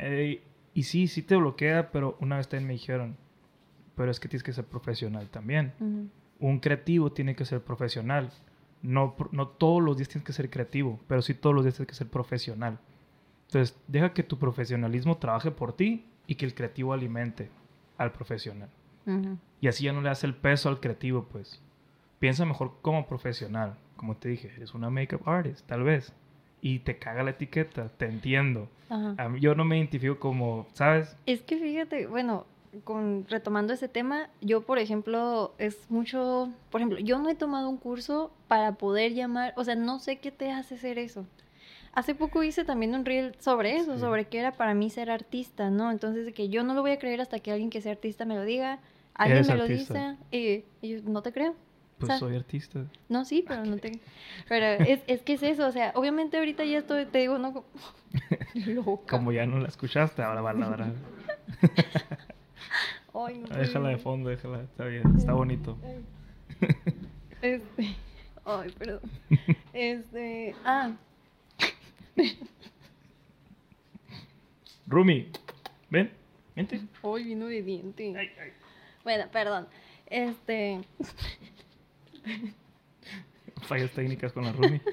Y 0.74 0.82
sí, 0.84 1.08
sí 1.08 1.22
te 1.22 1.36
bloquea, 1.36 1.90
pero 1.92 2.16
una 2.20 2.36
vez 2.36 2.48
también 2.48 2.68
me 2.68 2.74
dijeron, 2.74 3.16
pero 3.96 4.10
es 4.10 4.20
que 4.20 4.28
tienes 4.28 4.42
que 4.42 4.52
ser 4.52 4.64
profesional 4.64 5.28
también. 5.28 5.72
Un 6.38 6.58
creativo 6.60 7.12
tiene 7.12 7.34
que 7.34 7.44
ser 7.44 7.60
profesional. 7.62 8.30
No, 8.82 9.14
no 9.32 9.48
todos 9.48 9.82
los 9.82 9.96
días 9.98 10.08
tienes 10.08 10.24
que 10.24 10.32
ser 10.32 10.48
creativo, 10.48 10.98
pero 11.06 11.20
sí 11.20 11.34
todos 11.34 11.54
los 11.54 11.64
días 11.64 11.74
tienes 11.74 11.88
que 11.88 11.94
ser 11.96 12.08
profesional. 12.08 12.78
Entonces, 13.50 13.76
deja 13.88 14.12
que 14.14 14.22
tu 14.22 14.38
profesionalismo 14.38 15.16
trabaje 15.16 15.50
por 15.50 15.72
ti 15.72 16.04
y 16.28 16.36
que 16.36 16.46
el 16.46 16.54
creativo 16.54 16.92
alimente 16.92 17.50
al 17.98 18.12
profesional. 18.12 18.68
Y 19.60 19.66
así 19.66 19.84
ya 19.84 19.92
no 19.92 20.00
le 20.00 20.08
das 20.08 20.22
el 20.22 20.34
peso 20.34 20.68
al 20.68 20.78
creativo, 20.78 21.24
pues. 21.30 21.60
Piensa 22.20 22.44
mejor 22.44 22.74
como 22.80 23.06
profesional. 23.08 23.74
Como 23.96 24.16
te 24.16 24.28
dije, 24.28 24.52
eres 24.56 24.72
una 24.72 24.88
makeup 24.88 25.28
artist, 25.28 25.66
tal 25.66 25.82
vez. 25.82 26.12
Y 26.62 26.78
te 26.80 26.98
caga 26.98 27.24
la 27.24 27.30
etiqueta, 27.30 27.88
te 27.88 28.06
entiendo. 28.06 28.68
Mí- 29.28 29.40
yo 29.40 29.54
no 29.56 29.64
me 29.64 29.78
identifico 29.78 30.18
como, 30.20 30.66
¿sabes? 30.74 31.16
Es 31.26 31.42
que 31.42 31.58
fíjate, 31.58 32.06
bueno, 32.06 32.46
con, 32.84 33.26
retomando 33.28 33.72
ese 33.72 33.88
tema, 33.88 34.28
yo, 34.40 34.60
por 34.60 34.78
ejemplo, 34.78 35.54
es 35.58 35.90
mucho, 35.90 36.50
por 36.70 36.80
ejemplo, 36.80 36.98
yo 37.00 37.18
no 37.18 37.28
he 37.28 37.34
tomado 37.34 37.68
un 37.68 37.78
curso 37.78 38.30
para 38.46 38.74
poder 38.76 39.12
llamar, 39.14 39.54
o 39.56 39.64
sea, 39.64 39.74
no 39.74 39.98
sé 39.98 40.18
qué 40.20 40.30
te 40.30 40.52
hace 40.52 40.76
hacer 40.76 40.98
eso. 40.98 41.26
Hace 41.92 42.14
poco 42.14 42.42
hice 42.44 42.64
también 42.64 42.94
un 42.94 43.04
reel 43.04 43.34
sobre 43.40 43.76
eso, 43.76 43.94
Sí. 43.94 44.00
sobre 44.00 44.26
qué 44.26 44.38
era 44.38 44.52
para 44.52 44.74
mí 44.74 44.90
ser 44.90 45.10
artista, 45.10 45.70
¿no? 45.70 45.90
Entonces, 45.90 46.24
de 46.24 46.32
que 46.32 46.48
yo 46.48 46.62
no 46.62 46.74
lo 46.74 46.82
voy 46.82 46.92
a 46.92 46.98
creer 46.98 47.20
hasta 47.20 47.40
que 47.40 47.50
alguien 47.50 47.68
que 47.70 47.80
sea 47.80 47.92
artista 47.92 48.24
me 48.24 48.36
lo 48.36 48.44
diga, 48.44 48.78
alguien 49.14 49.46
me 49.46 49.56
lo 49.56 49.62
artista. 49.64 50.16
dice, 50.30 50.64
y, 50.82 50.86
y 50.86 50.90
yo 50.96 51.02
no 51.10 51.22
te 51.22 51.32
creo. 51.32 51.54
Pues 51.98 52.08
sea, 52.08 52.18
soy 52.18 52.36
artista. 52.36 52.84
No, 53.10 53.24
sí, 53.26 53.44
pero 53.46 53.64
no 53.66 53.76
te... 53.76 54.00
Pero 54.48 54.64
es, 54.84 55.00
es 55.06 55.20
que 55.20 55.34
es 55.34 55.42
eso, 55.42 55.66
o 55.66 55.70
sea, 55.72 55.92
obviamente 55.94 56.38
ahorita 56.38 56.64
ya 56.64 56.78
estoy, 56.78 57.04
te 57.06 57.18
digo, 57.18 57.38
no... 57.38 57.64
Loca. 58.54 59.16
Como 59.18 59.32
ya 59.32 59.44
no 59.44 59.58
la 59.58 59.68
escuchaste, 59.68 60.22
ahora 60.22 60.40
va 60.40 60.50
a 60.50 60.54
ladrar. 60.54 60.92
Ay, 63.14 63.38
no, 63.38 63.56
déjala 63.56 63.88
de 63.90 63.98
fondo, 63.98 64.30
déjala. 64.30 64.62
Está 64.62 64.84
bien, 64.84 65.02
está 65.16 65.32
bonito. 65.32 65.76
Este. 67.42 67.96
Ay, 68.44 68.70
perdón. 68.78 69.00
Este. 69.72 70.54
Ah, 70.64 70.92
Rumi, 74.86 75.28
ven, 75.88 76.10
vente. 76.56 76.80
hoy 77.02 77.24
vino 77.24 77.46
de 77.46 77.62
diente. 77.62 78.14
Ay, 78.16 78.30
ay. 78.40 78.50
Bueno, 79.04 79.26
perdón. 79.30 79.68
Este. 80.06 80.80
Fallas 83.62 83.92
técnicas 83.92 84.32
con 84.32 84.44
la 84.44 84.52
Rumi. 84.52 84.80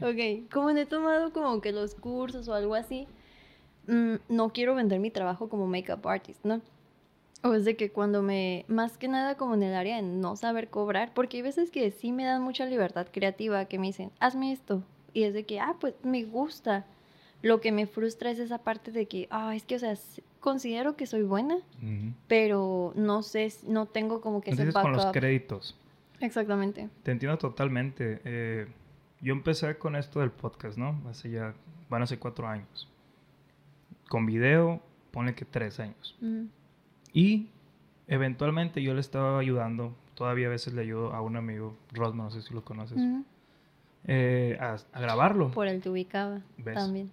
Ok, 0.00 0.48
como 0.52 0.70
no 0.70 0.78
he 0.78 0.86
tomado 0.86 1.32
como 1.32 1.60
que 1.60 1.72
los 1.72 1.96
cursos 1.96 2.46
o 2.46 2.54
algo 2.54 2.76
así, 2.76 3.08
mm, 3.88 4.14
no 4.28 4.50
quiero 4.50 4.76
vender 4.76 5.00
mi 5.00 5.10
trabajo 5.10 5.48
como 5.48 5.66
makeup 5.66 6.06
artist, 6.06 6.44
¿no? 6.44 6.60
O 7.42 7.52
es 7.54 7.64
de 7.64 7.76
que 7.76 7.90
cuando 7.90 8.22
me, 8.22 8.64
más 8.68 8.96
que 8.98 9.08
nada 9.08 9.36
como 9.36 9.54
en 9.54 9.62
el 9.62 9.74
área 9.74 9.96
de 9.96 10.02
no 10.02 10.36
saber 10.36 10.68
cobrar, 10.68 11.12
porque 11.14 11.38
hay 11.38 11.42
veces 11.42 11.70
que 11.70 11.90
sí 11.90 12.12
me 12.12 12.24
dan 12.24 12.42
mucha 12.42 12.66
libertad 12.66 13.08
creativa, 13.12 13.64
que 13.66 13.78
me 13.78 13.88
dicen, 13.88 14.12
hazme 14.20 14.52
esto. 14.52 14.82
Y 15.16 15.24
es 15.24 15.32
de 15.32 15.46
que, 15.46 15.60
ah, 15.60 15.74
pues 15.80 15.94
me 16.02 16.24
gusta. 16.24 16.84
Lo 17.40 17.62
que 17.62 17.72
me 17.72 17.86
frustra 17.86 18.30
es 18.30 18.38
esa 18.38 18.58
parte 18.58 18.92
de 18.92 19.06
que, 19.06 19.28
ah, 19.30 19.56
es 19.56 19.64
que, 19.64 19.76
o 19.76 19.78
sea, 19.78 19.94
considero 20.40 20.94
que 20.94 21.06
soy 21.06 21.22
buena, 21.22 21.56
pero 22.28 22.92
no 22.96 23.22
sé, 23.22 23.50
no 23.66 23.86
tengo 23.86 24.20
como 24.20 24.42
que 24.42 24.50
ese 24.50 24.64
Entonces 24.64 24.82
con 24.82 24.92
los 24.92 25.06
créditos. 25.12 25.74
Exactamente. 26.20 26.90
Te 27.02 27.12
entiendo 27.12 27.38
totalmente. 27.38 28.20
Eh, 28.24 28.66
yo 29.22 29.32
empecé 29.32 29.78
con 29.78 29.96
esto 29.96 30.20
del 30.20 30.32
podcast, 30.32 30.76
¿no? 30.76 31.00
Hace 31.08 31.30
ya, 31.30 31.54
van 31.88 32.02
a 32.02 32.06
ser 32.06 32.18
cuatro 32.18 32.46
años. 32.46 32.86
Con 34.10 34.26
video, 34.26 34.82
pone 35.12 35.34
que 35.34 35.46
tres 35.46 35.80
años. 35.80 36.14
Y 37.14 37.48
eventualmente 38.06 38.82
yo 38.82 38.92
le 38.92 39.00
estaba 39.00 39.38
ayudando, 39.38 39.96
todavía 40.14 40.48
a 40.48 40.50
veces 40.50 40.74
le 40.74 40.82
ayudo 40.82 41.14
a 41.14 41.22
un 41.22 41.36
amigo, 41.36 41.74
Rosman, 41.92 42.26
no 42.26 42.30
sé 42.30 42.42
si 42.42 42.52
lo 42.52 42.62
conoces. 42.62 42.98
Eh, 44.06 44.56
a, 44.60 44.76
a 44.92 45.00
grabarlo. 45.00 45.50
Por 45.50 45.68
el 45.68 45.80
te 45.80 45.90
ubicaba 45.90 46.40
¿Ves? 46.58 46.74
también. 46.74 47.10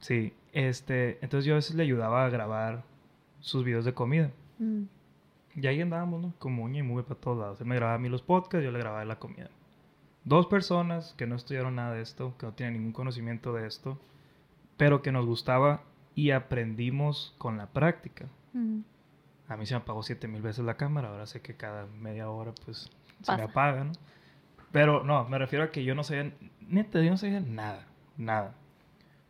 Sí, 0.00 0.32
este, 0.52 1.18
entonces 1.22 1.44
yo 1.44 1.54
a 1.54 1.56
veces 1.56 1.76
le 1.76 1.82
ayudaba 1.82 2.24
a 2.24 2.28
grabar 2.30 2.82
sus 3.40 3.64
videos 3.64 3.84
de 3.84 3.94
comida. 3.94 4.30
Mm. 4.58 4.84
Y 5.56 5.66
ahí 5.66 5.80
andábamos, 5.80 6.22
¿no? 6.22 6.34
Como 6.38 6.62
uña 6.64 6.78
y 6.78 6.82
mugre 6.82 7.04
para 7.04 7.20
todos 7.20 7.38
lados. 7.38 7.60
Él 7.60 7.66
me 7.66 7.74
grababa 7.74 7.96
a 7.96 7.98
mí 7.98 8.08
los 8.08 8.22
podcasts, 8.22 8.64
yo 8.64 8.70
le 8.70 8.78
grababa 8.78 9.04
la 9.04 9.18
comida. 9.18 9.50
Dos 10.24 10.46
personas 10.46 11.14
que 11.16 11.26
no 11.26 11.34
estudiaron 11.34 11.76
nada 11.76 11.94
de 11.94 12.02
esto, 12.02 12.34
que 12.38 12.46
no 12.46 12.52
tienen 12.52 12.74
ningún 12.74 12.92
conocimiento 12.92 13.52
de 13.52 13.66
esto, 13.66 13.98
pero 14.76 15.02
que 15.02 15.12
nos 15.12 15.26
gustaba 15.26 15.82
y 16.14 16.30
aprendimos 16.30 17.34
con 17.38 17.56
la 17.56 17.66
práctica. 17.66 18.26
Mm. 18.52 18.80
A 19.48 19.56
mí 19.56 19.66
se 19.66 19.74
me 19.74 19.80
apagó 19.80 20.02
siete 20.02 20.28
mil 20.28 20.42
veces 20.42 20.64
la 20.64 20.76
cámara, 20.76 21.08
ahora 21.08 21.26
sé 21.26 21.40
que 21.40 21.56
cada 21.56 21.86
media 21.86 22.30
hora 22.30 22.52
pues 22.64 22.90
se 23.22 23.32
me 23.32 23.38
Pasa. 23.38 23.44
apaga, 23.44 23.84
¿no? 23.84 23.92
Pero 24.72 25.02
no, 25.04 25.28
me 25.28 25.38
refiero 25.38 25.64
a 25.64 25.70
que 25.70 25.84
yo 25.84 25.94
no 25.94 26.04
sabía, 26.04 26.32
neta, 26.60 27.02
yo 27.02 27.10
no 27.10 27.16
sabía 27.16 27.40
nada, 27.40 27.86
nada. 28.16 28.54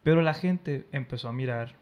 Pero 0.02 0.22
la 0.22 0.34
gente 0.34 0.86
empezó 0.92 1.28
a 1.28 1.32
mirar 1.32 1.76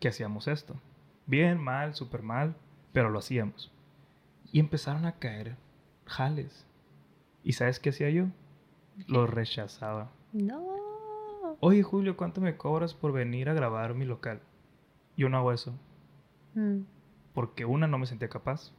que 0.00 0.08
hacíamos 0.08 0.48
esto. 0.48 0.80
Bien, 1.26 1.58
mal, 1.58 1.94
súper 1.94 2.22
mal, 2.22 2.56
pero 2.92 3.10
lo 3.10 3.18
hacíamos. 3.18 3.72
Y 4.52 4.60
empezaron 4.60 5.06
a 5.06 5.18
caer 5.18 5.56
jales. 6.04 6.66
¿Y 7.42 7.52
sabes 7.52 7.80
qué 7.80 7.90
hacía 7.90 8.10
yo? 8.10 8.26
Lo 9.06 9.26
rechazaba. 9.26 10.10
No. 10.32 10.76
Oye, 11.60 11.82
Julio, 11.82 12.16
¿cuánto 12.16 12.40
me 12.40 12.56
cobras 12.56 12.94
por 12.94 13.12
venir 13.12 13.48
a 13.48 13.54
grabar 13.54 13.94
mi 13.94 14.04
local? 14.04 14.40
Yo 15.16 15.28
no 15.28 15.38
hago 15.38 15.52
eso. 15.52 15.74
Mm. 16.54 16.80
Porque 17.34 17.64
una, 17.64 17.86
no 17.86 17.98
me 17.98 18.06
sentía 18.06 18.28
capaz. 18.28 18.72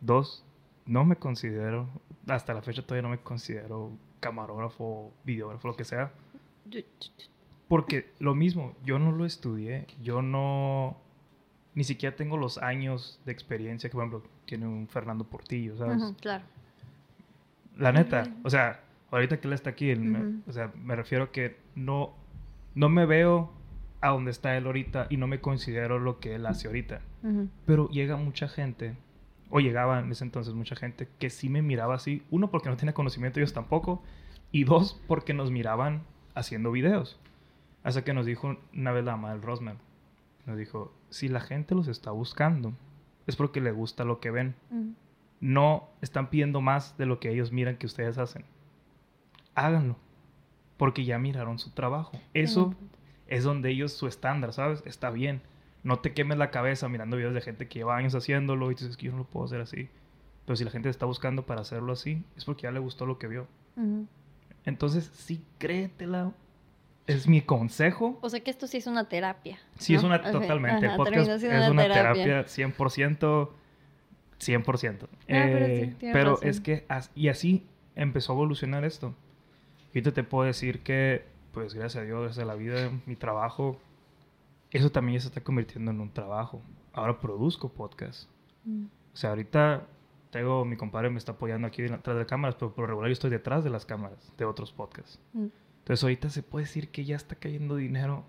Dos, 0.00 0.44
no 0.86 1.04
me 1.04 1.16
considero, 1.16 1.88
hasta 2.32 2.54
la 2.54 2.62
fecha 2.62 2.82
todavía 2.82 3.02
no 3.02 3.08
me 3.10 3.18
considero 3.18 3.92
camarógrafo, 4.20 5.12
videógrafo, 5.24 5.68
lo 5.68 5.76
que 5.76 5.84
sea. 5.84 6.12
Porque 7.68 8.10
lo 8.18 8.34
mismo, 8.34 8.74
yo 8.84 8.98
no 8.98 9.12
lo 9.12 9.24
estudié, 9.24 9.86
yo 10.02 10.22
no, 10.22 10.96
ni 11.74 11.84
siquiera 11.84 12.16
tengo 12.16 12.36
los 12.36 12.58
años 12.58 13.20
de 13.24 13.32
experiencia 13.32 13.88
que, 13.88 13.94
por 13.94 14.04
ejemplo, 14.04 14.30
tiene 14.44 14.66
un 14.66 14.88
Fernando 14.88 15.24
Portillo, 15.24 15.76
¿sabes? 15.76 16.02
Claro. 16.20 16.44
La 17.76 17.92
neta, 17.92 18.24
o 18.44 18.50
sea, 18.50 18.80
ahorita 19.10 19.40
que 19.40 19.46
él 19.46 19.54
está 19.54 19.70
aquí, 19.70 19.90
él 19.90 20.00
me- 20.00 20.40
o 20.48 20.52
sea, 20.52 20.72
me 20.76 20.96
refiero 20.96 21.30
que 21.32 21.56
no, 21.76 22.12
no 22.74 22.88
me 22.88 23.06
veo 23.06 23.52
a 24.00 24.08
donde 24.10 24.30
está 24.32 24.56
él 24.56 24.66
ahorita 24.66 25.06
y 25.10 25.16
no 25.16 25.26
me 25.26 25.40
considero 25.40 25.98
lo 25.98 26.18
que 26.20 26.34
él 26.34 26.46
hace 26.46 26.66
ahorita. 26.66 27.00
Ujú. 27.22 27.48
Pero 27.66 27.88
llega 27.90 28.16
mucha 28.16 28.48
gente, 28.48 28.96
o 29.50 29.60
llegaba 29.60 30.00
en 30.00 30.10
ese 30.12 30.24
entonces 30.24 30.54
mucha 30.54 30.76
gente, 30.76 31.08
que 31.18 31.28
sí 31.28 31.48
me 31.48 31.62
miraba 31.62 31.96
así. 31.96 32.22
Uno, 32.30 32.50
porque 32.50 32.68
no 32.68 32.76
tenía 32.76 32.94
conocimiento, 32.94 33.40
ellos 33.40 33.52
tampoco. 33.52 34.02
Y 34.52 34.64
dos, 34.64 35.00
porque 35.06 35.34
nos 35.34 35.50
miraban 35.50 36.02
haciendo 36.34 36.70
videos. 36.70 37.18
Hasta 37.82 38.04
que 38.04 38.14
nos 38.14 38.26
dijo 38.26 38.56
una 38.72 38.92
vez 38.92 39.04
la 39.04 39.16
mamá 39.16 39.32
del 39.32 39.42
Rosman. 39.42 39.78
Nos 40.46 40.56
dijo, 40.56 40.92
si 41.10 41.28
la 41.28 41.40
gente 41.40 41.74
los 41.74 41.88
está 41.88 42.10
buscando, 42.10 42.72
es 43.26 43.36
porque 43.36 43.60
le 43.60 43.72
gusta 43.72 44.04
lo 44.04 44.20
que 44.20 44.30
ven. 44.30 44.54
No 45.40 45.88
están 46.00 46.30
pidiendo 46.30 46.60
más 46.60 46.96
de 46.96 47.06
lo 47.06 47.18
que 47.20 47.30
ellos 47.30 47.52
miran 47.52 47.76
que 47.76 47.86
ustedes 47.86 48.18
hacen. 48.18 48.44
Háganlo. 49.54 49.96
Porque 50.76 51.04
ya 51.04 51.18
miraron 51.18 51.58
su 51.58 51.70
trabajo. 51.70 52.12
Eso 52.34 52.74
es 53.26 53.44
donde 53.44 53.70
ellos 53.70 53.92
su 53.92 54.06
estándar, 54.06 54.52
¿sabes? 54.52 54.82
Está 54.86 55.10
bien. 55.10 55.42
No 55.82 55.98
te 56.00 56.12
quemes 56.12 56.36
la 56.38 56.50
cabeza 56.50 56.88
mirando 56.88 57.16
videos 57.16 57.34
de 57.34 57.40
gente 57.40 57.68
que 57.68 57.78
lleva 57.80 57.96
años 57.96 58.14
haciéndolo 58.14 58.70
y 58.70 58.74
dices 58.74 58.96
que 58.96 59.06
yo 59.06 59.12
no 59.12 59.18
lo 59.18 59.24
puedo 59.24 59.46
hacer 59.46 59.60
así. 59.60 59.88
Pero 60.44 60.56
si 60.56 60.64
la 60.64 60.70
gente 60.70 60.88
está 60.88 61.06
buscando 61.06 61.46
para 61.46 61.60
hacerlo 61.62 61.92
así, 61.92 62.22
es 62.36 62.44
porque 62.44 62.62
ya 62.62 62.70
le 62.70 62.80
gustó 62.80 63.06
lo 63.06 63.18
que 63.18 63.28
vio. 63.28 63.46
Ujú. 63.76 64.06
Entonces, 64.66 65.10
sí, 65.14 65.42
créetela. 65.58 66.32
Es 67.06 67.26
mi 67.26 67.40
consejo. 67.40 68.18
O 68.20 68.28
sea 68.28 68.40
que 68.40 68.50
esto 68.50 68.66
sí 68.66 68.76
es 68.76 68.86
una 68.86 69.08
terapia. 69.08 69.58
Sí, 69.78 69.94
es 69.94 70.02
¿no? 70.02 70.08
una 70.08 70.20
totalmente. 70.22 70.86
ajá, 70.86 70.94
el 70.94 70.96
podcast 70.98 71.40
termina 71.40 71.64
es 71.64 71.70
una 71.70 71.82
terapia 71.88 72.44
100%. 72.46 73.50
100%. 74.38 74.64
pero 74.66 75.08
sí, 75.08 75.12
Eh, 75.28 75.94
tienes 75.98 76.16
pero 76.16 76.30
razón. 76.32 76.48
es 76.48 76.60
que, 76.60 76.86
y 77.14 77.28
así 77.28 77.66
empezó 77.94 78.32
a 78.32 78.36
evolucionar 78.36 78.84
esto. 78.84 79.14
Y 79.92 79.98
ahorita 79.98 80.12
te 80.12 80.22
puedo 80.24 80.44
decir 80.46 80.80
que, 80.80 81.24
pues 81.52 81.74
gracias 81.74 82.02
a 82.02 82.06
Dios, 82.06 82.22
gracias 82.22 82.42
a 82.44 82.46
la 82.46 82.54
vida, 82.54 82.90
mi 83.06 83.16
trabajo, 83.16 83.78
eso 84.70 84.90
también 84.90 85.14
ya 85.18 85.22
se 85.22 85.28
está 85.28 85.40
convirtiendo 85.42 85.90
en 85.90 86.00
un 86.00 86.12
trabajo. 86.12 86.62
Ahora 86.92 87.18
produzco 87.20 87.68
podcast. 87.68 88.28
Mm. 88.64 88.84
O 89.12 89.16
sea, 89.16 89.30
ahorita 89.30 89.86
tengo, 90.30 90.64
mi 90.64 90.76
compadre 90.76 91.10
me 91.10 91.18
está 91.18 91.32
apoyando 91.32 91.66
aquí 91.66 91.82
detrás 91.82 92.16
de 92.16 92.26
cámaras, 92.26 92.54
pero 92.56 92.72
por 92.72 92.82
lo 92.82 92.86
regular 92.88 93.08
yo 93.08 93.12
estoy 93.14 93.30
detrás 93.30 93.64
de 93.64 93.70
las 93.70 93.84
cámaras 93.86 94.32
de 94.38 94.44
otros 94.44 94.72
podcasts. 94.72 95.20
Mm, 95.32 95.46
Entonces 95.78 96.02
ahorita 96.04 96.30
se 96.30 96.42
puede 96.42 96.66
decir 96.66 96.90
que 96.90 97.04
ya 97.04 97.16
está 97.16 97.34
cayendo 97.34 97.76
dinero 97.76 98.24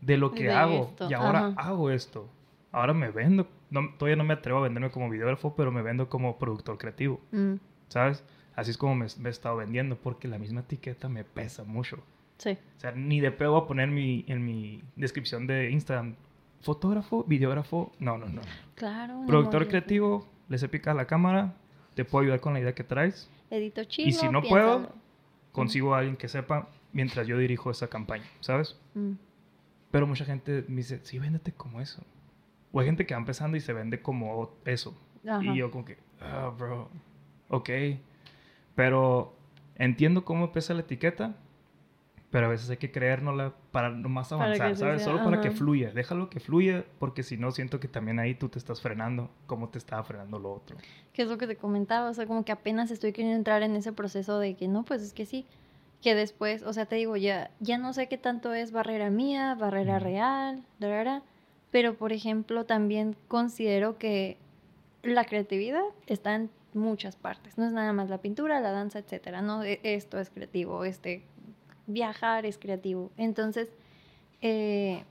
de 0.00 0.16
lo 0.18 0.32
que 0.32 0.44
De 0.44 0.52
hago. 0.52 0.84
esto, 0.90 1.08
Y 1.10 1.14
ahora 1.14 1.46
ajá. 1.48 1.60
hago 1.68 1.90
esto. 1.90 2.28
Ahora 2.72 2.92
me 2.92 3.10
vendo. 3.10 3.48
No, 3.70 3.80
todavía 3.98 4.16
no 4.16 4.24
me 4.24 4.34
atrevo 4.34 4.58
a 4.58 4.62
venderme 4.62 4.90
como 4.90 5.08
videógrafo, 5.08 5.54
pero 5.54 5.70
me 5.72 5.80
vendo 5.82 6.08
como 6.08 6.38
productor 6.38 6.76
creativo. 6.78 7.20
Mm, 7.32 7.54
¿Sabes? 7.88 8.24
Así 8.56 8.70
es 8.70 8.78
como 8.78 8.94
me, 8.94 9.06
me 9.18 9.28
he 9.28 9.32
estado 9.32 9.56
vendiendo, 9.56 9.96
porque 9.96 10.28
la 10.28 10.38
misma 10.38 10.60
etiqueta 10.60 11.08
me 11.08 11.24
pesa 11.24 11.64
mucho. 11.64 11.98
Sí. 12.38 12.58
O 12.76 12.80
sea, 12.80 12.92
ni 12.92 13.20
de 13.20 13.30
pedo 13.30 13.52
voy 13.52 13.62
a 13.62 13.66
poner 13.66 13.88
mi, 13.88 14.24
en 14.28 14.44
mi 14.44 14.82
descripción 14.96 15.46
de 15.46 15.70
Instagram, 15.70 16.16
fotógrafo, 16.60 17.24
videógrafo, 17.24 17.92
no, 17.98 18.18
no, 18.18 18.26
no. 18.26 18.42
Claro. 18.74 19.22
Productor 19.26 19.60
modo. 19.62 19.68
creativo, 19.70 20.28
le 20.48 20.58
sé 20.58 20.68
picar 20.68 20.96
la 20.96 21.06
cámara, 21.06 21.54
te 21.94 22.04
puedo 22.04 22.22
ayudar 22.24 22.40
con 22.40 22.52
la 22.54 22.60
idea 22.60 22.74
que 22.74 22.84
traes, 22.84 23.30
Edito 23.50 23.84
chido. 23.84 24.08
y 24.08 24.12
si 24.12 24.28
no 24.28 24.42
puedo, 24.42 24.78
piénsalo. 24.78 25.00
consigo 25.52 25.94
a 25.94 25.98
alguien 25.98 26.16
que 26.16 26.28
sepa 26.28 26.68
mientras 26.92 27.26
yo 27.26 27.38
dirijo 27.38 27.70
esa 27.70 27.88
campaña, 27.88 28.24
¿sabes? 28.40 28.76
Mm, 28.94 29.12
Pero 29.90 30.06
mucha 30.06 30.24
gente 30.24 30.64
me 30.68 30.76
dice, 30.76 31.00
sí, 31.04 31.18
véndete 31.18 31.52
como 31.52 31.80
eso. 31.80 32.02
O 32.72 32.80
hay 32.80 32.86
gente 32.86 33.06
que 33.06 33.14
va 33.14 33.20
empezando 33.20 33.56
y 33.56 33.60
se 33.60 33.72
vende 33.72 34.02
como 34.02 34.50
eso. 34.64 34.92
ajá. 35.26 35.44
Y 35.44 35.56
yo 35.56 35.70
como 35.70 35.84
que, 35.84 35.98
ah, 36.20 36.52
bro, 36.58 36.90
ok. 37.48 37.70
Pero 38.74 39.36
entiendo 39.76 40.24
cómo 40.24 40.50
pesa 40.52 40.74
la 40.74 40.80
etiqueta, 40.80 41.36
pero 42.34 42.46
a 42.46 42.48
veces 42.48 42.68
hay 42.68 42.78
que 42.78 42.90
creérnosla 42.90 43.54
para 43.70 43.90
Para 43.90 44.02
que 44.02 44.34
avanzar, 44.34 44.74
sí 44.74 44.80
¿sabes? 44.80 45.02
sea, 45.04 45.04
Solo 45.04 45.22
para 45.22 45.40
que 45.40 45.52
fluya. 45.52 45.92
Déjalo 45.92 46.28
que 46.30 46.40
fluya, 46.40 46.84
porque 46.98 47.22
si 47.22 47.36
no, 47.36 47.52
siento 47.52 47.78
que 47.78 47.86
también 47.86 48.18
ahí 48.18 48.34
tú 48.34 48.48
te 48.48 48.58
estás 48.58 48.80
frenando 48.80 49.30
como 49.46 49.68
te 49.68 49.78
estaba 49.78 50.02
frenando 50.02 50.40
lo 50.40 50.52
otro. 50.52 50.76
que 51.12 51.22
es 51.22 51.28
lo 51.28 51.38
que 51.38 51.46
te 51.46 51.54
comentaba, 51.54 52.10
o 52.10 52.12
sea, 52.12 52.26
como 52.26 52.44
que 52.44 52.50
apenas 52.50 52.90
estoy 52.90 53.12
queriendo 53.12 53.36
entrar 53.36 53.62
en 53.62 53.76
ese 53.76 53.92
proceso 53.92 54.40
de 54.40 54.56
que 54.56 54.66
no, 54.66 54.82
pues 54.82 55.00
es 55.02 55.12
que 55.12 55.26
sí, 55.26 55.46
que 56.02 56.16
después, 56.16 56.64
o 56.64 56.72
sea, 56.72 56.86
te 56.86 56.96
digo, 56.96 57.16
ya, 57.16 57.52
ya 57.60 57.78
no 57.78 57.92
sé 57.92 58.08
qué 58.08 58.18
tanto 58.18 58.52
es 58.52 58.72
barrera 58.72 59.10
mía, 59.10 59.54
barrera 59.54 59.98
Ujú. 59.98 60.04
real, 60.04 60.64
da, 60.80 60.88
da, 60.88 61.04
da, 61.04 61.22
pero 61.70 61.94
por 61.94 62.12
ejemplo, 62.12 62.64
también 62.66 63.14
considero 63.28 63.96
que 63.96 64.38
la 65.04 65.24
creatividad 65.24 65.84
está 66.08 66.34
en 66.34 66.50
muchas 66.72 67.14
partes, 67.14 67.56
no 67.58 67.64
es 67.64 67.72
nada 67.72 67.92
más 67.92 68.10
la 68.10 68.18
pintura, 68.18 68.58
la 68.58 68.72
danza, 68.72 68.98
etcétera, 68.98 69.40
no, 69.40 69.62
E- 69.62 69.78
esto 69.84 70.18
es 70.18 70.30
creativo, 70.30 70.84
este, 70.84 71.22
viajar 71.86 72.46
es 72.46 72.58
creativo, 72.58 73.10
entonces, 73.16 73.68
eh, 74.40 75.04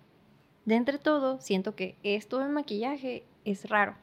de 0.65 0.75
entre 0.75 0.97
todo, 0.97 1.39
siento 1.41 1.75
que 1.75 1.95
esto 2.03 2.39
del 2.39 2.49
maquillaje 2.49 3.23
es 3.45 3.69
raro. 3.69 3.95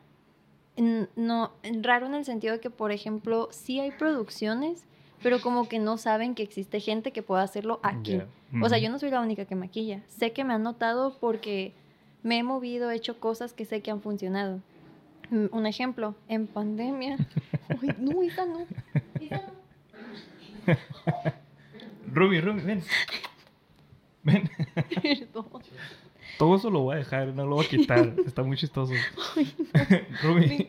No, 1.17 1.53
raro 1.83 2.07
en 2.07 2.15
el 2.15 2.25
sentido 2.25 2.55
de 2.55 2.61
que, 2.61 2.71
por 2.71 2.91
ejemplo, 2.91 3.49
sí 3.51 3.81
hay 3.81 3.91
producciones, 3.91 4.85
pero 5.23 5.41
como 5.43 5.69
que 5.69 5.79
no 5.79 5.99
saben 5.99 6.35
que 6.35 6.43
existe 6.43 6.81
gente 6.81 7.13
que 7.13 7.23
pueda 7.23 7.43
hacerlo 7.43 7.81
aquí. 7.83 8.13
Yeah. 8.13 8.29
O 8.63 8.69
sea, 8.69 8.79
yo 8.79 8.89
no 8.91 8.99
soy 8.99 9.11
la 9.11 9.21
única 9.21 9.45
que 9.45 9.55
maquilla. 9.55 10.03
Sé 10.09 10.33
que 10.33 10.43
me 10.45 10.55
han 10.55 10.63
notado 10.63 11.17
porque 11.21 11.75
me 12.23 12.39
he 12.39 12.43
movido, 12.43 12.91
he 12.91 12.97
hecho 12.97 13.21
cosas 13.21 13.53
que 13.53 13.67
sé 13.67 13.83
que 13.83 13.91
han 13.91 14.01
funcionado. 14.01 14.61
Mm, 15.31 15.47
Un 15.53 15.67
ejemplo, 15.67 16.15
en 16.29 16.47
pandemia. 16.47 17.19
Uy, 17.83 17.95
no, 17.99 18.23
esa 18.23 18.47
no. 18.47 18.67
No. 20.67 21.40
Rumi, 22.13 22.41
Rumi, 22.41 22.63
ven. 22.63 22.83
Ven. 24.23 24.51
Perdón. 25.03 25.47
Todo 26.39 26.57
eso 26.57 26.71
lo 26.71 26.81
voy 26.81 26.95
a 26.95 26.99
dejar, 26.99 27.29
no 27.29 27.47
lo 27.47 27.57
voy 27.57 27.67
a 27.67 27.69
quitar. 27.69 28.15
Está 28.27 28.43
muy 28.43 28.57
chistoso. 28.57 28.93
Rumi. 30.23 30.69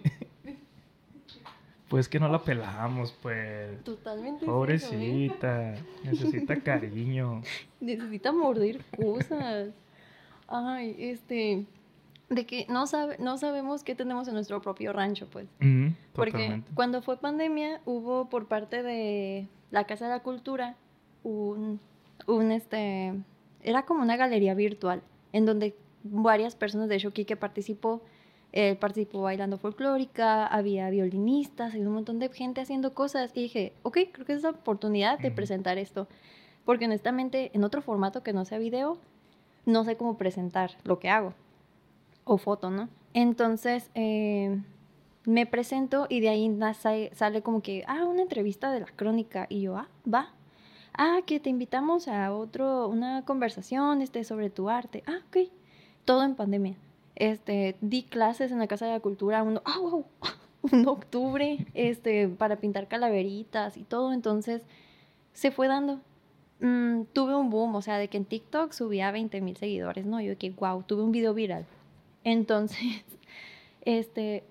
Pues 1.87 2.07
que 2.07 2.19
no 2.19 2.29
la 2.29 2.39
pelamos, 2.39 3.13
pues. 3.21 3.83
Totalmente. 3.83 4.45
¿eh? 4.45 4.47
Pobrecita. 4.47 5.75
Necesita 6.03 6.55
cariño. 6.61 7.41
Necesita 7.81 8.31
morder 8.31 8.79
cosas. 8.95 9.69
Ay, 10.47 10.95
este. 10.97 11.65
De 12.29 12.45
que 12.45 12.65
no, 12.69 12.87
sabe, 12.87 13.17
no 13.19 13.37
sabemos 13.37 13.83
qué 13.83 13.93
tenemos 13.93 14.25
en 14.29 14.35
nuestro 14.35 14.61
propio 14.61 14.93
rancho, 14.93 15.27
pues. 15.29 15.47
Ujú, 15.59 15.93
Porque 16.13 16.63
cuando 16.75 17.01
fue 17.01 17.17
pandemia, 17.17 17.81
hubo 17.83 18.29
por 18.29 18.47
parte 18.47 18.83
de 18.83 19.49
la 19.69 19.83
Casa 19.83 20.05
de 20.05 20.11
la 20.11 20.21
Cultura 20.21 20.77
un, 21.23 21.79
un 22.27 22.51
este. 22.51 23.13
Era 23.63 23.83
como 23.83 24.01
una 24.01 24.17
galería 24.17 24.53
virtual 24.53 25.01
en 25.33 25.45
donde 25.45 25.75
varias 26.03 26.55
personas, 26.55 26.89
de 26.89 26.95
hecho, 26.95 27.11
Kike 27.11 27.35
participó. 27.35 28.01
Él 28.51 28.75
participó 28.77 29.21
bailando 29.21 29.57
folclórica, 29.57 30.45
había 30.45 30.89
violinistas, 30.89 31.73
había 31.73 31.87
un 31.87 31.93
montón 31.93 32.19
de 32.19 32.27
gente 32.29 32.59
haciendo 32.59 32.93
cosas. 32.93 33.31
Y 33.33 33.43
dije, 33.43 33.73
ok, 33.83 33.97
creo 34.11 34.25
que 34.25 34.33
es 34.33 34.43
la 34.43 34.49
oportunidad 34.49 35.19
de 35.19 35.31
presentar 35.31 35.77
esto. 35.77 36.07
Porque 36.65 36.85
honestamente, 36.85 37.51
en 37.53 37.63
otro 37.63 37.81
formato 37.81 38.23
que 38.23 38.33
no 38.33 38.43
sea 38.43 38.57
video, 38.57 38.97
no 39.65 39.85
sé 39.85 39.95
cómo 39.95 40.17
presentar 40.17 40.71
lo 40.83 40.99
que 40.99 41.09
hago. 41.09 41.33
O 42.25 42.37
foto, 42.37 42.69
¿no? 42.69 42.89
Entonces, 43.13 43.89
eh, 43.95 44.61
me 45.25 45.45
presento 45.45 46.07
y 46.09 46.19
de 46.19 46.29
ahí 46.29 46.59
sale 47.13 47.41
como 47.41 47.61
que, 47.61 47.83
ah, 47.87 48.05
una 48.05 48.21
entrevista 48.21 48.71
de 48.71 48.81
la 48.81 48.87
crónica. 48.87 49.47
Y 49.49 49.61
yo, 49.61 49.77
ah, 49.77 49.87
va. 50.11 50.33
Ah, 50.93 51.21
que 51.25 51.39
te 51.39 51.49
invitamos 51.49 52.07
a 52.07 52.33
otro, 52.33 52.87
una 52.87 53.23
conversación 53.25 54.01
este, 54.01 54.23
sobre 54.23 54.49
tu 54.49 54.69
arte. 54.69 55.03
Ah, 55.07 55.19
ok. 55.27 55.49
Todo 56.05 56.23
en 56.23 56.35
pandemia. 56.35 56.75
Este, 57.15 57.75
di 57.81 58.03
clases 58.03 58.51
en 58.51 58.59
la 58.59 58.67
Casa 58.67 58.85
de 58.85 58.93
la 58.93 58.99
Cultura 58.99 59.43
un, 59.43 59.61
ah, 59.65 59.79
wow, 59.79 60.05
un 60.71 60.87
octubre 60.87 61.65
este, 61.73 62.27
para 62.27 62.57
pintar 62.57 62.87
calaveritas 62.87 63.77
y 63.77 63.83
todo. 63.83 64.13
Entonces, 64.13 64.63
se 65.33 65.51
fue 65.51 65.67
dando. 65.67 66.01
Mm, 66.59 67.03
tuve 67.13 67.35
un 67.35 67.49
boom, 67.49 67.75
o 67.75 67.81
sea, 67.81 67.97
de 67.97 68.07
que 68.07 68.17
en 68.17 68.25
TikTok 68.25 68.71
subía 68.71 69.11
20 69.11 69.41
mil 69.41 69.57
seguidores, 69.57 70.05
¿no? 70.05 70.21
Yo 70.21 70.37
que, 70.37 70.51
wow, 70.51 70.83
tuve 70.83 71.03
un 71.03 71.11
video 71.11 71.33
viral. 71.33 71.65
Entonces, 72.23 73.03
este, 73.85 74.43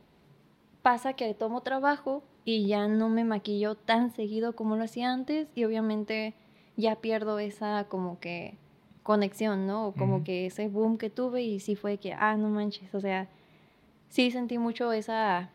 pasa 0.82 1.12
que 1.12 1.34
tomo 1.34 1.61
trabajo 1.62 2.22
y 2.45 2.66
ya 2.66 2.88
no 2.88 3.09
me 3.09 3.24
maquillo 3.24 3.74
tan 3.74 4.11
seguido 4.11 4.55
como 4.55 4.76
lo 4.76 4.84
hacía 4.84 5.12
antes 5.12 5.49
y 5.55 5.64
obviamente 5.64 6.34
ya 6.76 6.97
pierdo 6.97 7.38
esa 7.38 7.84
como 7.88 8.18
que 8.20 8.57
conexión, 9.03 9.66
¿no? 9.66 9.88
O 9.88 9.93
como 9.93 10.24
que 10.24 10.47
ese 10.47 10.68
boom 10.68 10.99
que 10.99 11.11
tuve 11.11 11.43
y 11.43 11.61
sí 11.61 11.74
fue 11.76 11.99
que, 11.99 12.12
ah, 12.12 12.36
no 12.36 12.49
manches, 12.49 12.95
o 12.95 13.01
sea, 13.01 13.28
sí 14.09 14.30
sentí 14.30 14.59
mucho 14.59 14.93
esa, 14.93 15.51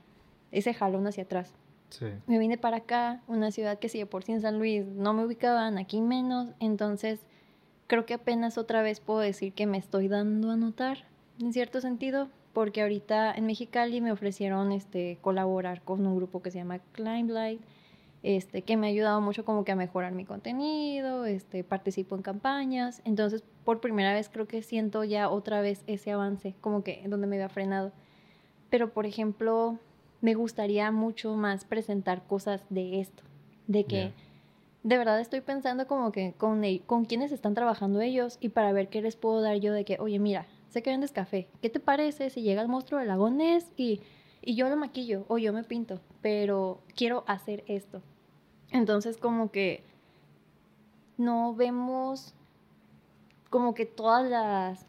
ese 0.51 0.73
jalón 0.73 1.07
hacia 1.07 1.23
atrás. 1.23 1.53
Sí. 1.89 2.07
Me 2.27 2.39
vine 2.39 2.57
para 2.57 2.77
acá, 2.77 3.21
una 3.27 3.51
ciudad 3.51 3.79
que 3.79 3.89
si 3.89 3.99
de 3.99 4.05
por 4.05 4.23
sí 4.23 4.33
en 4.33 4.41
San 4.41 4.57
Luis 4.57 4.85
no 4.85 5.13
me 5.13 5.25
ubicaban, 5.25 5.77
aquí 5.77 6.01
menos, 6.01 6.49
entonces 6.59 7.21
creo 7.87 8.05
que 8.05 8.15
apenas 8.15 8.57
otra 8.57 8.81
vez 8.81 8.99
puedo 8.99 9.19
decir 9.19 9.53
que 9.53 9.67
me 9.67 9.77
estoy 9.77 10.07
dando 10.07 10.51
a 10.51 10.57
notar, 10.57 11.05
en 11.39 11.53
cierto 11.53 11.81
sentido, 11.81 12.29
porque 12.55 12.81
ahorita 12.81 13.33
en 13.33 13.47
Mexicali 13.47 13.99
me 13.99 14.13
ofrecieron 14.13 14.71
este, 14.71 15.17
colaborar 15.19 15.81
con 15.81 16.07
un 16.07 16.15
grupo 16.15 16.41
que 16.41 16.51
se 16.51 16.59
llama 16.59 16.79
Climblight, 16.93 17.59
este, 18.23 18.61
que 18.61 18.77
me 18.77 18.87
ha 18.87 18.89
ayudado 18.91 19.19
mucho 19.19 19.43
como 19.43 19.65
que 19.65 19.73
a 19.73 19.75
mejorar 19.75 20.13
mi 20.13 20.23
contenido, 20.23 21.25
este, 21.25 21.65
participo 21.65 22.15
en 22.15 22.21
campañas, 22.21 23.01
entonces 23.03 23.43
por 23.65 23.81
primera 23.81 24.13
vez 24.13 24.29
creo 24.29 24.47
que 24.47 24.61
siento 24.61 25.03
ya 25.03 25.29
otra 25.29 25.59
vez 25.59 25.83
ese 25.85 26.13
avance, 26.13 26.55
como 26.61 26.81
que 26.81 27.03
donde 27.05 27.27
me 27.27 27.35
había 27.35 27.49
frenado. 27.49 27.91
Pero 28.69 28.93
por 28.93 29.05
ejemplo, 29.05 29.77
me 30.21 30.33
gustaría 30.33 30.89
mucho 30.91 31.35
más 31.35 31.65
presentar 31.65 32.25
cosas 32.25 32.65
de 32.69 33.01
esto, 33.01 33.21
de 33.67 33.83
que 33.83 33.97
Yeah. 33.97 34.13
de 34.83 34.97
verdad 34.97 35.19
estoy 35.19 35.41
pensando 35.41 35.87
como 35.87 36.13
que 36.13 36.33
con, 36.37 36.61
con 36.85 37.03
quienes 37.03 37.33
están 37.33 37.53
trabajando 37.53 37.99
ellos 37.99 38.37
y 38.39 38.47
para 38.47 38.71
ver 38.71 38.87
qué 38.87 39.01
les 39.01 39.17
puedo 39.17 39.41
dar 39.41 39.57
yo 39.57 39.73
de 39.73 39.83
que, 39.83 39.97
oye, 39.99 40.19
mira, 40.19 40.45
sé 40.75 40.83
que 40.83 40.89
vendes 40.89 41.13
café, 41.13 41.47
¿qué 41.61 41.69
te 41.69 41.79
parece 41.79 42.29
si 42.29 42.41
llega 42.41 42.61
el 42.61 42.67
monstruo 42.67 42.99
del 42.99 43.07
lago 43.07 43.29
Ness 43.29 43.71
y, 43.77 44.01
y 44.41 44.55
yo 44.55 44.67
lo 44.67 44.75
maquillo 44.75 45.23
o 45.29 45.37
yo 45.37 45.53
me 45.53 45.63
pinto, 45.63 46.01
pero 46.21 46.81
quiero 46.97 47.23
hacer 47.27 47.63
esto? 47.67 48.01
Entonces 48.71 49.15
como 49.15 49.51
que 49.51 49.83
no 51.17 51.55
vemos 51.55 52.33
como 53.49 53.73
que 53.73 53.85
todas 53.85 54.29
las, 54.29 54.85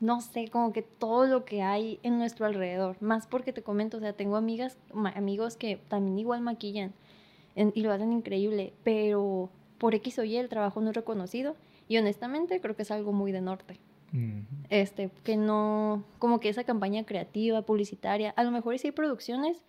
no 0.00 0.20
sé, 0.20 0.48
como 0.48 0.72
que 0.72 0.82
todo 0.82 1.26
lo 1.26 1.44
que 1.44 1.62
hay 1.62 2.00
en 2.02 2.18
nuestro 2.18 2.44
alrededor. 2.44 2.96
Más 3.00 3.28
porque 3.28 3.52
te 3.52 3.62
comento, 3.62 3.98
o 3.98 4.00
sea, 4.00 4.14
tengo 4.14 4.34
amigas, 4.34 4.78
amigos 5.14 5.56
que 5.56 5.76
también 5.76 6.18
igual 6.18 6.40
maquillan 6.40 6.92
y 7.54 7.82
lo 7.82 7.92
hacen 7.92 8.12
increíble, 8.12 8.72
pero 8.82 9.48
por 9.78 9.94
X 9.94 10.18
o 10.18 10.24
Y 10.24 10.38
el 10.38 10.48
trabajo 10.48 10.80
no 10.80 10.90
es 10.90 10.96
reconocido 10.96 11.54
y 11.86 11.98
honestamente 11.98 12.60
creo 12.60 12.74
que 12.74 12.82
es 12.82 12.90
algo 12.90 13.12
muy 13.12 13.30
de 13.30 13.42
norte. 13.42 13.78
Este, 14.68 15.10
que 15.24 15.36
no, 15.36 16.04
como 16.18 16.40
que 16.40 16.48
esa 16.48 16.64
campaña 16.64 17.04
creativa, 17.04 17.62
publicitaria, 17.62 18.30
a 18.36 18.42
lo 18.44 18.50
mejor 18.50 18.78
sí 18.78 18.88
hay 18.88 18.92
producciones, 18.92 19.62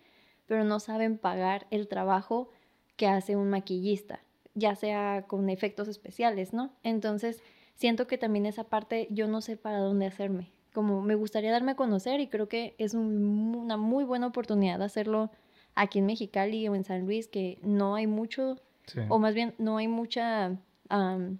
pero 0.46 0.64
no 0.64 0.80
saben 0.80 1.18
pagar 1.18 1.66
el 1.70 1.88
trabajo 1.88 2.50
que 2.96 3.06
hace 3.06 3.36
un 3.36 3.50
maquillista, 3.50 4.20
ya 4.54 4.74
sea 4.74 5.24
con 5.26 5.48
efectos 5.48 5.88
especiales, 5.88 6.52
¿no? 6.52 6.72
Entonces, 6.82 7.42
siento 7.74 8.06
que 8.06 8.18
también 8.18 8.46
esa 8.46 8.64
parte 8.64 9.08
yo 9.10 9.26
no 9.28 9.40
sé 9.40 9.56
para 9.56 9.78
dónde 9.78 10.06
hacerme, 10.06 10.50
como 10.74 11.00
me 11.02 11.14
gustaría 11.14 11.50
darme 11.52 11.72
a 11.72 11.76
conocer 11.76 12.20
y 12.20 12.28
creo 12.28 12.48
que 12.48 12.74
es 12.78 12.94
un- 12.94 13.54
una 13.54 13.76
muy 13.76 14.04
buena 14.04 14.26
oportunidad 14.26 14.78
de 14.78 14.84
hacerlo 14.84 15.30
aquí 15.74 16.00
en 16.00 16.06
Mexicali 16.06 16.68
o 16.68 16.74
en 16.74 16.84
San 16.84 17.06
Luis, 17.06 17.28
que 17.28 17.58
no 17.62 17.94
hay 17.94 18.06
mucho, 18.06 18.56
Sí. 18.86 19.00
o 19.08 19.18
más 19.18 19.34
bien 19.34 19.54
no 19.58 19.78
hay 19.78 19.88
mucha 19.88 20.56
am, 20.88 21.38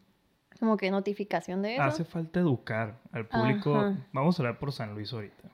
como 0.63 0.77
que 0.77 0.93
notificación 0.93 1.61
de 1.61 1.75
eso. 1.75 1.83
Hace 1.83 2.05
falta 2.05 2.39
educar 2.39 3.01
al 3.11 3.27
público. 3.27 3.75
Ajá. 3.75 3.99
Vamos 4.13 4.39
a 4.39 4.43
hablar 4.45 4.61
por 4.61 4.71
San 4.71 4.95
Luis 4.95 5.13
ahorita. 5.13 5.51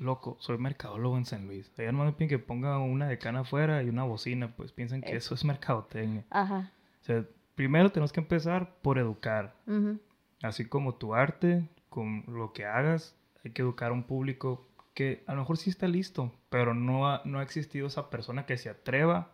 Loco, 0.00 0.36
soy 0.40 0.58
mercadólogo 0.58 1.16
en 1.16 1.24
San 1.24 1.46
Luis. 1.46 1.70
Allá 1.78 1.92
no 1.92 2.04
me 2.04 2.10
piden 2.10 2.28
que 2.28 2.40
ponga 2.40 2.80
una 2.80 3.06
decana 3.06 3.42
afuera 3.42 3.80
y 3.80 3.88
una 3.88 4.02
bocina, 4.02 4.56
pues 4.56 4.72
piensan 4.72 5.02
que 5.02 5.14
eso 5.14 5.36
es 5.36 5.44
mercadotecnia. 5.44 6.24
Ajá. 6.30 6.72
O 7.00 7.04
sea, 7.04 7.24
primero 7.54 7.92
tenemos 7.92 8.12
que 8.12 8.18
empezar 8.18 8.74
por 8.82 8.98
educar. 8.98 9.54
ujú. 9.68 10.00
Así 10.42 10.64
como 10.64 10.96
tu 10.96 11.14
arte, 11.14 11.68
con 11.88 12.24
lo 12.26 12.52
que 12.52 12.64
hagas, 12.64 13.14
hay 13.44 13.52
que 13.52 13.62
educar 13.62 13.92
a 13.92 13.94
un 13.94 14.02
público 14.02 14.66
que 14.94 15.22
a 15.28 15.34
lo 15.34 15.42
mejor 15.42 15.58
sí 15.58 15.70
está 15.70 15.86
listo, 15.86 16.32
pero 16.48 16.74
no 16.74 17.08
ha, 17.08 17.22
no 17.24 17.38
ha 17.38 17.44
existido 17.44 17.86
esa 17.86 18.10
persona 18.10 18.46
que 18.46 18.58
se 18.58 18.68
atreva 18.68 19.28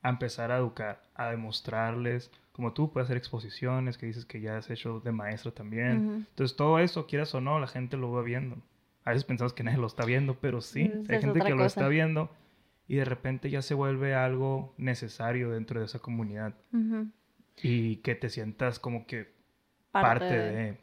a 0.00 0.08
empezar 0.08 0.52
a 0.52 0.56
educar, 0.56 1.02
a 1.14 1.28
demostrarles, 1.28 2.30
como 2.56 2.72
tú 2.72 2.90
puedes 2.90 3.06
hacer 3.06 3.16
exposiciones, 3.18 3.98
que 3.98 4.06
dices 4.06 4.24
que 4.24 4.40
ya 4.40 4.56
has 4.56 4.68
hecho 4.70 5.00
de 5.00 5.12
maestro 5.12 5.52
también. 5.52 6.26
Entonces 6.30 6.56
todo 6.56 6.78
eso, 6.78 7.06
quieras 7.06 7.32
o 7.34 7.40
no, 7.40 7.60
la 7.60 7.66
gente 7.68 7.96
lo 7.96 8.10
va 8.10 8.22
viendo. 8.22 8.56
A 9.04 9.10
veces 9.10 9.24
pensamos 9.24 9.52
que 9.52 9.62
nadie 9.62 9.78
lo 9.78 9.86
está 9.86 10.04
viendo, 10.04 10.34
pero 10.40 10.60
sí, 10.60 10.80
hay 11.08 11.20
gente 11.20 11.38
que 11.40 11.54
lo 11.54 11.64
está 11.66 11.86
viendo 11.88 12.30
y 12.88 12.96
de 12.96 13.04
repente 13.04 13.50
ya 13.50 13.62
se 13.62 13.74
vuelve 13.74 14.14
algo 14.14 14.72
necesario 14.78 15.50
dentro 15.50 15.78
de 15.80 15.86
esa 15.86 15.98
comunidad 16.00 16.54
y 17.62 17.96
que 17.96 18.14
te 18.14 18.28
sientas 18.30 18.78
como 18.78 19.06
que 19.06 19.34
Parte 19.92 20.08
parte, 20.20 20.24
de- 20.38 20.50
de... 20.52 20.76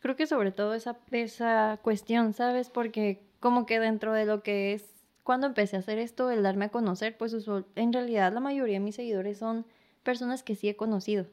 Creo 0.00 0.16
que 0.16 0.26
sobre 0.26 0.50
todo 0.52 0.74
esa, 0.74 0.98
esa 1.12 1.78
cuestión, 1.82 2.32
¿sabes? 2.34 2.70
Porque 2.70 3.22
como 3.38 3.66
que 3.66 3.78
dentro 3.78 4.12
de 4.12 4.26
lo 4.26 4.42
que 4.42 4.72
es, 4.72 4.84
cuando 5.22 5.46
empecé 5.46 5.76
a 5.76 5.78
hacer 5.78 5.98
esto, 5.98 6.30
el 6.30 6.42
darme 6.42 6.66
a 6.66 6.68
conocer, 6.70 7.16
pues 7.16 7.34
en 7.76 7.92
realidad 7.92 8.32
la 8.32 8.40
mayoría 8.40 8.74
de 8.74 8.84
mis 8.84 8.96
seguidores 8.96 9.38
son 9.38 9.64
personas 10.02 10.42
que 10.42 10.54
sí 10.54 10.68
he 10.68 10.76
conocido, 10.76 11.26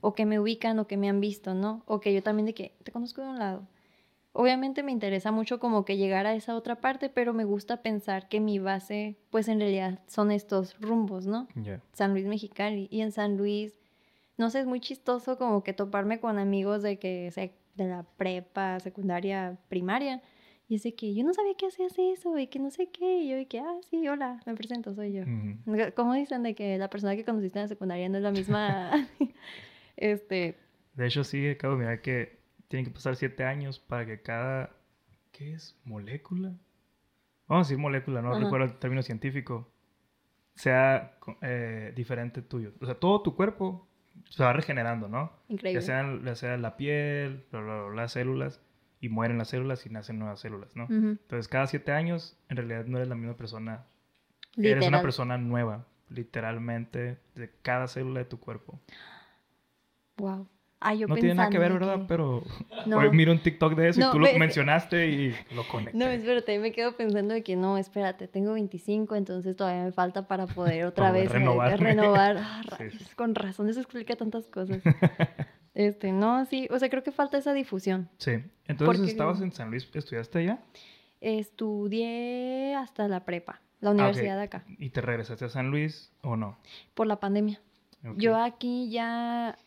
o 0.00 0.14
que 0.14 0.26
me 0.26 0.38
ubican, 0.38 0.78
o 0.78 0.86
que 0.86 0.96
me 0.96 1.08
han 1.08 1.20
visto, 1.20 1.54
¿no? 1.54 1.82
O 1.86 2.00
que 2.00 2.14
yo 2.14 2.22
también 2.22 2.46
de 2.46 2.54
que 2.54 2.76
te 2.82 2.92
conozco 2.92 3.22
de 3.22 3.28
un 3.28 3.38
lado. 3.38 3.66
Obviamente 4.32 4.82
me 4.82 4.92
interesa 4.92 5.32
mucho 5.32 5.58
como 5.58 5.86
que 5.86 5.96
llegar 5.96 6.26
a 6.26 6.34
esa 6.34 6.54
otra 6.56 6.80
parte, 6.82 7.08
pero 7.08 7.32
me 7.32 7.44
gusta 7.44 7.80
pensar 7.80 8.28
que 8.28 8.38
mi 8.38 8.58
base, 8.58 9.16
pues 9.30 9.48
en 9.48 9.60
realidad 9.60 10.00
son 10.08 10.30
estos 10.30 10.78
rumbos, 10.78 11.26
¿no? 11.26 11.48
San 11.92 12.12
Luis 12.12 12.26
Mexicali. 12.26 12.86
Y 12.90 13.00
en 13.00 13.12
San 13.12 13.38
Luis, 13.38 13.78
no 14.36 14.50
sé, 14.50 14.60
es 14.60 14.66
muy 14.66 14.80
chistoso 14.80 15.38
como 15.38 15.62
que 15.64 15.72
toparme 15.72 16.20
con 16.20 16.38
amigos 16.38 16.82
de 16.82 16.98
que 16.98 17.32
de 17.76 17.84
la 17.86 18.02
prepa, 18.18 18.78
secundaria, 18.80 19.58
primaria. 19.68 20.22
Y 20.68 20.74
es 20.76 20.82
de 20.82 20.94
que 20.94 21.14
yo 21.14 21.24
no 21.24 21.32
sabía 21.32 21.54
que 21.54 21.66
hacías 21.66 21.94
eso 21.96 22.36
y 22.38 22.48
que 22.48 22.58
no 22.58 22.70
sé 22.70 22.90
qué. 22.90 23.20
Y 23.20 23.28
yo 23.30 23.36
de 23.36 23.46
que, 23.46 23.60
ah, 23.60 23.76
sí, 23.88 24.08
hola, 24.08 24.40
me 24.46 24.54
presento, 24.54 24.94
soy 24.94 25.12
yo. 25.12 25.22
¿Cómo 25.94 26.14
dicen 26.14 26.42
de 26.42 26.54
que 26.54 26.76
la 26.76 26.90
persona 26.90 27.14
que 27.14 27.24
conociste 27.24 27.58
en 27.58 27.64
la 27.64 27.68
secundaria 27.68 28.08
no 28.08 28.16
es 28.16 28.22
la 28.24 28.32
misma? 28.32 29.08
este, 29.96 30.58
De 30.94 31.06
hecho, 31.06 31.22
sí, 31.22 31.48
acabo 31.48 31.74
de 31.74 31.80
mirar 31.80 32.02
que 32.02 32.40
tienen 32.68 32.84
que 32.84 32.90
pasar 32.90 33.14
siete 33.16 33.44
años 33.44 33.78
para 33.78 34.06
que 34.06 34.22
cada... 34.22 34.74
¿Qué 35.30 35.52
es? 35.52 35.78
¿Molécula? 35.84 36.54
Vamos 37.46 37.66
a 37.66 37.68
decir 37.68 37.78
molécula, 37.78 38.22
no 38.22 38.32
Ajá. 38.32 38.40
recuerdo 38.40 38.66
el 38.66 38.78
término 38.78 39.02
científico. 39.02 39.70
Sea 40.56 41.16
eh, 41.42 41.92
diferente 41.94 42.42
tuyo. 42.42 42.72
O 42.80 42.86
sea, 42.86 42.94
todo 42.96 43.22
tu 43.22 43.36
cuerpo 43.36 43.86
se 44.30 44.42
va 44.42 44.52
regenerando, 44.52 45.08
¿no? 45.08 45.30
increíble. 45.48 45.80
Ya 45.80 45.86
sea, 45.86 46.18
ya 46.24 46.34
sea 46.34 46.56
la 46.56 46.76
piel, 46.76 47.44
bla, 47.52 47.60
bla, 47.60 47.82
bla, 47.84 48.02
las 48.02 48.12
células, 48.12 48.60
y 49.00 49.08
mueren 49.08 49.38
las 49.38 49.48
células 49.48 49.84
y 49.86 49.90
nacen 49.90 50.18
nuevas 50.18 50.40
células, 50.40 50.74
¿no? 50.76 50.84
Ujú. 50.84 50.94
Entonces, 50.94 51.48
cada 51.48 51.66
siete 51.66 51.92
años, 51.92 52.36
en 52.48 52.56
realidad 52.56 52.84
no 52.86 52.96
eres 52.98 53.08
la 53.08 53.14
misma 53.14 53.36
persona. 53.36 53.84
Eres 54.56 54.72
una 54.76 54.84
Literal. 54.86 55.02
persona 55.02 55.36
nueva, 55.38 55.84
literalmente, 56.08 57.18
de 57.34 57.50
cada 57.62 57.88
célula 57.88 58.20
de 58.20 58.24
tu 58.24 58.40
cuerpo. 58.40 58.80
Wow. 60.16 60.48
Ah, 60.80 60.94
yo 60.94 61.06
no 61.08 61.14
tiene 61.14 61.34
nada 61.34 61.48
que 61.50 61.58
ver, 61.58 61.72
¿verdad? 61.72 62.00
que- 62.00 62.04
Pero 62.06 62.42
No. 62.86 62.98
hoy 62.98 63.10
miro 63.10 63.32
un 63.32 63.38
TikTok 63.42 63.74
de 63.74 63.88
eso 63.88 64.00
No, 64.00 64.08
y 64.08 64.12
tú 64.12 64.18
lo 64.18 64.26
ve- 64.26 64.38
mencionaste 64.38 65.08
y 65.08 65.34
lo 65.54 65.66
conecté. 65.68 65.96
No, 65.98 66.06
espérate, 66.06 66.58
me 66.58 66.70
quedo 66.72 66.96
pensando 66.96 67.34
de 67.34 67.42
que 67.42 67.56
no, 67.56 67.76
espérate, 67.78 68.28
tengo 68.28 68.52
25, 68.52 69.14
entonces 69.16 69.56
todavía 69.56 69.84
me 69.84 69.92
falta 69.92 70.28
para 70.28 70.46
poder 70.46 70.84
otra 70.86 71.12
vez 71.12 71.30
renovar. 71.32 72.36
Ah, 72.38 72.62
sí. 72.90 72.98
Con 73.16 73.34
razón, 73.34 73.68
eso 73.68 73.80
explica 73.80 74.16
tantas 74.16 74.46
cosas. 74.48 74.82
Este, 75.76 76.10
no, 76.10 76.44
sí, 76.46 76.66
o 76.70 76.78
sea, 76.78 76.88
creo 76.88 77.02
que 77.02 77.12
falta 77.12 77.36
esa 77.38 77.52
difusión. 77.52 78.08
Sí. 78.18 78.32
Entonces, 78.66 78.96
Porque- 78.98 79.10
¿estabas 79.12 79.40
en 79.42 79.52
San 79.52 79.70
Luis? 79.70 79.88
¿Estudiaste 79.94 80.38
allá? 80.40 80.58
Estudié 81.20 82.74
hasta 82.76 83.08
la 83.08 83.24
prepa, 83.24 83.60
la 83.80 83.90
Ah, 83.90 83.92
universidad 83.92 84.36
de 84.36 84.42
acá, 84.44 84.64
¿Y 84.78 84.90
te 84.90 85.00
regresaste 85.00 85.44
a 85.44 85.48
San 85.48 85.70
Luis 85.70 86.10
o 86.22 86.36
no? 86.36 86.58
por 86.94 87.06
la 87.06 87.20
pandemia. 87.20 87.60
Yo 88.16 88.36
aquí 88.36 88.88
ya, 88.90 89.58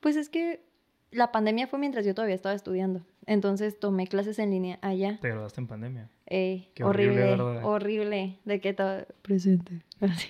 pues 0.00 0.16
es 0.16 0.28
que 0.28 0.64
la 1.10 1.30
pandemia 1.32 1.66
fue 1.66 1.78
mientras 1.78 2.04
yo 2.06 2.14
todavía 2.14 2.34
estaba 2.36 2.54
estudiando, 2.54 3.04
entonces 3.26 3.78
tomé 3.78 4.06
clases 4.06 4.38
en 4.38 4.50
línea 4.50 4.78
allá. 4.82 5.18
Te 5.20 5.28
graduaste 5.28 5.60
en 5.60 5.66
pandemia. 5.66 6.08
Qué 6.26 6.72
horrible, 6.82 7.32
horrible, 7.32 7.64
horrible, 7.64 8.38
de 8.44 8.60
que 8.60 8.72
todo 8.72 9.06
presente. 9.22 9.82
Así. 10.00 10.28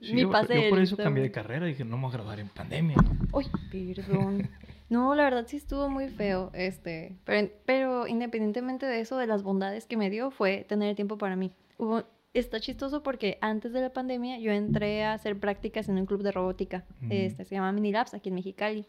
Sí, 0.00 0.14
Mi 0.14 0.22
yo, 0.22 0.30
pase 0.30 0.62
yo 0.62 0.70
por 0.70 0.78
eso 0.78 0.96
cambié 0.96 1.22
de 1.22 1.30
carrera. 1.30 1.66
Dije, 1.66 1.84
no 1.84 1.96
me 1.96 2.04
voy 2.04 2.10
a 2.10 2.14
graduar 2.14 2.40
en 2.40 2.48
pandemia. 2.48 2.96
Uy, 3.32 3.46
perdón. 3.70 4.48
No, 4.88 5.14
la 5.14 5.24
verdad 5.24 5.46
sí 5.46 5.56
estuvo 5.56 5.88
muy 5.88 6.08
feo, 6.08 6.50
este, 6.52 7.16
pero, 7.24 7.48
pero 7.64 8.06
independientemente 8.06 8.84
de 8.84 9.00
eso, 9.00 9.16
de 9.16 9.26
las 9.26 9.42
bondades 9.42 9.86
que 9.86 9.96
me 9.96 10.10
dio, 10.10 10.30
fue 10.30 10.66
tener 10.68 10.94
tiempo 10.94 11.16
para 11.16 11.34
mí. 11.34 11.50
Hubo, 11.78 12.04
está 12.34 12.60
chistoso 12.60 13.02
porque 13.02 13.38
antes 13.40 13.72
de 13.72 13.80
la 13.80 13.92
pandemia 13.94 14.38
yo 14.38 14.52
entré 14.52 15.04
a 15.04 15.14
hacer 15.14 15.40
prácticas 15.40 15.88
en 15.88 15.96
un 15.96 16.04
club 16.04 16.22
de 16.22 16.30
robótica, 16.30 16.84
este, 17.08 17.46
se 17.46 17.54
llama 17.54 17.72
Mini 17.72 17.90
Labs, 17.90 18.12
aquí 18.12 18.28
en 18.28 18.34
Mexicali. 18.34 18.86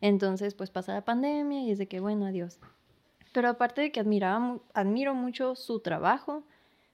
Entonces, 0.00 0.54
pues 0.54 0.70
pasa 0.70 0.94
la 0.94 1.04
pandemia 1.04 1.62
y 1.62 1.72
es 1.72 1.78
de 1.78 1.88
que, 1.88 1.98
bueno, 1.98 2.26
adiós. 2.26 2.60
Pero 3.32 3.48
aparte 3.48 3.80
de 3.80 3.92
que 3.92 4.00
admiraba, 4.00 4.58
admiro 4.74 5.14
mucho 5.14 5.54
su 5.54 5.80
trabajo, 5.80 6.44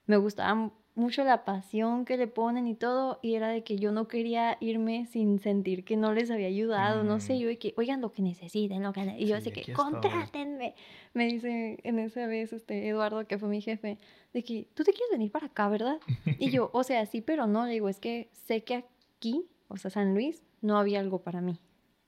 me 0.05 0.17
gustaba 0.17 0.55
mu- 0.55 0.71
mucho 0.95 1.23
la 1.23 1.45
pasión 1.45 2.03
que 2.05 2.17
le 2.17 2.27
ponen 2.27 2.67
y 2.67 2.75
todo, 2.75 3.19
y 3.21 3.35
era 3.35 3.47
de 3.49 3.63
que 3.63 3.77
yo 3.77 3.91
no 3.91 4.07
quería 4.07 4.57
irme 4.59 5.05
sin 5.05 5.39
sentir 5.39 5.85
que 5.85 5.95
no 5.97 6.13
les 6.13 6.29
había 6.31 6.47
ayudado, 6.47 7.03
no 7.03 7.19
sé, 7.19 7.33
Mm. 7.35 7.37
yo 7.39 7.47
de 7.47 7.57
que, 7.57 7.73
oigan 7.77 8.01
lo 8.01 8.11
que 8.11 8.21
necesiten, 8.21 8.83
lo 8.83 8.91
que... 8.91 9.05
ne-", 9.05 9.17
Y 9.19 9.27
yo 9.27 9.35
Sí, 9.39 9.49
así 9.49 9.51
que, 9.51 9.71
contrátenme. 9.73 10.75
Me 11.13 11.25
dice 11.27 11.77
en 11.83 11.99
esa 11.99 12.25
vez 12.27 12.51
este 12.53 12.87
Eduardo, 12.87 13.25
que 13.27 13.37
fue 13.37 13.47
mi 13.49 13.61
jefe, 13.61 13.97
de 14.33 14.43
que, 14.43 14.67
tú 14.73 14.83
te 14.83 14.91
quieres 14.91 15.09
venir 15.11 15.31
para 15.31 15.47
acá, 15.47 15.69
¿verdad? 15.69 15.99
Y 16.37 16.49
yo, 16.51 16.69
o 16.73 16.83
sea, 16.83 17.05
sí, 17.05 17.21
pero 17.21 17.47
no, 17.47 17.65
le 17.65 17.71
digo, 17.73 17.87
es 17.89 17.99
que 17.99 18.29
sé 18.33 18.63
que 18.63 18.75
aquí, 19.17 19.45
o 19.69 19.77
sea, 19.77 19.91
San 19.91 20.13
Luis, 20.13 20.43
no 20.61 20.77
había 20.77 20.99
algo 20.99 21.19
para 21.21 21.39
mí. 21.41 21.59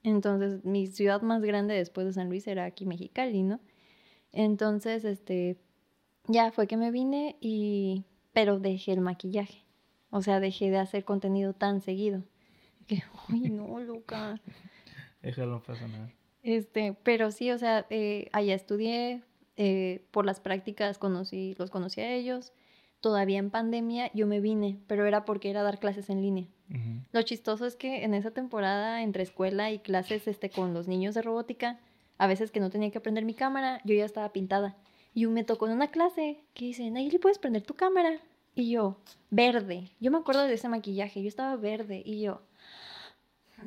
Entonces, 0.04 0.66
mi 0.66 0.88
ciudad 0.88 1.22
más 1.22 1.42
grande 1.44 1.76
después 1.76 2.08
de 2.08 2.14
San 2.14 2.28
Luis 2.30 2.48
era 2.48 2.66
aquí 2.66 2.86
Mexicali, 2.86 3.44
¿no? 3.44 3.60
Entonces, 4.34 5.04
este, 5.06 5.58
ya 6.28 6.52
fue 6.52 6.68
que 6.68 6.78
me 6.78 6.92
vine 6.92 7.38
y, 7.42 8.06
pero 8.34 8.60
dejé 8.60 8.94
el 8.94 9.02
maquillaje. 9.02 9.66
O 10.10 10.22
sea, 10.22 10.40
dejé 10.40 10.70
de 10.70 10.78
hacer 10.78 11.06
contenido 11.06 11.54
tan 11.54 11.82
seguido. 11.82 12.24
Que, 12.88 13.04
uy, 13.30 13.50
no, 13.50 13.80
Luca. 13.80 14.40
Déjalo, 15.22 15.52
no 15.54 15.64
pasa 15.64 15.88
nada. 15.88 16.12
Este, 16.44 16.96
pero 17.04 17.32
sí, 17.32 17.52
o 17.52 17.58
sea, 17.58 17.86
eh, 17.90 18.30
allá 18.32 18.56
estudié, 18.56 19.22
eh, 19.58 20.06
por 20.12 20.26
las 20.26 20.40
prácticas 20.40 20.98
conocí, 20.98 21.56
los 21.60 21.70
conocí 21.70 22.02
a 22.02 22.14
ellos. 22.14 22.54
Todavía 23.00 23.40
en 23.40 23.50
pandemia 23.50 24.12
yo 24.14 24.28
me 24.28 24.40
vine, 24.40 24.80
pero 24.88 25.06
era 25.06 25.26
porque 25.26 25.50
era 25.50 25.64
dar 25.64 25.80
clases 25.80 26.10
en 26.10 26.22
línea. 26.22 26.48
Lo 27.12 27.22
chistoso 27.24 27.66
es 27.66 27.76
que 27.76 28.06
en 28.06 28.14
esa 28.14 28.32
temporada, 28.32 29.04
entre 29.04 29.24
escuela 29.24 29.72
y 29.72 29.80
clases 29.80 30.26
este, 30.28 30.50
con 30.50 30.74
los 30.74 30.88
niños 30.88 31.14
de 31.14 31.22
robótica, 31.22 31.82
a 32.18 32.28
veces 32.28 32.52
que 32.52 32.60
no 32.60 32.70
tenía 32.70 32.92
que 32.92 33.00
prender 33.00 33.26
mi 33.26 33.34
cámara, 33.34 33.82
yo 33.84 33.96
ya 33.96 34.06
estaba 34.06 34.32
pintada. 34.32 34.76
Y 35.14 35.26
me 35.28 35.44
tocó 35.44 35.68
en 35.68 35.74
una 35.74 35.90
clase 35.90 36.40
que 36.54 36.66
dicen, 36.66 36.96
ahí 36.98 37.10
le 37.10 37.20
puedes 37.20 37.38
prender 37.40 37.64
tu 37.64 37.74
cámara. 37.74 38.20
Y 38.56 38.72
yo, 38.72 38.98
verde. 39.30 39.90
Yo 40.00 40.12
me 40.12 40.18
acuerdo 40.18 40.44
de 40.44 40.54
ese 40.54 40.70
maquillaje, 40.70 41.22
yo 41.22 41.28
estaba 41.28 41.56
verde. 41.56 42.02
Y 42.06 42.22
yo, 42.22 42.42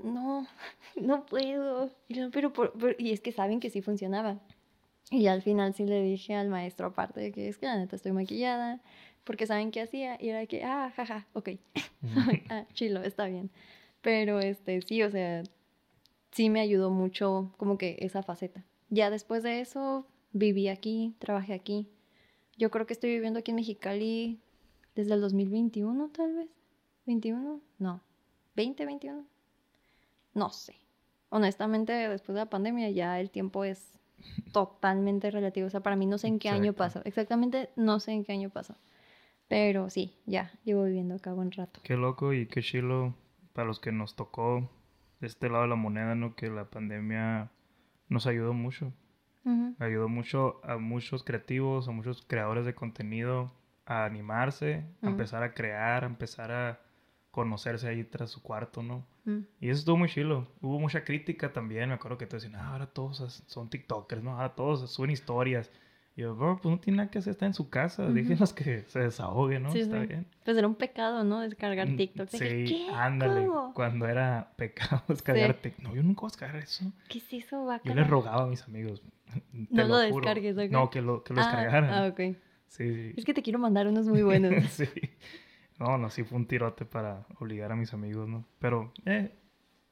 no, 0.03 0.47
no 0.97 1.27
puedo. 1.27 1.91
Y, 2.09 2.15
yo, 2.15 2.31
pero, 2.31 2.53
por- 2.53 2.73
por-". 2.73 2.97
y 2.99 3.13
es 3.13 3.21
que 3.21 3.33
saben 3.33 3.61
que 3.61 3.71
sí 3.71 3.83
funcionaba. 3.83 4.39
Y 5.11 5.27
al 5.27 5.43
final 5.43 5.75
sí 5.75 5.85
le 5.85 6.03
dije 6.03 6.35
al 6.35 6.49
maestro, 6.49 6.87
aparte 6.89 7.21
de 7.21 7.33
que 7.33 7.49
es 7.49 7.59
que 7.59 7.67
la 7.67 7.77
neta 7.77 7.95
estoy 7.95 8.13
maquillada, 8.13 8.81
porque 9.25 9.47
saben 9.47 9.71
qué 9.71 9.83
hacía. 9.83 10.17
Y 10.21 10.31
era 10.31 10.47
que, 10.47 10.65
ah, 10.65 10.93
jaja, 10.97 11.27
ok. 11.35 11.51
Ah, 12.51 12.65
chilo, 12.75 13.03
está 13.03 13.27
bien. 13.27 13.51
Pero 14.03 14.39
este, 14.41 14.81
sí, 14.83 15.03
o 15.03 15.11
sea, 15.11 15.43
sí 16.35 16.51
me 16.51 16.61
ayudó 16.61 16.91
mucho 16.91 17.53
como 17.57 17.79
que 17.79 17.97
esa 18.01 18.23
faceta. 18.23 18.65
Ya 18.91 19.09
después 19.09 19.43
de 19.43 19.61
eso, 19.61 20.07
viví 20.33 20.69
aquí, 20.69 21.15
trabajé 21.19 21.55
aquí. 21.55 21.89
Yo 22.59 22.71
creo 22.71 22.87
que 22.87 22.93
estoy 22.93 23.11
viviendo 23.11 23.39
aquí 23.39 23.53
en 23.53 23.57
Mexicali 23.57 24.41
desde 24.95 25.15
el 25.15 25.21
2021, 25.21 26.11
tal 26.11 26.35
vez. 26.35 26.49
¿21? 27.07 27.61
No. 27.79 28.01
¿2021? 28.57 29.25
No 30.35 30.51
sé. 30.51 30.75
Honestamente, 31.31 31.93
después 31.93 32.35
de 32.35 32.41
la 32.41 32.51
pandemia 32.51 32.91
ya 32.91 33.21
el 33.21 33.31
tiempo 33.31 33.65
es 33.65 33.93
totalmente 34.53 35.31
relativo. 35.31 35.69
O 35.69 35.71
sea, 35.71 35.81
para 35.81 35.97
mí 35.97 36.07
no 36.07 36.19
sé 36.19 36.29
en 36.29 36.39
qué 36.41 36.49
año 36.49 36.73
pasó. 36.73 37.01
Exactamente 37.05 37.71
no 37.77 38.01
sé 38.01 38.13
en 38.13 38.25
qué 38.25 38.33
año 38.33 38.51
pasó. 38.51 38.75
Pero 39.47 39.89
sí, 39.91 40.17
ya, 40.27 40.53
llevo 40.65 40.85
viviendo 40.85 41.15
acá 41.15 41.33
buen 41.33 41.53
rato. 41.53 41.81
Qué 41.85 41.97
loco 41.97 42.33
y 42.33 42.47
qué 42.47 42.61
chilo 42.63 43.15
para 43.53 43.69
los 43.69 43.79
que 43.79 43.93
nos 43.93 44.17
tocó 44.17 44.69
este 45.27 45.49
lado 45.49 45.63
de 45.63 45.69
la 45.69 45.75
moneda, 45.77 46.15
¿no? 46.15 46.35
Que 46.35 46.49
la 46.51 46.65
pandemia 46.71 47.51
nos 48.09 48.27
ayudó 48.27 48.53
mucho. 48.53 48.93
Ayudó 49.79 50.09
mucho 50.09 50.61
a 50.65 50.79
muchos 50.79 51.23
creativos, 51.23 51.87
a 51.87 51.91
muchos 51.91 52.25
creadores 52.27 52.65
de 52.65 52.75
contenido 52.75 53.53
a 53.85 54.07
animarse, 54.07 54.87
a 55.03 55.09
empezar 55.09 55.43
a 55.43 55.53
crear, 55.53 56.05
a 56.05 56.07
empezar 56.07 56.51
a 56.51 56.81
conocerse 57.31 57.89
ahí 57.89 58.05
tras 58.05 58.31
su 58.31 58.43
cuarto, 58.43 58.83
¿no? 58.83 59.05
mm. 59.25 59.41
Y 59.61 59.69
eso 59.69 59.81
estuvo 59.81 59.99
muy 59.99 60.09
chilo. 60.09 60.49
Hubo 60.63 60.79
mucha 60.79 61.05
crítica 61.05 61.53
también. 61.53 61.89
Me 61.89 61.95
acuerdo 61.97 62.17
que 62.17 62.27
te 62.27 62.37
decían, 62.37 62.57
ah, 62.57 62.73
ahora 62.73 62.87
todos 62.87 63.45
son 63.47 63.69
TikTokers, 63.69 64.23
¿no? 64.23 64.33
Ahora 64.33 64.55
todos 64.55 64.91
suben 64.91 65.11
historias. 65.11 65.71
Y 66.17 66.21
yo, 66.21 66.37
bro, 66.37 66.59
pues 66.63 66.73
no 66.73 66.81
tiene 66.81 66.99
nada 66.99 67.11
que 67.11 67.19
hacer, 67.19 67.33
está 67.33 67.47
en 67.47 67.55
su 67.55 67.69
casa. 67.71 68.07
Déjenlos 68.07 68.53
que 68.53 68.85
se 68.87 69.01
desahoguen, 69.01 69.65
¿no? 69.65 69.73
Sí, 69.73 69.81
está 69.81 70.01
sí. 70.01 70.07
bien. 70.07 70.27
Pues 70.45 70.57
era 70.57 70.69
un 70.69 70.77
pecado, 70.77 71.25
¿no? 71.25 71.41
Descargar 71.41 71.89
Mm, 71.89 71.97
TikTok. 71.97 72.29
Sí, 72.29 72.39
¿Qué? 72.39 72.87
ándale. 72.93 73.47
¿Cómo? 73.47 73.75
Cuando 73.75 74.07
era 74.07 74.53
pecado 74.57 75.03
descargar 75.09 75.55
TikTok. 75.55 75.83
No, 75.85 75.95
yo 75.95 76.03
nunca 76.05 76.21
voy 76.21 76.29
a 76.29 76.31
descargar 76.31 76.63
eso. 76.63 76.93
¿Qué 77.09 77.19
es 77.19 77.33
eso, 77.33 77.65
vaca? 77.65 77.83
Yo 77.85 77.95
les 77.95 78.07
rogaba 78.09 78.45
a 78.45 78.47
mis 78.47 78.63
amigos. 78.63 79.03
No 79.53 79.83
lo 79.85 79.95
juro. 80.09 80.27
descargues, 80.27 80.57
¿ok? 80.57 80.71
No, 80.71 80.91
que 80.91 81.03
lo, 81.03 81.25
que 81.25 81.35
lo 81.35 81.41
Ah, 81.41 81.45
descargaran. 81.47 81.91
Ah, 81.91 82.07
ok. 82.07 82.37
Sí, 82.69 82.95
sí. 82.95 83.15
Es 83.17 83.25
que 83.25 83.35
te 83.35 83.43
quiero 83.43 83.59
mandar 83.59 83.89
unos 83.89 84.07
muy 84.07 84.23
buenos. 84.23 84.53
sí. 84.71 84.89
No, 85.81 85.99
no, 85.99 86.11
sí 86.11 86.23
fue 86.23 86.39
un 86.39 86.47
tirote 86.47 86.85
para 86.85 87.27
obligar 87.41 87.73
a 87.73 87.77
mis 87.77 87.93
amigos, 87.93 88.29
¿no? 88.29 88.47
Pero, 88.61 88.93
eh, 89.07 89.35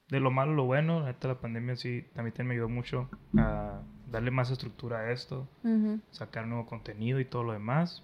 de 0.09 0.21
lo 0.21 0.31
malo 0.31 0.53
lo 0.55 0.65
bueno, 0.65 1.05
la 1.05 1.41
pandemia 1.41 1.75
sí 1.75 2.05
también 2.15 2.47
me 2.47 2.55
ayudó 2.55 2.69
mucho 2.69 3.09
a 3.37 3.83
darle 4.13 4.31
más 4.31 4.51
estructura 4.51 4.99
a 5.01 5.11
esto, 5.11 5.49
sacar 6.13 6.47
nuevo 6.47 6.67
contenido 6.67 7.19
y 7.19 7.25
todo 7.25 7.43
lo 7.43 7.53
demás. 7.53 8.03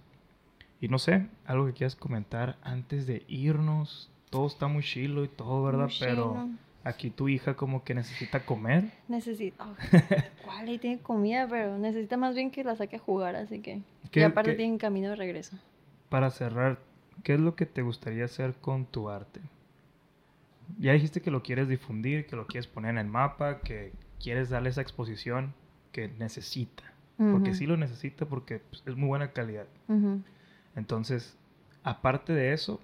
Y 0.80 0.88
no 0.88 0.98
sé, 0.98 1.26
algo 1.44 1.66
que 1.66 1.72
quieras 1.74 1.94
comentar 1.96 2.56
antes 2.62 3.06
de 3.06 3.24
irnos. 3.28 4.10
Todo 4.30 4.46
está 4.46 4.66
muy 4.68 4.82
chilo 4.82 5.24
y 5.24 5.28
todo, 5.28 5.62
¿verdad? 5.64 5.86
Muy 5.86 5.96
Pero 6.00 6.32
chilo. 6.32 6.48
aquí 6.84 7.10
tu 7.10 7.28
hija 7.28 7.54
como 7.54 7.82
que 7.84 7.94
necesita 7.94 8.44
comer. 8.44 8.90
Necesito. 9.08 9.62
oh, 9.64 9.74
¿Cuál? 10.44 10.68
Ahí 10.68 10.78
tiene 10.78 11.00
comida, 11.00 11.46
pero 11.48 11.78
necesita 11.78 12.16
más 12.16 12.34
bien 12.34 12.50
que 12.50 12.62
la 12.64 12.76
saque 12.76 12.96
a 12.96 13.00
jugar, 13.00 13.36
así 13.36 13.60
que. 13.60 13.80
¿Qué- 14.10 14.20
y 14.20 14.22
aparte 14.22 14.52
qué- 14.52 14.56
tiene 14.56 14.78
camino 14.78 15.08
de 15.10 15.16
regreso. 15.16 15.56
Para 16.08 16.30
cerrar, 16.30 16.78
¿qué 17.24 17.34
es 17.34 17.40
lo 17.40 17.54
que 17.56 17.66
te 17.66 17.82
gustaría 17.82 18.24
hacer 18.24 18.54
con 18.54 18.86
tu 18.86 19.08
arte? 19.10 19.40
Ya 20.78 20.92
dijiste 20.92 21.20
que 21.22 21.30
lo 21.30 21.42
quieres 21.42 21.68
difundir, 21.68 22.26
que 22.26 22.36
lo 22.36 22.46
quieres 22.46 22.66
poner 22.66 22.90
en 22.92 22.98
el 22.98 23.06
mapa, 23.08 23.60
que 23.60 23.92
quieres 24.22 24.50
darle 24.50 24.68
esa 24.68 24.82
exposición 24.82 25.54
que 25.92 26.08
necesita. 26.08 26.84
Porque 27.32 27.52
sí 27.52 27.66
lo 27.66 27.76
necesita 27.76 28.26
porque 28.26 28.60
pues, 28.60 28.82
es 28.86 28.96
muy 28.96 29.08
buena 29.08 29.32
calidad. 29.32 29.66
Entonces, 30.76 31.36
aparte 31.82 32.32
de 32.32 32.52
eso, 32.52 32.80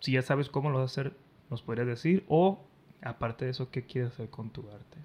si 0.00 0.12
ya 0.12 0.22
sabes 0.22 0.48
cómo 0.50 0.68
lo 0.70 0.78
vas 0.78 0.90
a 0.96 1.00
hacer, 1.00 1.16
nos 1.48 1.62
podrías 1.62 1.86
decir. 1.86 2.24
O, 2.28 2.60
aparte 3.02 3.46
de 3.46 3.52
eso, 3.52 3.70
¿qué 3.70 3.82
quieres 3.86 4.12
hacer 4.12 4.28
con 4.28 4.50
tu 4.50 4.60
arte? 4.70 4.98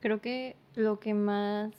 Creo 0.00 0.20
que 0.20 0.56
lo 0.74 0.98
que 1.00 1.14
más 1.14 1.72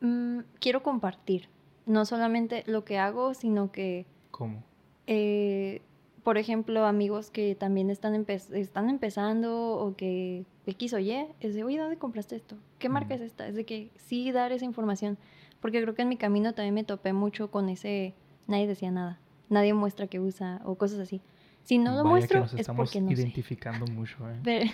mm, 0.00 0.40
quiero 0.60 0.82
compartir, 0.82 1.48
no 1.86 2.04
solamente 2.04 2.62
lo 2.66 2.84
que 2.84 2.98
hago, 2.98 3.34
sino 3.34 3.72
que, 3.72 4.06
¿Cómo? 4.30 4.62
eh, 5.06 5.82
por 6.22 6.38
ejemplo, 6.38 6.84
amigos 6.86 7.30
que 7.30 7.54
también 7.54 7.90
están, 7.90 8.14
empe- 8.14 8.54
están 8.54 8.90
empezando 8.90 9.72
o 9.72 9.96
que 9.96 10.44
X 10.70 10.94
o 10.94 10.98
Y, 10.98 11.26
es 11.40 11.54
de, 11.54 11.64
oye, 11.64 11.78
¿dónde 11.78 11.96
compraste 11.96 12.36
esto? 12.36 12.56
¿Qué 12.78 12.88
marca 12.88 13.14
es 13.14 13.20
esta? 13.20 13.46
Es 13.46 13.54
de 13.54 13.64
que 13.64 13.90
sí 13.96 14.32
dar 14.32 14.52
esa 14.52 14.64
información, 14.64 15.18
porque 15.60 15.80
creo 15.82 15.94
que 15.94 16.02
en 16.02 16.08
mi 16.08 16.16
camino 16.16 16.54
también 16.54 16.74
me 16.74 16.84
topé 16.84 17.12
mucho 17.12 17.50
con 17.50 17.68
ese, 17.68 18.14
nadie 18.46 18.66
decía 18.66 18.90
nada, 18.90 19.18
nadie 19.48 19.74
muestra 19.74 20.06
que 20.06 20.20
usa 20.20 20.60
o 20.64 20.76
cosas 20.76 20.98
así. 20.98 21.20
Si 21.62 21.76
no 21.78 21.90
lo 21.90 21.96
Vaya 22.04 22.04
que 22.04 22.08
muestro 22.08 22.40
nos 22.40 22.54
es 22.54 22.60
estamos 22.60 22.88
porque 22.88 23.00
no 23.02 23.08
sé. 23.08 23.20
identificando 23.20 23.86
mucho, 23.86 24.16
¿eh? 24.30 24.36
Pero- 24.42 24.70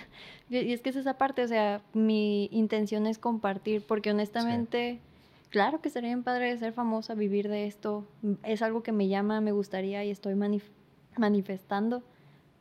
y 0.49 0.71
es 0.71 0.81
que 0.81 0.89
es 0.89 0.95
esa 0.95 1.17
parte, 1.17 1.43
o 1.43 1.47
sea, 1.47 1.81
mi 1.93 2.47
intención 2.51 3.05
es 3.07 3.17
compartir, 3.19 3.81
porque 3.85 4.11
honestamente, 4.11 4.99
claro 5.49 5.81
que 5.81 5.89
sería 5.89 6.09
bien 6.09 6.23
padre 6.23 6.57
ser 6.57 6.71
famosa, 6.73 7.13
vivir 7.13 7.49
de 7.49 7.65
esto, 7.67 8.05
es 8.43 8.61
algo 8.61 8.81
que 8.83 8.93
me 8.93 9.09
llama, 9.09 9.41
me 9.41 9.51
gustaría 9.51 10.03
y 10.05 10.09
estoy 10.11 10.33
manif- 10.35 10.71
manifestando, 11.17 12.03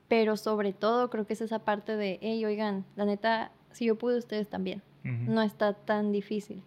pero 0.09 0.37
sobre 0.37 0.73
todo 0.73 1.11
creo 1.11 1.27
que 1.27 1.33
es 1.33 1.41
esa 1.41 1.61
parte 1.61 1.97
de, 1.97 2.19
hey, 2.23 2.45
oigan, 2.45 2.85
la 2.97 3.05
neta, 3.05 3.51
si 3.73 3.87
yo 3.87 3.97
pude, 3.97 4.19
ustedes 4.19 4.49
también, 4.49 4.83
Ujú. 5.05 5.31
no 5.33 5.43
está 5.43 5.73
tan 5.75 6.13
difícil. 6.13 6.63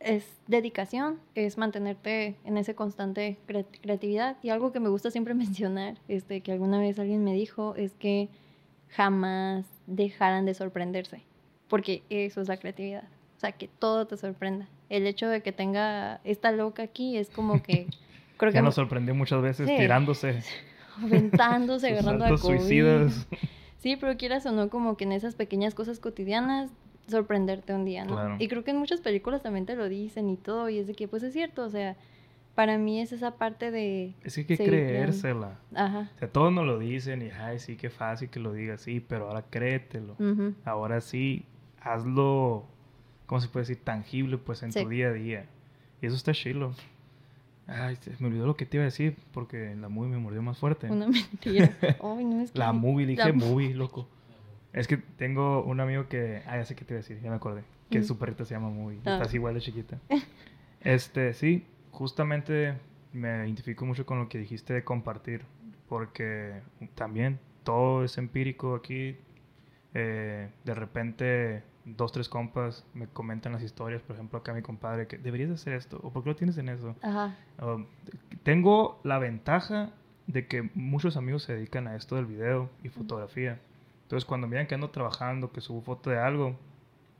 Es 0.00 0.26
dedicación, 0.48 1.20
es 1.36 1.58
mantenerte 1.58 2.34
en 2.44 2.56
esa 2.56 2.74
constante 2.74 3.38
cre- 3.46 3.66
creatividad. 3.82 4.36
Y 4.42 4.48
algo 4.50 4.72
que 4.72 4.80
me 4.80 4.88
gusta 4.88 5.10
siempre 5.12 5.34
mencionar, 5.34 5.98
este, 6.08 6.40
que 6.40 6.52
alguna 6.52 6.78
vez 6.80 6.98
alguien 6.98 7.22
me 7.24 7.34
dijo, 7.34 7.74
es 7.76 7.92
que 7.94 8.28
jamás 8.88 9.64
dejaran 9.86 10.44
de 10.44 10.54
sorprenderse, 10.54 11.22
porque 11.68 12.02
eso 12.10 12.40
es 12.40 12.48
la 12.48 12.56
creatividad. 12.56 13.04
O 13.36 13.40
sea, 13.40 13.52
que 13.52 13.68
todo 13.68 14.06
te 14.06 14.16
sorprenda. 14.16 14.68
El 14.88 15.06
hecho 15.06 15.28
de 15.28 15.40
que 15.42 15.52
tenga 15.52 16.20
esta 16.24 16.52
loca 16.52 16.82
aquí 16.82 17.16
es 17.16 17.28
como 17.30 17.62
que 17.62 17.86
creo 18.36 18.52
que 18.52 18.56
Ya 18.56 18.62
nos 18.62 18.74
sorprendió 18.74 19.14
muchas 19.14 19.42
veces 19.42 19.68
Sí. 19.68 19.76
tirándose. 19.76 20.42
aventándose, 21.00 21.88
agarrando 21.98 22.24
a 22.24 22.28
COVID. 22.30 22.40
suicidas. 22.58 23.26
Sí, 23.78 23.96
pero 23.96 24.16
quieras 24.16 24.46
o 24.46 24.52
no, 24.52 24.68
como 24.70 24.96
que 24.96 25.04
en 25.04 25.12
esas 25.12 25.34
pequeñas 25.34 25.74
cosas 25.74 25.98
cotidianas, 26.00 26.70
sorprenderte 27.08 27.74
un 27.74 27.84
día, 27.84 28.04
¿no? 28.04 28.12
Claro. 28.14 28.36
Y 28.38 28.46
creo 28.48 28.62
que 28.64 28.70
en 28.70 28.76
muchas 28.78 29.00
películas 29.00 29.42
también 29.42 29.66
te 29.66 29.74
lo 29.74 29.88
dicen 29.88 30.28
y 30.28 30.36
todo, 30.36 30.68
y 30.68 30.78
es 30.78 30.86
de 30.86 30.94
que, 30.94 31.08
pues 31.08 31.22
es 31.24 31.32
cierto, 31.32 31.64
o 31.64 31.68
sea, 31.70 31.96
para 32.54 32.78
mí 32.78 33.00
es 33.00 33.12
esa 33.12 33.32
parte 33.38 33.70
de... 33.70 34.14
Es 34.22 34.34
que 34.34 34.40
hay 34.42 34.46
que 34.46 34.56
creérsela. 34.56 35.58
Ajá. 35.74 36.10
O 36.14 36.18
sea, 36.18 36.28
todos 36.28 36.52
nos 36.52 36.64
lo 36.66 36.78
dicen 36.78 37.22
y, 37.22 37.30
ay, 37.30 37.58
sí, 37.58 37.76
qué 37.76 37.90
fácil 37.90 38.28
que 38.30 38.38
lo 38.38 38.52
digas, 38.52 38.82
sí, 38.82 39.00
pero 39.00 39.26
ahora 39.28 39.42
créetelo. 39.50 40.12
ujú, 40.18 40.54
Ahora 40.64 41.00
sí, 41.00 41.44
hazlo, 41.80 42.64
¿cómo 43.26 43.40
se 43.40 43.48
puede 43.48 43.62
decir? 43.66 43.82
Tangible, 43.82 44.38
pues, 44.38 44.62
en 44.62 44.70
Sí. 44.72 44.82
tu 44.84 44.88
día 44.88 45.08
a 45.08 45.12
día. 45.12 45.46
Y 46.00 46.06
eso 46.06 46.14
está 46.14 46.32
chilo. 46.32 46.74
Ay, 47.66 47.96
me 48.18 48.26
olvidó 48.28 48.46
lo 48.46 48.56
que 48.56 48.66
te 48.66 48.76
iba 48.76 48.82
a 48.82 48.86
decir 48.86 49.16
porque 49.32 49.74
la 49.76 49.88
movie 49.88 50.10
me 50.10 50.18
mordió 50.18 50.42
más 50.42 50.58
fuerte. 50.58 50.90
Una 50.90 51.06
mentira. 51.08 51.76
Ay, 52.02 52.24
no 52.24 52.40
es 52.42 52.50
que... 52.52 52.58
La 52.58 52.72
movie, 52.72 53.06
dije 53.06 53.24
La- 53.24 53.32
movie, 53.32 53.74
loco. 53.74 54.08
Es 54.72 54.88
que 54.88 54.96
tengo 54.96 55.62
un 55.64 55.80
amigo 55.80 56.08
que, 56.08 56.42
ah, 56.46 56.56
ya 56.56 56.64
sé 56.64 56.74
qué 56.74 56.84
te 56.84 56.94
iba 56.94 56.98
a 56.98 57.02
decir, 57.02 57.20
ya 57.22 57.30
me 57.30 57.36
acordé. 57.36 57.62
Que 57.90 58.00
Mm. 58.00 58.04
su 58.04 58.18
perrita 58.18 58.44
se 58.44 58.54
llama 58.54 58.70
movie. 58.70 58.98
Ah. 59.04 59.14
Estás 59.14 59.34
igual 59.34 59.54
de 59.54 59.60
chiquita. 59.60 59.98
Este, 60.84 61.32
sí, 61.34 61.64
justamente 61.92 62.74
me 63.12 63.46
identifico 63.46 63.86
mucho 63.86 64.04
con 64.04 64.18
lo 64.18 64.28
que 64.28 64.38
dijiste 64.38 64.74
de 64.74 64.82
compartir, 64.82 65.42
porque 65.88 66.60
también 66.96 67.38
todo 67.62 68.02
es 68.02 68.18
empírico 68.18 68.74
aquí. 68.74 69.16
Eh, 69.94 70.48
de 70.64 70.74
repente, 70.74 71.62
dos, 71.84 72.12
tres 72.12 72.28
compas 72.28 72.84
me 72.94 73.06
comentan 73.08 73.52
las 73.52 73.62
historias, 73.62 74.02
por 74.02 74.14
ejemplo, 74.16 74.38
acá 74.38 74.52
mi 74.54 74.62
compadre, 74.62 75.06
que 75.06 75.18
deberías 75.18 75.50
hacer 75.50 75.72
esto, 75.74 75.98
o 76.02 76.12
por 76.12 76.22
qué 76.22 76.30
lo 76.30 76.36
tienes 76.36 76.56
en 76.58 76.68
eso. 76.68 76.94
Ajá. 77.02 77.36
Um, 77.60 77.86
tengo 78.42 79.00
la 79.04 79.18
ventaja 79.18 79.90
de 80.26 80.46
que 80.46 80.70
muchos 80.74 81.16
amigos 81.16 81.42
se 81.42 81.54
dedican 81.54 81.88
a 81.88 81.96
esto 81.96 82.16
del 82.16 82.26
video 82.26 82.70
y 82.82 82.88
fotografía. 82.88 83.60
Entonces, 84.04 84.24
cuando 84.24 84.46
miran 84.46 84.66
que 84.66 84.74
ando 84.74 84.90
trabajando, 84.90 85.52
que 85.52 85.60
subo 85.60 85.80
foto 85.82 86.10
de 86.10 86.18
algo, 86.18 86.56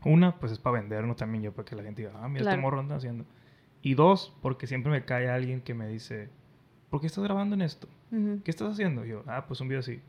una, 0.04 0.38
pues 0.38 0.52
es 0.52 0.58
para 0.58 0.80
vender, 0.80 1.04
¿no? 1.04 1.14
También 1.16 1.42
yo, 1.44 1.52
para 1.52 1.64
que 1.66 1.74
la 1.76 1.82
gente 1.82 2.02
diga, 2.02 2.14
ah, 2.22 2.28
mira, 2.28 2.42
Claro. 2.42 2.56
este 2.56 2.60
morro 2.62 2.80
anda 2.80 2.96
haciendo. 2.96 3.24
Y 3.82 3.94
dos, 3.94 4.32
porque 4.42 4.66
siempre 4.66 4.92
me 4.92 5.04
cae 5.04 5.28
alguien 5.28 5.60
que 5.60 5.74
me 5.74 5.88
dice, 5.88 6.28
¿por 6.90 7.00
qué 7.00 7.06
estás 7.08 7.24
grabando 7.24 7.54
en 7.54 7.62
esto? 7.62 7.88
ujú, 8.12 8.40
¿Qué 8.44 8.50
estás 8.50 8.72
haciendo? 8.72 9.04
Y 9.04 9.08
yo, 9.10 9.24
ah, 9.26 9.44
pues 9.48 9.60
un 9.60 9.68
video 9.68 9.80
así. 9.80 10.00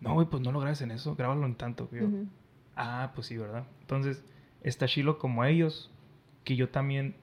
No, 0.00 0.12
güey, 0.14 0.26
pues 0.26 0.42
no 0.42 0.52
lo 0.52 0.60
grabes 0.60 0.82
en 0.82 0.90
eso, 0.90 1.14
grábalo 1.16 1.46
en 1.46 1.54
tanto. 1.54 1.88
Y 1.92 1.96
yo, 1.96 2.06
ujú. 2.06 2.26
Ah, 2.76 3.12
pues 3.14 3.26
sí, 3.26 3.36
¿verdad? 3.36 3.64
Entonces, 3.80 4.22
está 4.62 4.86
chilo 4.86 5.18
como 5.18 5.44
ellos, 5.44 5.90
que 6.44 6.56
yo 6.56 6.68
también 6.68 7.16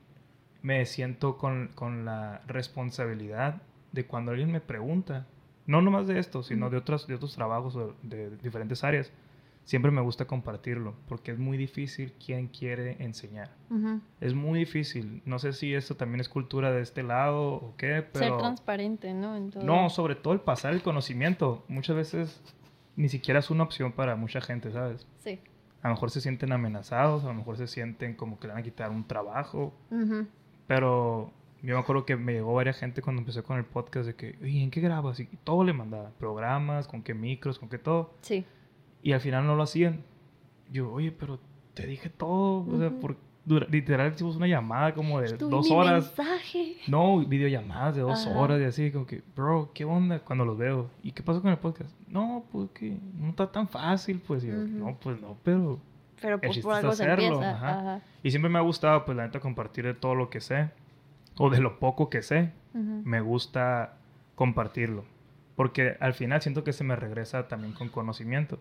me 0.62 0.86
siento 0.86 1.38
con, 1.38 1.70
con 1.76 2.06
la 2.06 2.42
responsabilidad 2.48 3.62
de 3.92 4.06
cuando 4.06 4.32
alguien 4.32 4.52
me 4.52 4.60
pregunta, 4.60 5.28
no 5.66 5.82
nomás 5.82 6.08
de 6.08 6.20
esto, 6.20 6.44
sino 6.44 6.70
de, 6.70 6.78
otros, 6.78 7.08
de 7.08 7.16
otros 7.16 7.36
trabajos 7.36 7.76
o 7.76 7.96
de, 8.02 8.36
diferentes 8.38 8.84
áreas, 8.84 9.12
siempre 9.66 9.92
me 9.92 10.02
gusta 10.02 10.26
compartirlo, 10.26 10.96
porque 11.08 11.32
es 11.32 11.38
muy 11.38 11.58
difícil 11.58 12.14
quien 12.14 12.48
quiere 12.48 12.98
enseñar. 13.00 13.50
Es 14.20 14.34
muy 14.34 14.60
difícil. 14.60 15.22
No 15.26 15.40
sé 15.40 15.54
si 15.54 15.74
esto 15.74 15.96
también 15.96 16.22
es 16.22 16.30
cultura 16.30 16.72
de 16.72 16.82
este 16.82 17.04
lado 17.04 17.54
o 17.54 17.74
qué, 17.78 17.88
Ser 17.88 18.10
pero... 18.12 18.38
transparente, 18.40 19.14
¿no? 19.14 19.36
En 19.38 19.52
todo. 19.52 19.64
No, 19.64 19.90
sobre 19.90 20.16
todo 20.16 20.34
el 20.34 20.42
pasar 20.42 20.74
el 20.74 20.82
conocimiento. 20.82 21.64
Muchas 21.68 21.96
veces 21.96 22.42
ni 22.96 23.10
siquiera 23.10 23.40
es 23.40 23.50
una 23.50 23.64
opción 23.64 23.92
para 23.92 24.16
mucha 24.16 24.42
gente, 24.42 24.72
¿sabes? 24.72 25.08
Sí. 25.20 25.40
A 25.82 25.90
lo 25.90 25.96
mejor 25.96 26.12
se 26.12 26.22
sienten 26.22 26.52
amenazados, 26.52 27.24
a 27.24 27.28
lo 27.28 27.34
mejor 27.34 27.58
se 27.58 27.68
sienten 27.68 28.16
como 28.16 28.40
que 28.40 28.48
le 28.48 28.54
van 28.54 28.62
a 28.62 28.64
quitar 28.64 28.90
un 28.90 29.06
trabajo. 29.06 29.74
Ujú. 29.92 30.28
Pero 30.68 31.32
yo 31.62 31.76
me 31.76 31.82
acuerdo 31.82 32.06
que 32.06 32.16
me 32.16 32.34
llegó 32.34 32.54
varias 32.54 32.78
gente 32.78 33.02
cuando 33.02 33.22
empecé 33.22 33.44
con 33.44 33.58
el 33.58 33.66
podcast 33.66 34.06
de 34.06 34.16
que, 34.16 34.38
oye, 34.42 34.64
¿en 34.64 34.72
qué 34.72 34.82
grabas? 34.82 35.20
Y 35.20 35.26
todo 35.44 35.64
le 35.64 35.74
mandaba, 35.74 36.12
programas, 36.20 36.88
con 36.88 37.04
qué 37.04 37.14
micros, 37.14 37.60
con 37.60 37.70
qué 37.70 37.78
todo. 37.78 38.14
Sí. 38.22 38.46
Y 39.02 39.12
al 39.12 39.22
final 39.22 39.46
no 39.46 39.56
lo 39.56 39.64
hacían. 39.64 40.04
Yo, 40.72 40.92
oye, 40.92 41.12
pero 41.12 41.40
te 41.74 41.86
dije 41.86 42.10
todo. 42.10 42.66
O 42.70 42.78
sea, 42.78 42.90
por, 42.90 43.18
dura- 43.46 43.68
literal 43.70 44.12
hicimos 44.14 44.36
una 44.36 44.48
llamada 44.48 44.94
como 44.94 45.20
de 45.22 45.34
dos 45.38 45.70
horas. 45.72 46.14
mensaje. 46.18 46.78
No, 46.88 47.20
videollamadas 47.26 47.96
de 47.96 48.02
dos 48.02 48.26
Ajá. 48.28 48.38
horas 48.40 48.62
y 48.62 48.64
así, 48.66 48.92
como 48.92 49.06
que, 49.06 49.22
bro, 49.36 49.72
¿qué 49.74 49.86
onda? 49.86 50.20
Cuando 50.20 50.46
los 50.46 50.58
veo. 50.58 50.90
¿Y 51.02 51.12
qué 51.12 51.24
pasó 51.24 51.42
con 51.42 51.52
el 51.52 51.58
podcast? 51.58 51.94
No, 52.08 52.44
pues 52.52 52.70
que 52.72 52.98
no 53.18 53.30
está 53.30 53.52
tan 53.52 53.68
fácil, 53.68 54.22
pues. 54.26 54.44
Y 54.44 54.48
yo, 54.48 54.54
no, 54.56 54.96
pues 55.02 55.20
no, 55.22 55.38
pero. 55.44 55.80
Pero 56.22 56.40
El 56.42 56.62
por, 56.62 56.74
algo 56.74 56.94
se 56.94 57.04
hacerlo, 57.04 57.26
empieza. 57.34 57.52
ajá. 57.56 57.80
Ajá. 57.80 58.02
Y 58.24 58.30
siempre 58.32 58.50
me 58.50 58.58
ha 58.58 58.62
gustado, 58.62 59.04
pues, 59.04 59.18
la 59.18 59.26
neta, 59.26 59.40
compartir 59.42 59.84
de 59.86 59.94
todo 59.94 60.16
lo 60.16 60.30
que 60.30 60.40
sé. 60.40 60.70
O 61.38 61.50
de 61.50 61.60
lo 61.60 61.80
poco 61.80 62.10
que 62.10 62.22
sé. 62.22 62.52
Me 62.74 63.20
gusta 63.22 63.98
compartirlo. 64.36 65.04
Porque 65.56 65.98
al 66.00 66.14
final 66.14 66.42
siento 66.42 66.64
que 66.64 66.74
se 66.74 66.84
me 66.84 66.96
regresa 66.96 67.48
también 67.48 67.74
con 67.74 67.90
conocimiento. 67.90 68.58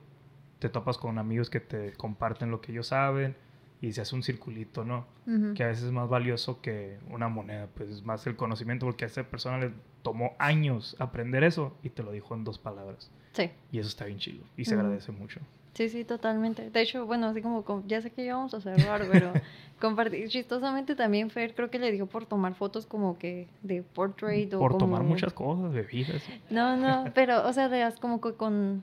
Te 0.59 0.69
topas 0.69 0.99
con 0.99 1.19
amigos 1.19 1.51
que 1.51 1.61
te 1.61 1.93
comparten 1.95 2.51
lo 2.51 2.61
que 2.61 2.73
ellos 2.73 2.89
saben 2.89 3.35
y 3.83 3.93
se 3.93 4.01
hace 4.01 4.15
un 4.15 4.23
circulito, 4.23 4.85
¿no? 4.85 5.05
Ujú. 5.27 5.53
que 5.55 5.65
a 5.65 5.67
veces 5.67 5.85
es 5.85 5.93
más 5.93 6.09
valioso 6.09 6.61
que 6.63 6.99
una 7.11 7.29
moneda, 7.29 7.69
pues 7.75 7.91
es 7.91 8.03
más 8.05 8.27
el 8.27 8.37
conocimiento, 8.37 8.87
porque 8.87 9.05
a 9.05 9.09
esa 9.09 9.25
persona 9.25 9.59
le 9.59 9.73
tomó 10.03 10.33
años 10.39 10.97
aprender 10.99 11.45
eso 11.45 11.77
y 11.83 11.91
te 11.91 12.03
lo 12.03 12.11
dijo 12.13 12.35
en 12.35 12.45
dos 12.45 12.59
palabras. 12.59 13.11
Sí. 13.33 13.51
Y 13.71 13.79
eso 13.81 13.89
está 13.89 14.07
bien 14.07 14.19
chido 14.19 14.45
y 14.57 14.65
se 14.65 14.75
Ujú. 14.75 14.81
agradece 14.85 15.13
mucho. 15.13 15.41
Sí, 15.75 15.89
sí, 15.89 16.05
totalmente. 16.05 16.69
De 16.71 16.81
hecho, 16.83 17.07
bueno, 17.07 17.29
así 17.29 17.41
como, 17.41 17.65
com- 17.65 17.83
ya 17.87 18.03
sé 18.03 18.11
que 18.11 18.25
ya 18.27 18.37
vamos 18.37 18.53
a 18.55 18.61
cerrar, 18.61 19.07
pero 19.11 19.33
compartir, 19.81 20.29
chistosamente 20.29 20.95
también 20.95 21.31
Fer 21.31 21.55
creo 21.55 21.71
que 21.71 21.79
le 21.79 21.91
dio 21.93 22.07
por 22.07 22.27
tomar 22.27 22.55
fotos 22.55 22.85
como 22.87 23.17
que 23.19 23.49
de 23.63 23.83
portrait 23.83 24.53
o 24.55 24.59
Por 24.59 24.77
tomar 24.77 24.99
como- 25.01 25.11
muchas 25.11 25.33
cosas, 25.33 25.73
bebidas. 25.73 26.23
No, 26.51 26.77
no, 26.77 27.11
pero, 27.15 27.47
o 27.49 27.53
sea, 27.55 27.69
de 27.71 27.91
como 28.01 28.21
que 28.21 28.35
con, 28.35 28.83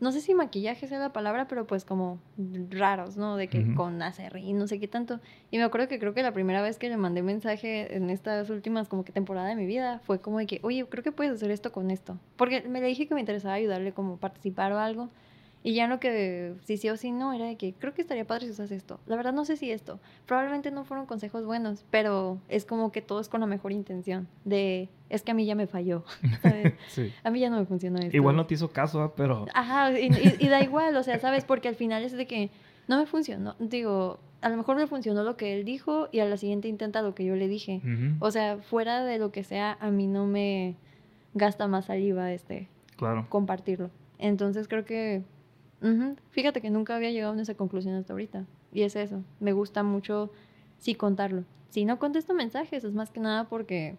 no 0.00 0.12
sé 0.12 0.20
si 0.20 0.34
maquillaje 0.34 0.86
sea 0.86 0.98
la 0.98 1.12
palabra, 1.12 1.48
pero 1.48 1.66
pues 1.66 1.84
como 1.84 2.18
raros, 2.70 3.16
¿no? 3.16 3.36
De 3.36 3.48
que 3.48 3.60
Ujú. 3.60 3.74
con 3.74 4.02
acerrín, 4.02 4.58
no 4.58 4.66
sé 4.66 4.78
qué 4.78 4.86
tanto. 4.88 5.20
Y 5.50 5.58
me 5.58 5.64
acuerdo 5.64 5.88
que 5.88 5.98
creo 5.98 6.14
que 6.14 6.22
la 6.22 6.32
primera 6.32 6.62
vez 6.62 6.78
que 6.78 6.88
le 6.88 6.96
mandé 6.96 7.22
mensaje 7.22 7.96
en 7.96 8.10
estas 8.10 8.48
últimas 8.50 8.88
como 8.88 9.04
que 9.04 9.12
temporada 9.12 9.48
de 9.48 9.56
mi 9.56 9.66
vida 9.66 10.00
fue 10.04 10.20
como 10.20 10.38
de 10.38 10.46
que, 10.46 10.60
oye, 10.62 10.86
creo 10.86 11.02
que 11.02 11.12
puedes 11.12 11.32
hacer 11.32 11.50
esto 11.50 11.72
con 11.72 11.90
esto. 11.90 12.16
Porque 12.36 12.62
me 12.62 12.80
le 12.80 12.86
dije 12.86 13.06
que 13.08 13.14
me 13.14 13.20
interesaba 13.20 13.54
ayudarle 13.54 13.92
como 13.92 14.18
participar 14.18 14.72
o 14.72 14.78
algo. 14.78 15.10
Y 15.68 15.74
ya 15.74 15.86
lo 15.86 16.00
que 16.00 16.54
sí 16.64 16.78
sí 16.78 16.88
o 16.88 16.96
sí 16.96 17.12
no 17.12 17.34
era 17.34 17.44
de 17.44 17.56
que 17.56 17.74
creo 17.74 17.92
que 17.92 18.00
estaría 18.00 18.26
padre 18.26 18.46
si 18.46 18.52
usas 18.52 18.70
esto. 18.70 19.00
La 19.06 19.16
verdad 19.16 19.34
no 19.34 19.44
sé 19.44 19.56
si 19.58 19.70
esto. 19.70 20.00
Probablemente 20.26 20.70
no 20.70 20.84
fueron 20.84 21.04
consejos 21.04 21.44
buenos, 21.44 21.84
pero 21.90 22.38
es 22.48 22.64
como 22.64 22.90
que 22.90 23.02
todo 23.02 23.20
es 23.20 23.28
con 23.28 23.40
la 23.42 23.46
mejor 23.46 23.72
intención. 23.72 24.28
De, 24.46 24.88
es 25.10 25.20
que 25.22 25.32
a 25.32 25.34
mí 25.34 25.44
ya 25.44 25.54
me 25.54 25.66
falló. 25.66 26.04
¿sabes? 26.42 26.72
sí. 26.88 27.12
A 27.22 27.30
mí 27.30 27.40
ya 27.40 27.50
no 27.50 27.58
me 27.58 27.66
funciona 27.66 27.98
esto. 28.00 28.16
Igual 28.16 28.34
no 28.36 28.46
te 28.46 28.54
hizo 28.54 28.70
caso, 28.70 29.02
¿ah? 29.02 29.12
pero 29.14 29.44
Ajá, 29.52 29.92
y, 29.98 30.06
y- 30.06 30.36
y 30.38 30.48
da 30.48 30.62
igual, 30.62 30.96
o 30.96 31.02
sea, 31.02 31.18
¿sabes? 31.18 31.44
Porque 31.44 31.68
al 31.68 31.74
final 31.74 32.02
es 32.02 32.12
de 32.12 32.26
que 32.26 32.48
no 32.86 32.98
me 32.98 33.04
funcionó. 33.04 33.54
Digo, 33.58 34.18
a 34.40 34.48
lo 34.48 34.56
mejor 34.56 34.76
me 34.76 34.86
funcionó 34.86 35.22
lo 35.22 35.36
que 35.36 35.52
él 35.54 35.66
dijo 35.66 36.08
y 36.12 36.20
a 36.20 36.24
la 36.24 36.38
siguiente 36.38 36.68
intenta 36.68 37.02
lo 37.02 37.14
que 37.14 37.26
yo 37.26 37.36
le 37.36 37.46
dije. 37.46 37.82
O 38.20 38.30
sea, 38.30 38.56
fuera 38.56 39.04
de 39.04 39.18
lo 39.18 39.32
que 39.32 39.44
sea, 39.44 39.76
a 39.80 39.90
mí 39.90 40.06
no 40.06 40.24
me 40.24 40.76
gasta 41.34 41.66
más 41.68 41.84
saliva 41.84 42.32
este 42.32 42.68
claro. 42.96 43.26
compartirlo. 43.28 43.90
Entonces 44.18 44.66
creo 44.66 44.86
que, 44.86 45.22
ujú, 45.82 46.16
fíjate 46.30 46.60
que 46.60 46.70
nunca 46.70 46.96
había 46.96 47.10
llegado 47.10 47.32
a 47.38 47.42
esa 47.42 47.54
conclusión 47.54 47.94
hasta 47.94 48.12
ahorita. 48.12 48.44
Y 48.72 48.82
es 48.82 48.96
eso, 48.96 49.22
me 49.40 49.52
gusta 49.52 49.82
mucho 49.82 50.30
sí 50.78 50.94
contarlo. 50.94 51.44
Si 51.70 51.84
no 51.84 51.98
contesto 51.98 52.34
mensajes, 52.34 52.84
es 52.84 52.92
más 52.94 53.10
que 53.10 53.20
nada 53.20 53.48
porque 53.48 53.96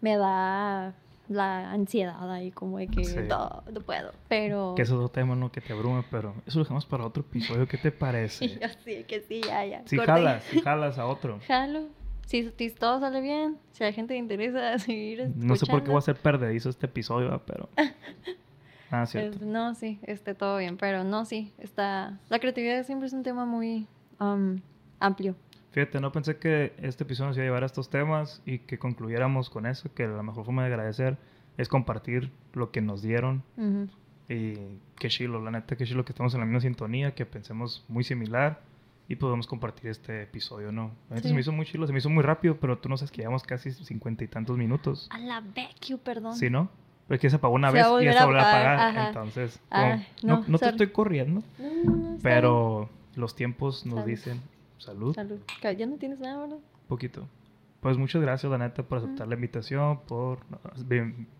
me 0.00 0.16
da 0.16 0.94
la 1.28 1.70
ansiedad 1.72 2.32
ahí 2.32 2.50
como 2.50 2.78
de 2.78 2.88
que 2.88 3.04
Sí. 3.04 3.16
no, 3.28 3.62
no 3.70 3.80
puedo. 3.82 4.12
Pero... 4.28 4.72
Que 4.74 4.82
es 4.82 4.90
otro 4.90 5.08
tema, 5.10 5.36
¿no? 5.36 5.52
Que 5.52 5.60
te 5.60 5.72
abruma, 5.74 6.04
pero 6.10 6.34
eso 6.46 6.58
lo 6.58 6.64
dejamos 6.64 6.86
para 6.86 7.04
otro 7.04 7.22
episodio. 7.22 7.68
¿Qué 7.68 7.76
te 7.76 7.92
parece? 7.92 8.48
Yo 8.60 8.68
sí, 8.84 9.04
que 9.04 9.20
sí, 9.20 9.42
ya, 9.46 9.64
ya. 9.66 9.82
Si 9.86 9.96
corte. 9.96 10.10
jalas, 10.12 10.42
si 10.44 10.60
jalas 10.62 10.98
a 10.98 11.06
otro. 11.06 11.38
Jalo. 11.46 11.88
Si, 12.26 12.50
si 12.56 12.70
todo 12.70 13.00
sale 13.00 13.20
bien, 13.20 13.58
si 13.72 13.84
a 13.84 13.86
la 13.88 13.92
gente 13.92 14.14
le 14.14 14.20
interesa 14.20 14.78
seguir 14.78 15.30
No 15.36 15.56
sé 15.56 15.66
por 15.66 15.82
qué 15.82 15.90
voy 15.90 15.96
a 15.96 15.98
escuchando, 15.98 16.00
ser 16.02 16.16
perdedizo 16.16 16.68
este 16.70 16.86
episodio, 16.86 17.42
pero... 17.46 17.68
Ah, 18.90 19.04
cierto. 19.06 19.36
Es- 19.36 19.42
no, 19.42 19.74
sí, 19.74 19.98
esté 20.02 20.34
todo 20.34 20.58
bien, 20.58 20.76
pero 20.76 21.04
no, 21.04 21.24
sí, 21.24 21.52
está... 21.58 22.18
La 22.28 22.38
creatividad 22.38 22.84
siempre 22.84 23.06
es 23.06 23.12
un 23.12 23.22
tema 23.22 23.44
muy 23.44 23.86
um, 24.20 24.56
amplio. 25.00 25.34
Fíjate, 25.72 26.00
no 26.00 26.10
pensé 26.12 26.38
que 26.38 26.72
este 26.80 27.04
episodio 27.04 27.28
nos 27.28 27.36
iba 27.36 27.44
a 27.44 27.46
llevar 27.48 27.62
a 27.62 27.66
estos 27.66 27.90
temas 27.90 28.42
y 28.46 28.60
que 28.60 28.78
concluyéramos 28.78 29.50
con 29.50 29.66
eso, 29.66 29.92
que 29.94 30.06
la 30.08 30.22
mejor 30.22 30.44
forma 30.44 30.62
de 30.62 30.68
agradecer 30.72 31.18
es 31.58 31.68
compartir 31.68 32.30
lo 32.54 32.70
que 32.70 32.80
nos 32.80 33.02
dieron 33.02 33.42
Ujú. 33.56 33.88
y 34.28 34.54
qué 34.98 35.08
chilo, 35.08 35.42
la 35.42 35.50
neta, 35.50 35.76
qué 35.76 35.84
chilo 35.84 36.04
que 36.04 36.12
estamos 36.12 36.32
en 36.34 36.40
la 36.40 36.46
misma 36.46 36.60
sintonía, 36.60 37.14
que 37.14 37.26
pensemos 37.26 37.84
muy 37.88 38.02
similar 38.04 38.60
y 39.08 39.16
podemos 39.16 39.46
compartir 39.46 39.90
este 39.90 40.22
episodio, 40.22 40.72
¿no? 40.72 40.92
Sí. 41.16 41.28
se 41.28 41.34
me 41.34 41.40
hizo 41.40 41.52
muy 41.52 41.66
chilo, 41.66 41.86
se 41.86 41.92
me 41.92 41.98
hizo 41.98 42.10
muy 42.10 42.22
rápido, 42.22 42.56
pero 42.58 42.78
tú 42.78 42.88
no 42.88 42.96
sabes 42.96 43.10
que 43.10 43.18
llevamos 43.22 43.42
casi 43.42 43.70
cincuenta 43.72 44.24
y 44.24 44.28
tantos 44.28 44.56
minutos, 44.56 45.08
A 45.12 45.18
la 45.18 45.40
Becky, 45.40 45.96
perdón. 45.96 46.34
¿sí, 46.34 46.48
no? 46.50 46.70
Pero 47.08 47.16
es 47.16 47.20
que 47.22 47.30
se 47.30 47.36
apagó 47.36 47.54
una 47.54 47.70
Se 47.70 47.78
vez 47.78 47.86
y 48.02 48.04
ya 48.04 48.12
se 48.18 48.24
volvió 48.24 48.40
a 48.40 48.48
apagar, 48.50 48.78
ajá. 48.80 49.08
entonces 49.08 49.58
como- 49.70 49.96
no, 50.22 50.36
no, 50.40 50.44
no 50.46 50.58
te 50.58 50.68
estoy 50.68 50.88
corriendo, 50.88 51.42
No, 51.58 52.18
pero 52.22 52.88
los 53.16 53.34
tiempos 53.34 53.84
nos 53.86 53.96
Salud. 53.96 54.06
dicen 54.08 54.40
salud. 54.78 55.14
Salud. 55.14 55.38
Ya 55.76 55.86
no 55.86 55.96
tienes 55.96 56.20
nada, 56.20 56.38
¿verdad? 56.42 56.58
Poquito. 56.86 57.26
Pues 57.80 57.96
muchas 57.96 58.20
gracias, 58.20 58.50
la 58.50 58.58
neta, 58.58 58.82
por 58.82 58.98
aceptar 58.98 59.26
la 59.28 59.34
invitación, 59.36 60.00
por, 60.06 60.40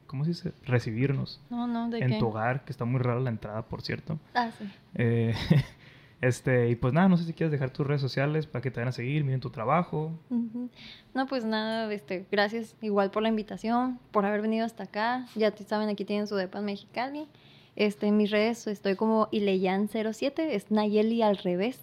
¿cómo 0.06 0.24
se 0.24 0.30
dice? 0.30 0.52
Recibirnos 0.64 1.40
No, 1.50 1.66
no, 1.66 1.90
¿de 1.90 1.98
en 1.98 2.10
qué? 2.12 2.18
tu 2.18 2.28
hogar, 2.28 2.64
que 2.64 2.70
está 2.72 2.84
muy 2.84 3.00
rara 3.00 3.18
la 3.20 3.30
entrada, 3.30 3.62
por 3.62 3.82
cierto. 3.82 4.18
Ah, 4.34 4.50
sí. 4.56 4.64
Eh, 4.94 5.34
este, 6.20 6.68
y 6.68 6.74
pues 6.74 6.92
nada, 6.92 7.08
no 7.08 7.16
sé 7.16 7.24
si 7.24 7.32
quieres 7.32 7.52
dejar 7.52 7.70
tus 7.70 7.86
redes 7.86 8.00
sociales 8.00 8.46
para 8.46 8.60
que 8.62 8.70
te 8.70 8.80
vayan 8.80 8.88
a 8.88 8.92
seguir, 8.92 9.22
miren 9.24 9.40
tu 9.40 9.50
trabajo. 9.50 10.12
No, 11.14 11.26
pues 11.26 11.44
nada, 11.44 11.92
este, 11.92 12.26
gracias 12.30 12.74
igual 12.82 13.10
por 13.10 13.22
la 13.22 13.28
invitación, 13.28 13.98
por 14.10 14.24
haber 14.26 14.42
venido 14.42 14.66
hasta 14.66 14.84
acá. 14.84 15.26
Ya 15.36 15.50
te 15.52 15.64
saben, 15.64 15.88
aquí 15.88 16.04
tienen 16.04 16.26
su 16.26 16.34
depa 16.34 16.58
en 16.58 16.64
Mexicali. 16.64 17.28
Este, 17.76 18.08
en 18.08 18.16
mis 18.16 18.30
redes 18.30 18.66
estoy 18.66 18.96
como 18.96 19.28
Ileyan07, 19.30 20.32
es 20.40 20.70
Nayeli 20.70 21.22
al 21.22 21.36
revés. 21.36 21.80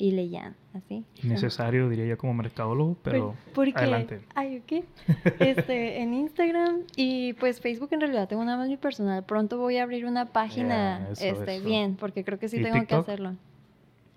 Ileyan, 0.00 0.54
así. 0.74 1.04
Innecesario, 1.24 1.88
diría 1.88 2.06
yo, 2.06 2.16
como 2.16 2.32
mercadólogo, 2.32 2.96
pero 3.02 3.34
Por- 3.46 3.52
porque, 3.66 3.72
adelante. 3.74 4.20
Ay, 4.34 4.62
¿qué? 4.64 4.84
Este, 5.40 6.00
en 6.00 6.14
Instagram 6.14 6.82
y 6.94 7.32
pues 7.34 7.60
Facebook 7.60 7.88
en 7.90 8.00
realidad 8.00 8.28
tengo 8.28 8.44
nada 8.44 8.56
más 8.56 8.68
mi 8.68 8.76
personal. 8.76 9.24
Pronto 9.24 9.58
voy 9.58 9.76
a 9.78 9.82
abrir 9.82 10.06
una 10.06 10.26
página, 10.26 11.08
eso, 11.10 11.24
este, 11.24 11.56
eso. 11.56 11.64
bien, 11.64 11.96
porque 11.96 12.24
creo 12.24 12.38
que 12.38 12.48
sí 12.48 12.60
¿Y 12.60 12.62
tengo 12.62 12.86
que 12.86 12.94
hacerlo. 12.94 13.34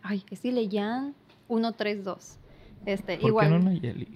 Ay, 0.04 0.24
es 0.30 0.44
Ileyan 0.44 1.16
132. 1.48 2.38
Este, 2.86 3.18
¿Por 3.18 3.30
igual. 3.30 3.48
qué 3.48 3.54
no 3.54 3.60
Nayeli? 3.60 4.08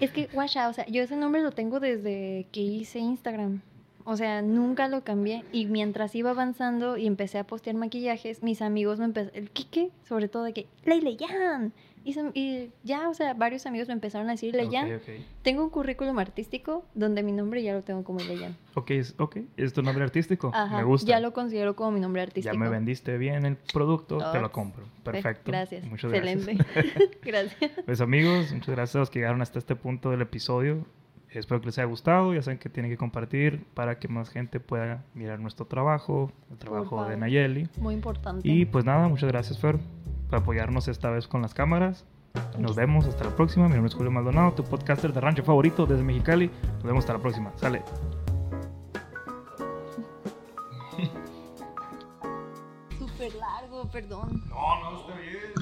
Es 0.00 0.10
que, 0.10 0.26
guacha, 0.32 0.68
o 0.68 0.72
sea, 0.72 0.86
yo 0.86 1.02
ese 1.02 1.16
nombre 1.16 1.42
lo 1.42 1.52
tengo 1.52 1.78
desde 1.80 2.46
que 2.50 2.60
hice 2.60 2.98
Instagram. 2.98 3.60
O 4.04 4.16
sea, 4.16 4.42
nunca 4.42 4.88
lo 4.88 5.04
cambié. 5.04 5.44
Y 5.52 5.66
mientras 5.66 6.14
iba 6.14 6.30
avanzando 6.30 6.96
y 6.96 7.06
empecé 7.06 7.38
a 7.38 7.44
postear 7.44 7.76
maquillajes, 7.76 8.42
mis 8.42 8.62
amigos 8.62 8.98
me 8.98 9.04
empezaron, 9.06 9.38
el 9.38 9.50
Kike, 9.50 9.90
sobre 10.02 10.28
todo 10.28 10.44
de 10.44 10.52
que, 10.52 10.66
Leile 10.84 11.16
Yan. 11.16 11.72
Y, 12.04 12.12
se- 12.14 12.30
y 12.34 12.70
ya, 12.82 13.08
o 13.08 13.14
sea, 13.14 13.34
varios 13.34 13.66
amigos 13.66 13.88
me 13.88 13.94
empezaron 13.94 14.28
a 14.28 14.32
decir 14.32 14.54
Leyan. 14.54 14.86
Ok, 14.94 15.02
ok. 15.02 15.14
Tengo 15.42 15.62
un 15.64 15.70
currículum 15.70 16.18
artístico 16.18 16.84
donde 16.94 17.22
mi 17.22 17.32
nombre 17.32 17.62
ya 17.62 17.72
lo 17.74 17.82
tengo 17.82 18.02
como 18.04 18.20
Leyan. 18.20 18.56
Ok, 18.74 18.90
ok, 19.18 19.36
es 19.56 19.72
tu 19.72 19.82
nombre 19.82 20.02
artístico. 20.04 20.50
Ajá, 20.54 20.78
Me 20.78 20.84
gusta. 20.84 21.08
ya 21.08 21.20
lo 21.20 21.32
considero 21.32 21.76
como 21.76 21.92
mi 21.92 22.00
nombre 22.00 22.22
artístico. 22.22 22.52
Ya 22.54 22.58
me 22.58 22.68
vendiste 22.68 23.18
bien 23.18 23.44
el 23.46 23.56
producto, 23.56 24.18
te 24.32 24.40
lo 24.40 24.50
compro. 24.52 24.84
Pues, 25.04 25.14
Perfecto. 25.22 25.50
Gracias. 25.50 25.84
Muchas 25.86 26.12
Excelente. 26.12 26.54
gracias. 26.74 27.10
gracias. 27.22 27.70
Pues 27.84 28.00
amigos, 28.00 28.52
muchas 28.52 28.74
gracias 28.74 28.96
a 28.96 28.98
los 29.00 29.10
que 29.10 29.18
llegaron 29.20 29.42
hasta 29.42 29.58
este 29.58 29.76
punto 29.76 30.10
del 30.10 30.22
episodio. 30.22 30.84
Espero 31.30 31.60
que 31.60 31.66
les 31.68 31.78
haya 31.78 31.86
gustado. 31.86 32.34
Ya 32.34 32.42
saben 32.42 32.58
que 32.58 32.68
tienen 32.68 32.90
que 32.92 32.98
compartir 32.98 33.64
para 33.72 33.98
que 33.98 34.06
más 34.06 34.28
gente 34.28 34.60
pueda 34.60 35.02
mirar 35.14 35.40
nuestro 35.40 35.64
trabajo, 35.66 36.30
el 36.50 36.58
trabajo 36.58 37.04
de. 37.08 37.16
Nayeli. 37.16 37.68
Muy 37.78 37.94
importante. 37.94 38.46
Y 38.46 38.66
pues 38.66 38.84
nada, 38.84 39.08
muchas 39.08 39.30
gracias 39.30 39.58
Fer 39.58 39.78
por 40.32 40.40
apoyarnos 40.40 40.88
esta 40.88 41.10
vez 41.10 41.28
con 41.28 41.42
las 41.42 41.52
cámaras. 41.52 42.06
Nos 42.58 42.74
vemos 42.74 43.06
hasta 43.06 43.24
la 43.24 43.36
próxima. 43.36 43.68
Mi 43.68 43.74
nombre 43.74 43.90
es 43.90 43.94
Julio 43.94 44.10
Maldonado, 44.10 44.52
tu 44.52 44.64
podcaster 44.64 45.12
de 45.12 45.20
rancho 45.20 45.42
favorito 45.42 45.84
desde 45.84 46.02
Mexicali. 46.02 46.50
Nos 46.76 46.84
vemos 46.84 47.02
hasta 47.02 47.12
la 47.12 47.18
próxima. 47.18 47.52
Sale. 47.56 47.82
Súper 52.98 53.34
largo, 53.34 53.84
perdón. 53.90 54.42
No, 54.48 54.80
no, 54.80 55.00
está 55.00 55.14
bien. 55.20 55.52